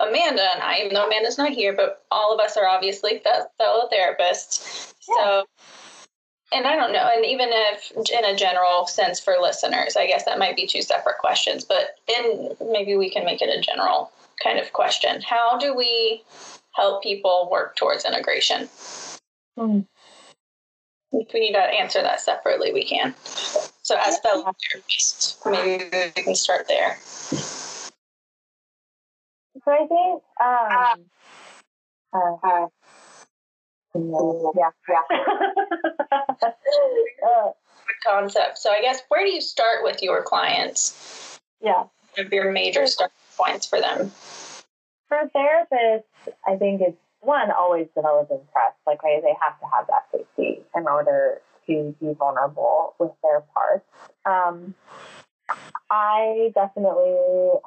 Amanda 0.00 0.42
and 0.52 0.62
I, 0.62 0.78
even 0.80 0.94
though 0.94 1.06
Amanda's 1.06 1.38
not 1.38 1.50
here, 1.50 1.72
but 1.72 2.04
all 2.10 2.34
of 2.34 2.40
us 2.40 2.56
are 2.56 2.66
obviously 2.66 3.20
fellow 3.58 3.88
therapists. 3.92 4.92
Yeah. 5.08 5.14
So, 5.14 5.44
and 6.52 6.66
I 6.66 6.76
don't 6.76 6.92
know, 6.92 7.10
and 7.12 7.24
even 7.24 7.48
if 7.50 7.92
in 7.92 8.24
a 8.24 8.36
general 8.36 8.86
sense 8.86 9.20
for 9.20 9.36
listeners, 9.40 9.96
I 9.96 10.06
guess 10.06 10.24
that 10.24 10.38
might 10.38 10.56
be 10.56 10.66
two 10.66 10.82
separate 10.82 11.18
questions, 11.18 11.64
but 11.64 11.96
in 12.08 12.56
maybe 12.70 12.96
we 12.96 13.10
can 13.10 13.24
make 13.24 13.40
it 13.40 13.56
a 13.56 13.60
general 13.60 14.10
kind 14.42 14.58
of 14.58 14.72
question. 14.72 15.20
How 15.22 15.58
do 15.58 15.74
we 15.74 16.22
help 16.72 17.02
people 17.02 17.48
work 17.50 17.76
towards 17.76 18.04
integration? 18.04 18.68
Hmm. 19.56 19.80
If 21.12 21.32
we 21.32 21.40
need 21.40 21.52
to 21.52 21.60
answer 21.60 22.02
that 22.02 22.20
separately, 22.20 22.72
we 22.72 22.84
can. 22.84 23.14
So, 23.82 23.96
as 24.04 24.18
fellow 24.18 24.44
therapists, 24.44 25.36
maybe 25.48 25.84
we 26.16 26.22
can 26.22 26.34
start 26.34 26.66
there. 26.66 26.98
So 29.64 29.70
I 29.72 29.86
think, 29.86 30.22
um, 30.42 31.04
uh, 32.12 32.36
uh, 32.42 32.66
yeah, 34.54 34.70
yeah. 34.88 35.02
uh, 37.26 37.50
concept. 38.06 38.58
So 38.58 38.70
I 38.70 38.80
guess 38.82 39.00
where 39.08 39.24
do 39.24 39.32
you 39.32 39.40
start 39.40 39.82
with 39.82 40.02
your 40.02 40.22
clients? 40.22 41.40
Yeah. 41.62 41.84
Of 42.18 42.32
your 42.32 42.52
major 42.52 42.86
start 42.86 43.12
points 43.36 43.66
for 43.66 43.80
them? 43.80 44.12
For 45.08 45.30
therapists, 45.34 46.02
I 46.46 46.56
think 46.56 46.80
it's 46.80 46.98
one, 47.20 47.50
always 47.50 47.86
developing 47.94 48.40
trust. 48.52 48.76
Like 48.86 49.00
they 49.02 49.34
have 49.40 49.58
to 49.60 49.66
have 49.74 49.86
that 49.86 50.06
safety 50.12 50.62
in 50.76 50.86
order 50.86 51.40
to 51.66 51.94
be 52.00 52.12
vulnerable 52.12 52.94
with 52.98 53.12
their 53.22 53.40
parts. 53.40 53.86
Um, 54.26 54.74
I 55.90 56.52
definitely 56.54 57.16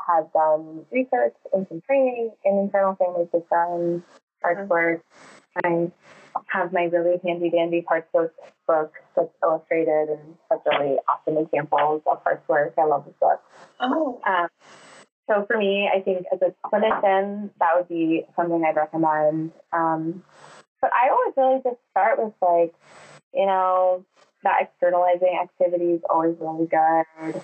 have 0.07 0.31
done 0.33 0.85
research 0.91 1.35
and 1.53 1.65
some 1.69 1.81
training 1.81 2.31
in 2.43 2.57
internal 2.57 2.95
family 2.95 3.25
systems, 3.25 4.03
parts 4.41 4.59
mm-hmm. 4.59 4.67
work. 4.67 5.03
I 5.63 5.91
have 6.47 6.73
my 6.73 6.83
really 6.83 7.19
handy 7.25 7.49
dandy 7.49 7.81
parts 7.81 8.07
work 8.13 8.33
book 8.67 8.93
that's 9.15 9.29
illustrated 9.41 10.09
and 10.09 10.35
has 10.51 10.59
really 10.65 10.97
awesome 11.09 11.37
examples 11.37 12.01
of 12.05 12.23
parts 12.23 12.47
work. 12.47 12.73
I 12.77 12.85
love 12.85 13.05
this 13.05 13.15
book. 13.19 13.41
Oh. 13.79 14.21
Um, 14.25 14.47
so 15.29 15.45
for 15.45 15.57
me, 15.57 15.89
I 15.93 15.99
think 16.01 16.25
as 16.31 16.39
a 16.41 16.53
clinician, 16.67 17.49
that 17.59 17.71
would 17.75 17.89
be 17.89 18.25
something 18.35 18.63
I'd 18.63 18.75
recommend. 18.75 19.51
Um, 19.73 20.23
but 20.81 20.91
I 20.93 21.09
always 21.09 21.33
really 21.35 21.61
just 21.63 21.81
start 21.91 22.23
with 22.23 22.33
like, 22.41 22.73
you 23.33 23.45
know, 23.45 24.05
that 24.43 24.61
externalizing 24.61 25.37
activity 25.41 25.93
is 25.93 26.01
always 26.09 26.35
really 26.39 26.67
good. 26.67 27.41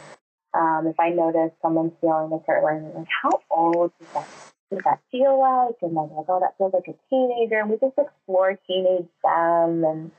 Um, 0.53 0.85
if 0.87 0.99
I 0.99 1.09
notice 1.09 1.51
someone 1.61 1.91
feeling 1.99 2.31
a 2.31 2.39
certain 2.45 2.63
way, 2.63 2.91
like, 2.95 3.07
how 3.23 3.41
old 3.49 3.91
does 3.99 4.09
that, 4.13 4.27
does 4.69 4.81
that 4.85 4.99
feel 5.11 5.39
like? 5.39 5.75
And 5.81 5.97
I'm 5.97 6.15
like, 6.15 6.25
oh, 6.29 6.39
that 6.39 6.57
feels 6.57 6.73
like 6.73 6.87
a 6.87 6.95
teenager. 7.09 7.59
And 7.59 7.69
we 7.69 7.77
just 7.77 7.97
explore 7.97 8.57
teenage 8.67 9.07
them 9.23 9.83
and 9.83 10.11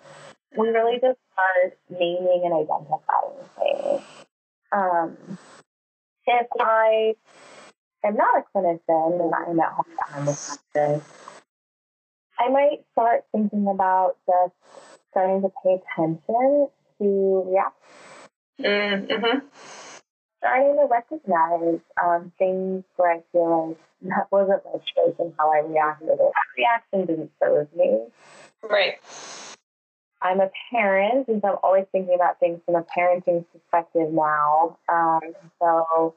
we 0.56 0.68
really 0.68 0.98
just 1.00 1.18
start 1.32 1.78
naming 1.88 2.42
and 2.44 2.54
identifying 2.54 3.46
things. 3.58 4.02
Um, 4.72 5.38
if 6.26 6.46
I 6.60 7.14
am 8.04 8.16
not 8.16 8.38
a 8.38 8.58
clinician 8.58 9.20
and 9.20 9.34
I'm 9.34 9.60
at 9.60 9.72
home 9.72 9.86
my 10.26 11.00
I 12.36 12.48
might 12.48 12.84
start 12.92 13.24
thinking 13.30 13.68
about 13.68 14.16
just 14.26 14.54
starting 15.10 15.42
to 15.42 15.52
pay 15.62 15.78
attention 15.80 16.68
to 16.98 17.44
reactions. 17.46 17.80
Mm-hmm 18.60 19.83
starting 20.44 20.76
to 20.76 20.86
recognize 20.90 21.80
um, 22.04 22.30
things 22.38 22.84
where 22.96 23.12
I 23.12 23.20
feel 23.32 23.68
like 23.68 23.78
that 24.02 24.30
wasn't 24.30 24.62
my 24.66 24.72
choice 24.72 25.14
and 25.18 25.32
how 25.38 25.50
I 25.50 25.60
reacted. 25.60 26.08
That 26.08 26.32
reaction 26.58 27.06
didn't 27.06 27.30
serve 27.42 27.68
me. 27.74 28.02
Right. 28.62 28.96
I'm 30.20 30.40
a 30.40 30.50
parent, 30.70 31.28
and 31.28 31.40
so 31.40 31.48
I'm 31.48 31.56
always 31.62 31.86
thinking 31.92 32.14
about 32.14 32.40
things 32.40 32.60
from 32.66 32.76
a 32.76 32.84
parenting 32.96 33.44
perspective 33.52 34.12
now. 34.12 34.76
Um, 34.88 35.20
so, 35.60 36.14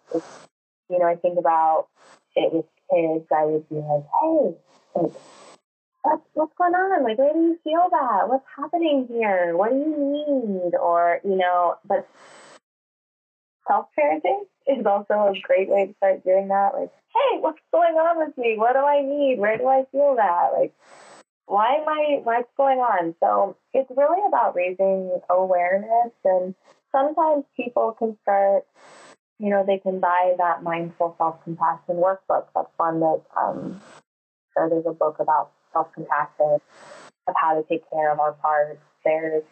you 0.90 1.00
know, 1.00 1.06
I 1.06 1.16
think 1.16 1.40
about 1.40 1.88
it 2.36 2.54
with 2.54 2.66
kids. 2.92 3.26
I 3.32 3.46
would 3.46 3.68
be 3.70 3.76
like, 3.76 4.06
"Hey, 4.22 4.56
like, 4.96 5.12
what's 6.04 6.24
what's 6.34 6.54
going 6.58 6.74
on? 6.74 7.04
Like, 7.04 7.18
where 7.18 7.34
do 7.34 7.40
you 7.40 7.60
feel 7.64 7.88
that? 7.92 8.30
What's 8.30 8.46
happening 8.56 9.08
here? 9.10 9.56
What 9.58 9.72
do 9.72 9.78
you 9.78 9.98
need?" 9.98 10.76
Or 10.76 11.20
you 11.26 11.36
know, 11.36 11.76
but 11.86 12.08
self 13.68 13.88
parenting 13.98 14.44
is 14.68 14.86
also 14.86 15.14
a 15.14 15.40
great 15.44 15.70
way 15.70 15.88
to 15.88 15.96
start 15.96 16.24
doing 16.24 16.50
that. 16.50 16.72
Like, 16.76 16.92
hey, 17.14 17.40
what's 17.40 17.60
going 17.72 17.96
on 17.96 18.28
with 18.28 18.38
me? 18.38 18.56
What 18.58 18.74
do 18.74 18.80
I 18.80 19.02
need? 19.02 19.40
Where 19.40 19.58
do 19.58 19.68
I 19.68 19.86
feel 19.92 20.16
that? 20.18 20.52
Like, 20.58 20.74
why 21.48 21.76
am 21.76 21.90
I, 21.90 22.22
what's 22.24 22.50
going 22.58 22.80
on? 22.80 23.16
So 23.22 23.58
it's 23.74 23.92
really 23.96 24.22
about 24.28 24.56
raising 24.56 25.20
awareness. 25.30 26.14
And 26.26 26.56
sometimes 26.92 27.46
people 27.56 27.96
can 27.98 28.18
start, 28.24 28.66
you 29.40 29.50
know, 29.50 29.64
they 29.66 29.80
can 29.80 30.00
buy 30.00 30.36
that 30.38 30.64
mindful 30.64 31.16
self 31.18 31.44
compassion 31.44 31.96
workbook. 31.98 32.48
That's 32.56 32.70
one 32.78 33.00
that, 33.02 33.22
um, 33.38 33.82
so 34.56 34.70
there's 34.70 34.86
a 34.88 34.94
book 34.94 35.18
about 35.20 35.52
self 35.74 35.94
compassion. 35.94 36.60
of 37.28 37.36
how 37.38 37.56
to 37.56 37.64
take 37.68 37.90
care 37.92 38.12
of 38.12 38.20
our 38.20 38.34
parts. 38.34 38.80
There's 39.06 39.44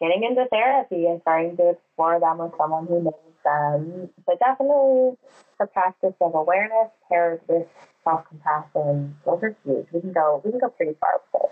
getting 0.00 0.24
into 0.24 0.46
therapy 0.50 1.06
and 1.06 1.20
starting 1.22 1.56
to 1.56 1.70
explore 1.70 2.20
them 2.20 2.38
with 2.38 2.52
someone 2.58 2.86
who 2.86 3.02
knows 3.02 3.33
them. 3.44 4.10
But 4.26 4.38
definitely 4.40 5.16
the 5.58 5.66
practice 5.66 6.14
of 6.20 6.34
awareness 6.34 6.90
paired 7.08 7.40
with 7.48 7.66
self 8.02 8.28
compassion, 8.28 9.16
those 9.24 9.42
are 9.42 9.56
huge. 9.64 9.86
We 9.92 10.00
can 10.00 10.12
go 10.12 10.42
we 10.44 10.50
can 10.50 10.60
go 10.60 10.68
pretty 10.68 10.94
far 11.00 11.20
with 11.32 11.42
it. 11.44 11.50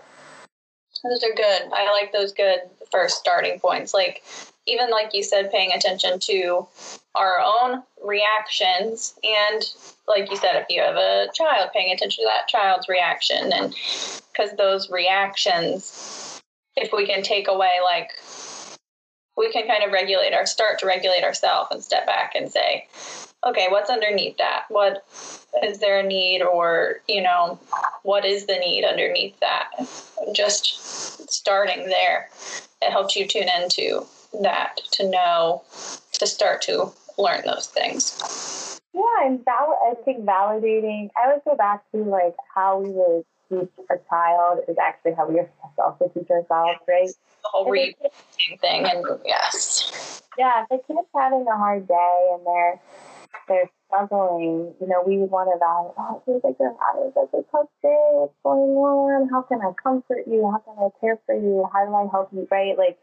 Those 1.03 1.23
are 1.23 1.35
good. 1.35 1.63
I 1.73 1.91
like 1.91 2.13
those 2.13 2.31
good 2.31 2.59
first 2.91 3.17
starting 3.17 3.59
points. 3.59 3.93
Like 3.93 4.23
even 4.65 4.89
like 4.89 5.13
you 5.13 5.23
said, 5.23 5.51
paying 5.51 5.73
attention 5.73 6.19
to 6.19 6.65
our 7.15 7.39
own 7.39 7.83
reactions 8.03 9.15
and 9.23 9.63
like 10.07 10.29
you 10.29 10.37
said, 10.37 10.55
if 10.55 10.65
you 10.69 10.81
have 10.81 10.95
a 10.95 11.27
child, 11.33 11.71
paying 11.73 11.93
attention 11.93 12.23
to 12.23 12.29
that 12.29 12.47
child's 12.47 12.87
reaction 12.87 13.51
and 13.51 13.75
because 14.31 14.55
those 14.57 14.89
reactions, 14.89 16.41
if 16.75 16.91
we 16.93 17.05
can 17.05 17.21
take 17.21 17.47
away 17.47 17.77
like 17.83 18.11
we 19.37 19.51
can 19.51 19.67
kind 19.67 19.83
of 19.83 19.91
regulate 19.91 20.33
our 20.33 20.45
start 20.45 20.79
to 20.79 20.85
regulate 20.85 21.23
ourselves 21.23 21.69
and 21.71 21.83
step 21.83 22.05
back 22.05 22.33
and 22.35 22.51
say, 22.51 22.87
okay, 23.45 23.67
what's 23.69 23.89
underneath 23.89 24.37
that? 24.37 24.63
What 24.69 25.05
is 25.63 25.79
there 25.79 25.99
a 25.99 26.03
need 26.03 26.41
or, 26.41 27.01
you 27.07 27.21
know, 27.21 27.59
what 28.03 28.25
is 28.25 28.45
the 28.45 28.57
need 28.57 28.85
underneath 28.85 29.39
that? 29.39 29.69
Just 30.33 31.31
starting 31.31 31.87
there. 31.87 32.29
It 32.81 32.91
helps 32.91 33.15
you 33.15 33.27
tune 33.27 33.47
into 33.61 34.05
that 34.41 34.77
to 34.93 35.09
know 35.09 35.63
to 36.13 36.27
start 36.27 36.61
to 36.63 36.91
learn 37.17 37.41
those 37.45 37.67
things. 37.67 38.79
Yeah, 38.93 39.25
and 39.25 39.43
val- 39.43 39.79
I 39.89 39.95
think 40.03 40.25
validating. 40.25 41.09
I 41.21 41.33
would 41.33 41.43
go 41.45 41.55
back 41.55 41.83
to 41.91 41.97
like 41.97 42.35
how 42.53 42.79
we 42.79 42.89
would 42.89 43.25
teach 43.59 43.69
a 43.89 43.97
child 44.09 44.59
is 44.67 44.77
actually 44.77 45.13
how 45.13 45.27
we 45.27 45.39
are 45.39 45.49
supposed 45.55 45.99
also 46.01 46.11
teach 46.13 46.29
ourselves, 46.29 46.79
right? 46.87 47.07
The 47.07 47.49
whole 47.49 47.69
reading 47.69 47.95
thing, 48.61 48.85
and 48.85 49.05
yes. 49.25 50.21
Yeah, 50.37 50.65
if 50.69 50.79
a 50.79 50.87
kid's 50.87 51.07
having 51.15 51.45
a 51.47 51.57
hard 51.57 51.87
day 51.87 52.27
and 52.33 52.45
they're 52.45 52.79
they're 53.47 53.69
struggling, 53.87 54.73
you 54.79 54.87
know, 54.87 55.03
we 55.05 55.17
would 55.17 55.29
want 55.29 55.49
to 55.51 55.59
validate, 55.59 55.95
oh, 55.97 56.17
it 56.17 56.25
feels 56.25 56.43
like 56.43 56.57
they're 56.57 56.73
having 56.79 57.11
such 57.13 57.33
a 57.33 57.43
tough 57.51 57.67
day. 57.81 58.07
What's 58.13 58.33
going 58.43 58.71
on? 58.79 59.29
How 59.29 59.41
can 59.41 59.59
I 59.59 59.73
comfort 59.81 60.23
you? 60.27 60.49
How 60.49 60.59
can 60.59 60.75
I 60.79 60.89
care 61.01 61.19
for 61.25 61.35
you? 61.35 61.67
How 61.73 61.85
do 61.85 61.93
I 61.93 62.07
help 62.09 62.29
you? 62.31 62.47
Right? 62.49 62.77
Like, 62.77 62.97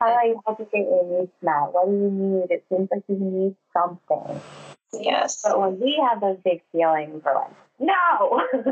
how 0.00 0.08
do 0.08 0.14
I 0.14 0.34
help 0.44 0.58
you 0.58 0.68
get 0.72 0.90
your 0.90 1.20
needs 1.20 1.32
met? 1.42 1.72
What 1.72 1.86
do 1.86 1.92
you 1.92 2.10
need? 2.10 2.50
It 2.50 2.64
seems 2.68 2.88
like 2.90 3.04
you 3.08 3.16
need 3.16 3.56
something. 3.72 4.40
Yes. 4.92 5.42
But 5.42 5.60
when 5.60 5.80
we 5.80 6.02
have 6.08 6.20
those 6.20 6.38
big 6.44 6.62
feelings, 6.72 7.22
we're 7.24 7.34
like, 7.34 7.50
no. 7.78 8.46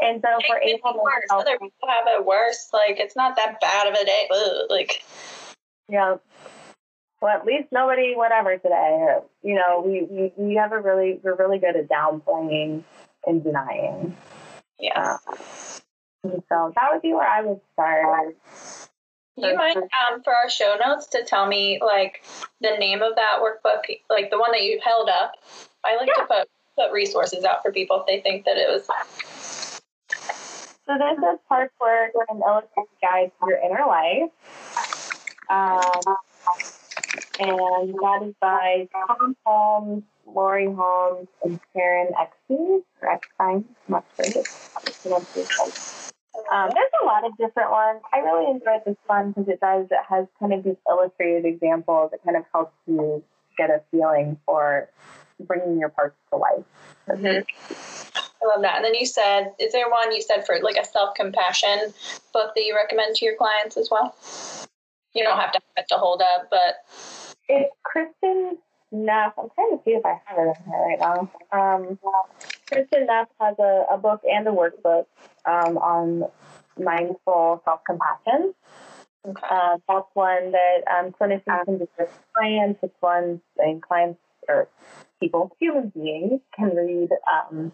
and 0.00 0.22
so 0.22 0.54
able 0.62 0.92
to 0.92 0.98
worse. 1.02 1.26
other 1.30 1.58
people 1.58 1.88
have 1.88 2.06
it 2.06 2.24
worse. 2.24 2.68
Like 2.72 2.98
it's 2.98 3.16
not 3.16 3.36
that 3.36 3.60
bad 3.60 3.86
of 3.86 3.94
a 3.94 4.04
day. 4.04 4.28
Ugh, 4.32 4.66
like 4.70 5.02
yeah. 5.88 6.16
Well, 7.20 7.36
at 7.36 7.44
least 7.44 7.68
nobody 7.70 8.14
whatever 8.14 8.56
today. 8.56 9.18
You 9.42 9.56
know, 9.56 9.82
we, 9.84 10.06
we 10.08 10.32
we 10.36 10.54
have 10.56 10.72
a 10.72 10.80
really 10.80 11.20
we're 11.22 11.36
really 11.36 11.58
good 11.58 11.76
at 11.76 11.88
downplaying 11.88 12.82
and 13.26 13.44
denying. 13.44 14.16
Yeah. 14.78 15.18
Uh, 15.26 15.36
so 16.22 16.72
that 16.74 16.88
would 16.92 17.02
be 17.02 17.12
where 17.12 17.28
I 17.28 17.42
would 17.42 17.60
start. 17.72 18.36
Do 19.38 19.46
you 19.46 19.56
mind 19.56 19.76
um, 19.78 20.22
for 20.22 20.34
our 20.34 20.50
show 20.50 20.76
notes 20.84 21.06
to 21.08 21.24
tell 21.24 21.46
me 21.46 21.78
like 21.82 22.22
the 22.60 22.76
name 22.78 23.00
of 23.00 23.16
that 23.16 23.38
workbook, 23.40 23.98
like 24.10 24.30
the 24.30 24.38
one 24.38 24.52
that 24.52 24.62
you 24.62 24.80
held 24.84 25.08
up? 25.08 25.32
I 25.84 25.96
like 25.96 26.08
yeah. 26.08 26.22
to 26.22 26.26
put 26.26 26.48
put 26.76 26.92
resources 26.92 27.44
out 27.44 27.62
for 27.62 27.72
people 27.72 28.00
if 28.00 28.06
they 28.06 28.20
think 28.20 28.44
that 28.44 28.56
it 28.56 28.68
was. 28.68 28.86
So 30.86 30.98
this 30.98 31.18
is 31.18 31.38
Parts 31.48 31.72
Work 31.80 32.12
an 32.30 32.42
illustrated 32.46 32.90
guide 33.00 33.30
to 33.40 33.48
your 33.48 33.58
inner 33.58 33.86
life. 33.86 34.30
Um, 35.48 36.16
and 37.38 37.94
that 37.94 38.22
is 38.22 38.34
by 38.40 38.88
Tom 38.92 39.36
Holmes, 39.44 40.02
Lauri 40.26 40.66
Holmes, 40.66 41.28
and 41.44 41.60
Karen 41.72 42.08
much 43.88 44.04
um, 46.52 46.70
there's 46.74 46.90
a 47.02 47.06
lot 47.06 47.24
of 47.24 47.36
different 47.38 47.70
ones. 47.70 48.00
I 48.12 48.18
really 48.18 48.50
enjoyed 48.50 48.80
this 48.84 48.96
one 49.06 49.30
because 49.30 49.48
it 49.48 49.60
does, 49.60 49.86
it 49.90 49.98
has 50.08 50.26
kind 50.38 50.52
of 50.52 50.64
these 50.64 50.76
illustrated 50.88 51.44
examples. 51.44 52.12
It 52.12 52.20
kind 52.24 52.36
of 52.36 52.44
helps 52.52 52.74
you 52.86 53.22
get 53.56 53.70
a 53.70 53.82
feeling 53.90 54.38
for 54.46 54.88
bringing 55.46 55.78
your 55.78 55.88
parts 55.88 56.16
to 56.30 56.36
life. 56.36 56.64
Mm-hmm. 57.08 57.42
I 58.42 58.46
love 58.46 58.62
that. 58.62 58.76
And 58.76 58.84
then 58.84 58.94
you 58.94 59.06
said, 59.06 59.52
is 59.58 59.72
there 59.72 59.90
one 59.90 60.12
you 60.12 60.22
said 60.22 60.46
for 60.46 60.58
like 60.62 60.76
a 60.76 60.84
self 60.84 61.14
compassion 61.14 61.92
book 62.32 62.54
that 62.54 62.62
you 62.62 62.74
recommend 62.74 63.16
to 63.16 63.24
your 63.24 63.36
clients 63.36 63.76
as 63.76 63.88
well? 63.90 64.14
You 65.14 65.24
don't 65.24 65.38
have 65.38 65.52
to 65.52 65.58
have 65.58 65.84
it 65.84 65.88
to 65.88 65.96
hold 65.96 66.22
up, 66.22 66.48
but 66.50 66.76
it's 67.48 67.74
Kristin 67.84 68.56
Neff. 68.92 69.32
I'm 69.38 69.48
trying 69.54 69.76
to 69.76 69.84
see 69.84 69.90
if 69.92 70.06
I 70.06 70.20
have 70.24 70.38
it 70.38 70.56
in 70.56 70.70
here 70.70 70.86
right 70.88 71.00
now. 71.00 71.30
Um, 71.52 71.98
Kristin 72.70 73.06
Neff 73.06 73.28
has 73.40 73.56
a, 73.58 73.86
a 73.90 73.98
book 73.98 74.22
and 74.30 74.46
a 74.46 74.52
workbook 74.52 75.06
um, 75.44 75.76
on 75.78 76.24
mindful 76.78 77.62
self 77.64 77.80
compassion. 77.84 78.54
Okay. 79.26 79.46
Uh, 79.50 79.76
that's 79.86 80.06
one 80.14 80.52
that 80.52 80.78
um, 80.90 81.12
clinicians 81.12 81.64
can 81.66 81.78
do 81.78 81.88
with 81.98 82.18
clients. 82.34 82.80
It's 82.82 82.94
one 83.00 83.40
and 83.58 83.82
clients 83.82 84.18
or 84.48 84.68
people, 85.20 85.56
human 85.58 85.88
beings, 85.90 86.40
can 86.54 86.74
read 86.74 87.10
um, 87.32 87.72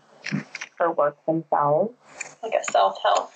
for 0.76 0.92
work 0.92 1.16
themselves. 1.26 1.94
Like 2.42 2.54
a 2.54 2.64
self 2.70 2.98
help, 3.02 3.32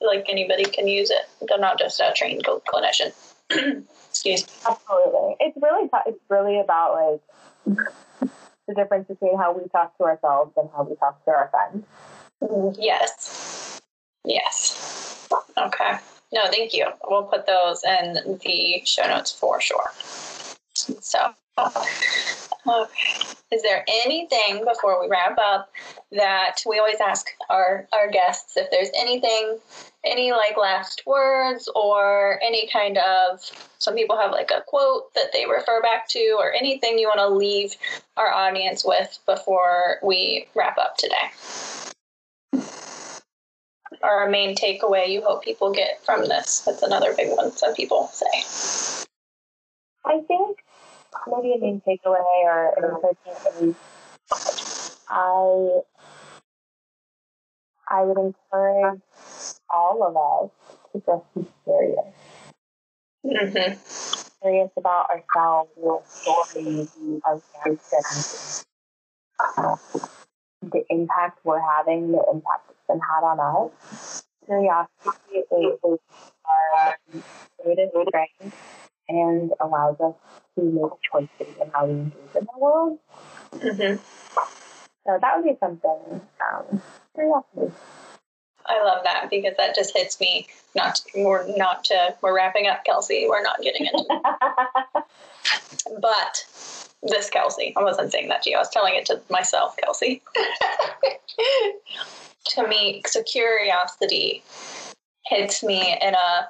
like 0.00 0.26
anybody 0.28 0.64
can 0.64 0.88
use 0.88 1.10
it. 1.10 1.22
They're 1.48 1.58
not 1.58 1.78
just 1.78 2.00
a 2.00 2.12
trained 2.14 2.44
clinician. 2.44 3.12
Excuse 4.08 4.46
me. 4.46 4.52
Absolutely, 4.68 5.36
it's 5.40 5.56
really 5.60 5.88
it's 6.06 6.20
really 6.28 6.60
about 6.60 7.20
like 7.74 7.86
the 8.66 8.74
difference 8.74 9.08
between 9.08 9.36
how 9.38 9.52
we 9.52 9.68
talk 9.68 9.96
to 9.98 10.04
ourselves 10.04 10.52
and 10.56 10.68
how 10.74 10.82
we 10.82 10.96
talk 10.96 11.24
to 11.24 11.30
our 11.30 11.50
friends. 11.50 11.86
Yes. 12.78 13.80
Yes. 14.24 15.28
Okay. 15.56 15.98
No, 16.32 16.42
thank 16.50 16.74
you. 16.74 16.86
We'll 17.08 17.24
put 17.24 17.46
those 17.46 17.82
in 17.84 18.38
the 18.44 18.82
show 18.84 19.06
notes 19.06 19.32
for 19.32 19.60
sure. 19.60 19.90
So, 20.74 21.32
Is 23.52 23.62
there 23.62 23.84
anything 23.88 24.64
before 24.64 25.00
we 25.00 25.08
wrap 25.08 25.38
up 25.38 25.70
that 26.12 26.56
we 26.66 26.78
always 26.78 27.00
ask 27.00 27.28
our, 27.48 27.86
our 27.92 28.10
guests 28.10 28.56
if 28.56 28.70
there's 28.70 28.90
anything, 28.98 29.58
any 30.04 30.32
like 30.32 30.56
last 30.56 31.02
words 31.06 31.68
or 31.74 32.40
any 32.42 32.68
kind 32.72 32.98
of, 32.98 33.40
some 33.78 33.94
people 33.94 34.18
have 34.18 34.32
like 34.32 34.50
a 34.50 34.62
quote 34.66 35.14
that 35.14 35.32
they 35.32 35.46
refer 35.46 35.80
back 35.80 36.08
to 36.08 36.36
or 36.38 36.52
anything 36.52 36.98
you 36.98 37.06
want 37.06 37.20
to 37.20 37.28
leave 37.28 37.74
our 38.16 38.32
audience 38.32 38.84
with 38.84 39.18
before 39.26 39.98
we 40.02 40.48
wrap 40.54 40.76
up 40.76 40.96
today? 40.96 41.30
Our 44.02 44.28
main 44.28 44.56
takeaway 44.56 45.08
you 45.08 45.22
hope 45.22 45.44
people 45.44 45.72
get 45.72 46.04
from 46.04 46.22
this? 46.22 46.60
That's 46.60 46.82
another 46.82 47.14
big 47.16 47.34
one, 47.34 47.52
some 47.52 47.74
people 47.74 48.10
say. 48.12 49.06
I 50.04 50.20
think 50.20 50.58
maybe 51.26 51.54
a 51.54 51.58
main 51.58 51.82
takeaway 51.86 52.44
or 52.44 52.74
encouragement 52.78 53.38
is 53.60 53.74
I 55.08 55.80
I 57.88 58.02
would 58.02 58.18
encourage 58.18 59.00
all 59.70 60.02
of 60.02 60.16
us 60.16 60.50
to 60.92 61.02
just 61.06 61.34
be 61.34 61.46
curious. 61.64 62.14
Mm-hmm. 63.24 64.40
Curious 64.42 64.70
about 64.76 65.06
ourselves, 65.10 65.70
our 65.86 66.02
stories, 66.06 66.90
our 67.24 67.40
uh, 69.58 69.76
the 70.62 70.84
impact 70.90 71.38
we're 71.44 71.60
having, 71.60 72.12
the 72.12 72.22
impact 72.32 72.70
it's 72.70 72.78
been 72.88 73.00
had 73.00 73.24
on 73.24 73.40
us. 73.40 74.24
Curiosity 74.46 75.44
is 75.50 76.00
our 76.46 76.96
greatest 77.62 77.92
strength 78.08 78.54
and 79.08 79.52
allows 79.60 80.00
us 80.00 80.14
to 80.56 80.64
make 80.64 80.92
choices 81.10 81.54
in 81.60 81.70
how 81.72 81.86
we 81.86 81.92
engage 81.92 82.12
in 82.34 82.46
the 82.52 82.58
world. 82.58 82.98
Mm-hmm. 83.52 84.02
So 85.06 85.18
that 85.20 85.36
would 85.36 85.44
be 85.44 85.56
something 85.60 86.20
um. 86.40 86.82
I 88.68 88.82
love 88.82 89.04
that 89.04 89.30
because 89.30 89.54
that 89.58 89.74
just 89.74 89.96
hits 89.96 90.20
me. 90.20 90.48
Not 90.74 90.96
to, 90.96 91.22
we're 91.22 91.46
not 91.56 91.84
to 91.84 92.16
we're 92.20 92.34
wrapping 92.34 92.66
up, 92.66 92.84
Kelsey. 92.84 93.26
We're 93.28 93.42
not 93.42 93.62
getting 93.62 93.86
into. 93.86 94.04
but 96.00 96.44
this 97.02 97.30
Kelsey, 97.30 97.72
I 97.76 97.82
wasn't 97.82 98.12
saying 98.12 98.28
that 98.28 98.42
to 98.42 98.50
you. 98.50 98.56
I 98.56 98.60
was 98.60 98.70
telling 98.70 98.96
it 98.96 99.06
to 99.06 99.20
myself, 99.30 99.76
Kelsey. 99.76 100.22
to 102.46 102.66
me, 102.66 103.02
so 103.06 103.22
curiosity 103.22 104.42
hits 105.28 105.62
me 105.62 105.96
in 106.00 106.14
a 106.14 106.48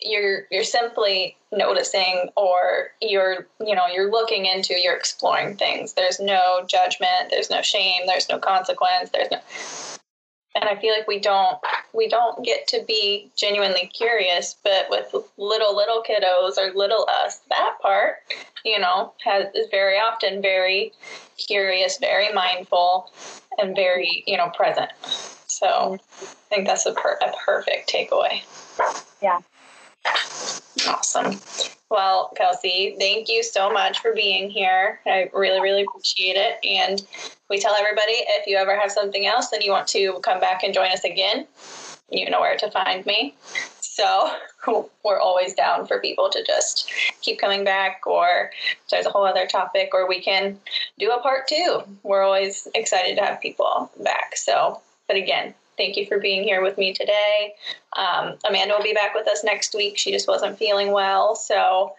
you're 0.00 0.46
you're 0.50 0.64
simply 0.64 1.36
noticing 1.52 2.30
or 2.36 2.88
you're 3.00 3.46
you 3.64 3.74
know 3.74 3.86
you're 3.86 4.10
looking 4.10 4.46
into 4.46 4.74
you're 4.80 4.96
exploring 4.96 5.56
things. 5.56 5.94
There's 5.94 6.20
no 6.20 6.64
judgment 6.66 7.30
there's 7.30 7.50
no 7.50 7.62
shame 7.62 8.02
there's 8.06 8.28
no 8.28 8.38
consequence 8.38 9.10
there's 9.10 9.30
no 9.30 9.38
and 10.54 10.64
I 10.64 10.76
feel 10.80 10.92
like 10.92 11.08
we 11.08 11.18
don't 11.18 11.58
we 11.92 12.08
don't 12.08 12.44
get 12.44 12.66
to 12.68 12.84
be 12.86 13.30
genuinely 13.36 13.90
curious, 13.92 14.56
but 14.62 14.86
with 14.90 15.14
little 15.36 15.74
little 15.76 16.02
kiddos 16.02 16.58
or 16.58 16.72
little 16.74 17.06
us, 17.08 17.40
that 17.48 17.76
part, 17.80 18.16
you 18.64 18.78
know, 18.78 19.12
has 19.24 19.46
is 19.54 19.68
very 19.70 19.96
often 19.98 20.42
very 20.42 20.92
curious, 21.38 21.98
very 21.98 22.32
mindful, 22.32 23.10
and 23.58 23.74
very 23.74 24.24
you 24.26 24.36
know 24.36 24.50
present. 24.50 24.90
So 25.46 25.98
I 26.20 26.54
think 26.54 26.66
that's 26.66 26.86
a, 26.86 26.92
per- 26.92 27.18
a 27.22 27.32
perfect 27.44 27.90
takeaway. 27.90 28.42
Yeah. 29.22 29.40
Awesome. 30.88 31.38
Well, 31.90 32.32
Kelsey, 32.36 32.96
thank 32.98 33.28
you 33.28 33.42
so 33.42 33.70
much 33.70 33.98
for 34.00 34.14
being 34.14 34.48
here. 34.48 35.00
I 35.04 35.30
really, 35.34 35.60
really 35.60 35.82
appreciate 35.82 36.36
it. 36.36 36.58
And 36.64 37.06
we 37.52 37.60
tell 37.60 37.76
everybody 37.78 38.14
if 38.28 38.46
you 38.46 38.56
ever 38.56 38.74
have 38.74 38.90
something 38.90 39.26
else 39.26 39.52
and 39.52 39.62
you 39.62 39.70
want 39.70 39.86
to 39.86 40.18
come 40.22 40.40
back 40.40 40.62
and 40.62 40.72
join 40.72 40.90
us 40.90 41.04
again, 41.04 41.46
you 42.10 42.28
know 42.30 42.40
where 42.40 42.56
to 42.56 42.70
find 42.70 43.04
me. 43.04 43.34
So 43.78 44.32
we're 45.04 45.20
always 45.20 45.52
down 45.52 45.86
for 45.86 46.00
people 46.00 46.30
to 46.30 46.42
just 46.44 46.90
keep 47.20 47.38
coming 47.38 47.62
back, 47.62 48.06
or 48.06 48.50
there's 48.90 49.04
a 49.04 49.10
whole 49.10 49.26
other 49.26 49.46
topic, 49.46 49.90
or 49.92 50.08
we 50.08 50.18
can 50.18 50.58
do 50.98 51.10
a 51.10 51.20
part 51.20 51.46
two. 51.46 51.82
We're 52.02 52.22
always 52.22 52.68
excited 52.74 53.16
to 53.18 53.22
have 53.22 53.42
people 53.42 53.90
back. 54.02 54.34
So, 54.34 54.80
but 55.06 55.18
again, 55.18 55.52
thank 55.76 55.98
you 55.98 56.06
for 56.06 56.18
being 56.18 56.44
here 56.44 56.62
with 56.62 56.78
me 56.78 56.94
today. 56.94 57.52
Um, 57.98 58.36
Amanda 58.48 58.74
will 58.74 58.82
be 58.82 58.94
back 58.94 59.14
with 59.14 59.28
us 59.28 59.44
next 59.44 59.74
week. 59.74 59.98
She 59.98 60.10
just 60.10 60.26
wasn't 60.26 60.56
feeling 60.56 60.90
well. 60.90 61.36
So, 61.36 61.92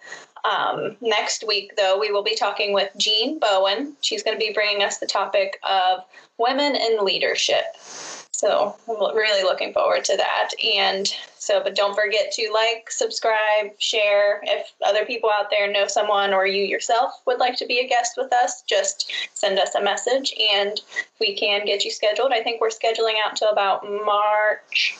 um, 0.43 0.97
next 1.01 1.45
week, 1.47 1.75
though, 1.77 1.97
we 1.99 2.11
will 2.11 2.23
be 2.23 2.35
talking 2.35 2.73
with 2.73 2.89
Jean 2.97 3.39
Bowen. 3.39 3.95
She's 4.01 4.23
going 4.23 4.37
to 4.37 4.45
be 4.45 4.53
bringing 4.53 4.83
us 4.83 4.97
the 4.97 5.05
topic 5.05 5.59
of 5.63 6.03
women 6.37 6.75
in 6.75 7.03
leadership. 7.03 7.63
So 7.77 8.75
I'm 8.89 9.15
really 9.15 9.43
looking 9.43 9.71
forward 9.71 10.03
to 10.05 10.17
that. 10.17 10.49
And 10.75 11.07
so, 11.37 11.63
but 11.63 11.75
don't 11.75 11.95
forget 11.95 12.31
to 12.33 12.51
like, 12.53 12.91
subscribe, 12.91 13.71
share. 13.77 14.41
If 14.43 14.73
other 14.85 15.05
people 15.05 15.29
out 15.29 15.49
there 15.49 15.71
know 15.71 15.87
someone 15.87 16.33
or 16.33 16.45
you 16.45 16.65
yourself 16.65 17.21
would 17.25 17.39
like 17.39 17.55
to 17.57 17.65
be 17.65 17.79
a 17.79 17.87
guest 17.87 18.15
with 18.17 18.33
us, 18.33 18.63
just 18.63 19.13
send 19.33 19.59
us 19.59 19.75
a 19.75 19.81
message 19.81 20.33
and 20.51 20.81
we 21.21 21.35
can 21.35 21.65
get 21.65 21.85
you 21.85 21.91
scheduled. 21.91 22.33
I 22.33 22.43
think 22.43 22.59
we're 22.59 22.69
scheduling 22.69 23.15
out 23.25 23.37
to 23.37 23.49
about 23.49 23.85
March 23.85 24.97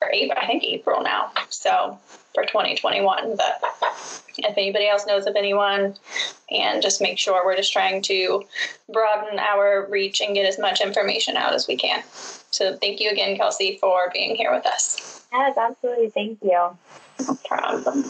or 0.00 0.10
April, 0.12 0.38
I 0.40 0.46
think 0.46 0.64
April 0.64 1.02
now. 1.02 1.32
So 1.48 1.98
for 2.34 2.44
2021. 2.44 3.36
But 3.36 3.60
if 4.38 4.56
anybody 4.56 4.88
else 4.88 5.06
knows 5.06 5.26
of 5.26 5.36
anyone, 5.36 5.96
and 6.50 6.82
just 6.82 7.00
make 7.00 7.18
sure 7.18 7.44
we're 7.44 7.56
just 7.56 7.72
trying 7.72 8.02
to 8.02 8.44
broaden 8.92 9.38
our 9.38 9.86
reach 9.88 10.20
and 10.20 10.34
get 10.34 10.46
as 10.46 10.58
much 10.58 10.80
information 10.80 11.36
out 11.36 11.54
as 11.54 11.68
we 11.68 11.76
can. 11.76 12.02
So 12.50 12.76
thank 12.76 13.00
you 13.00 13.10
again, 13.10 13.36
Kelsey, 13.36 13.78
for 13.80 14.10
being 14.12 14.34
here 14.34 14.52
with 14.52 14.66
us. 14.66 15.24
Yes, 15.32 15.56
absolutely. 15.56 16.10
Thank 16.10 16.38
you. 16.42 16.76
No 17.26 17.38
problem. 17.44 18.04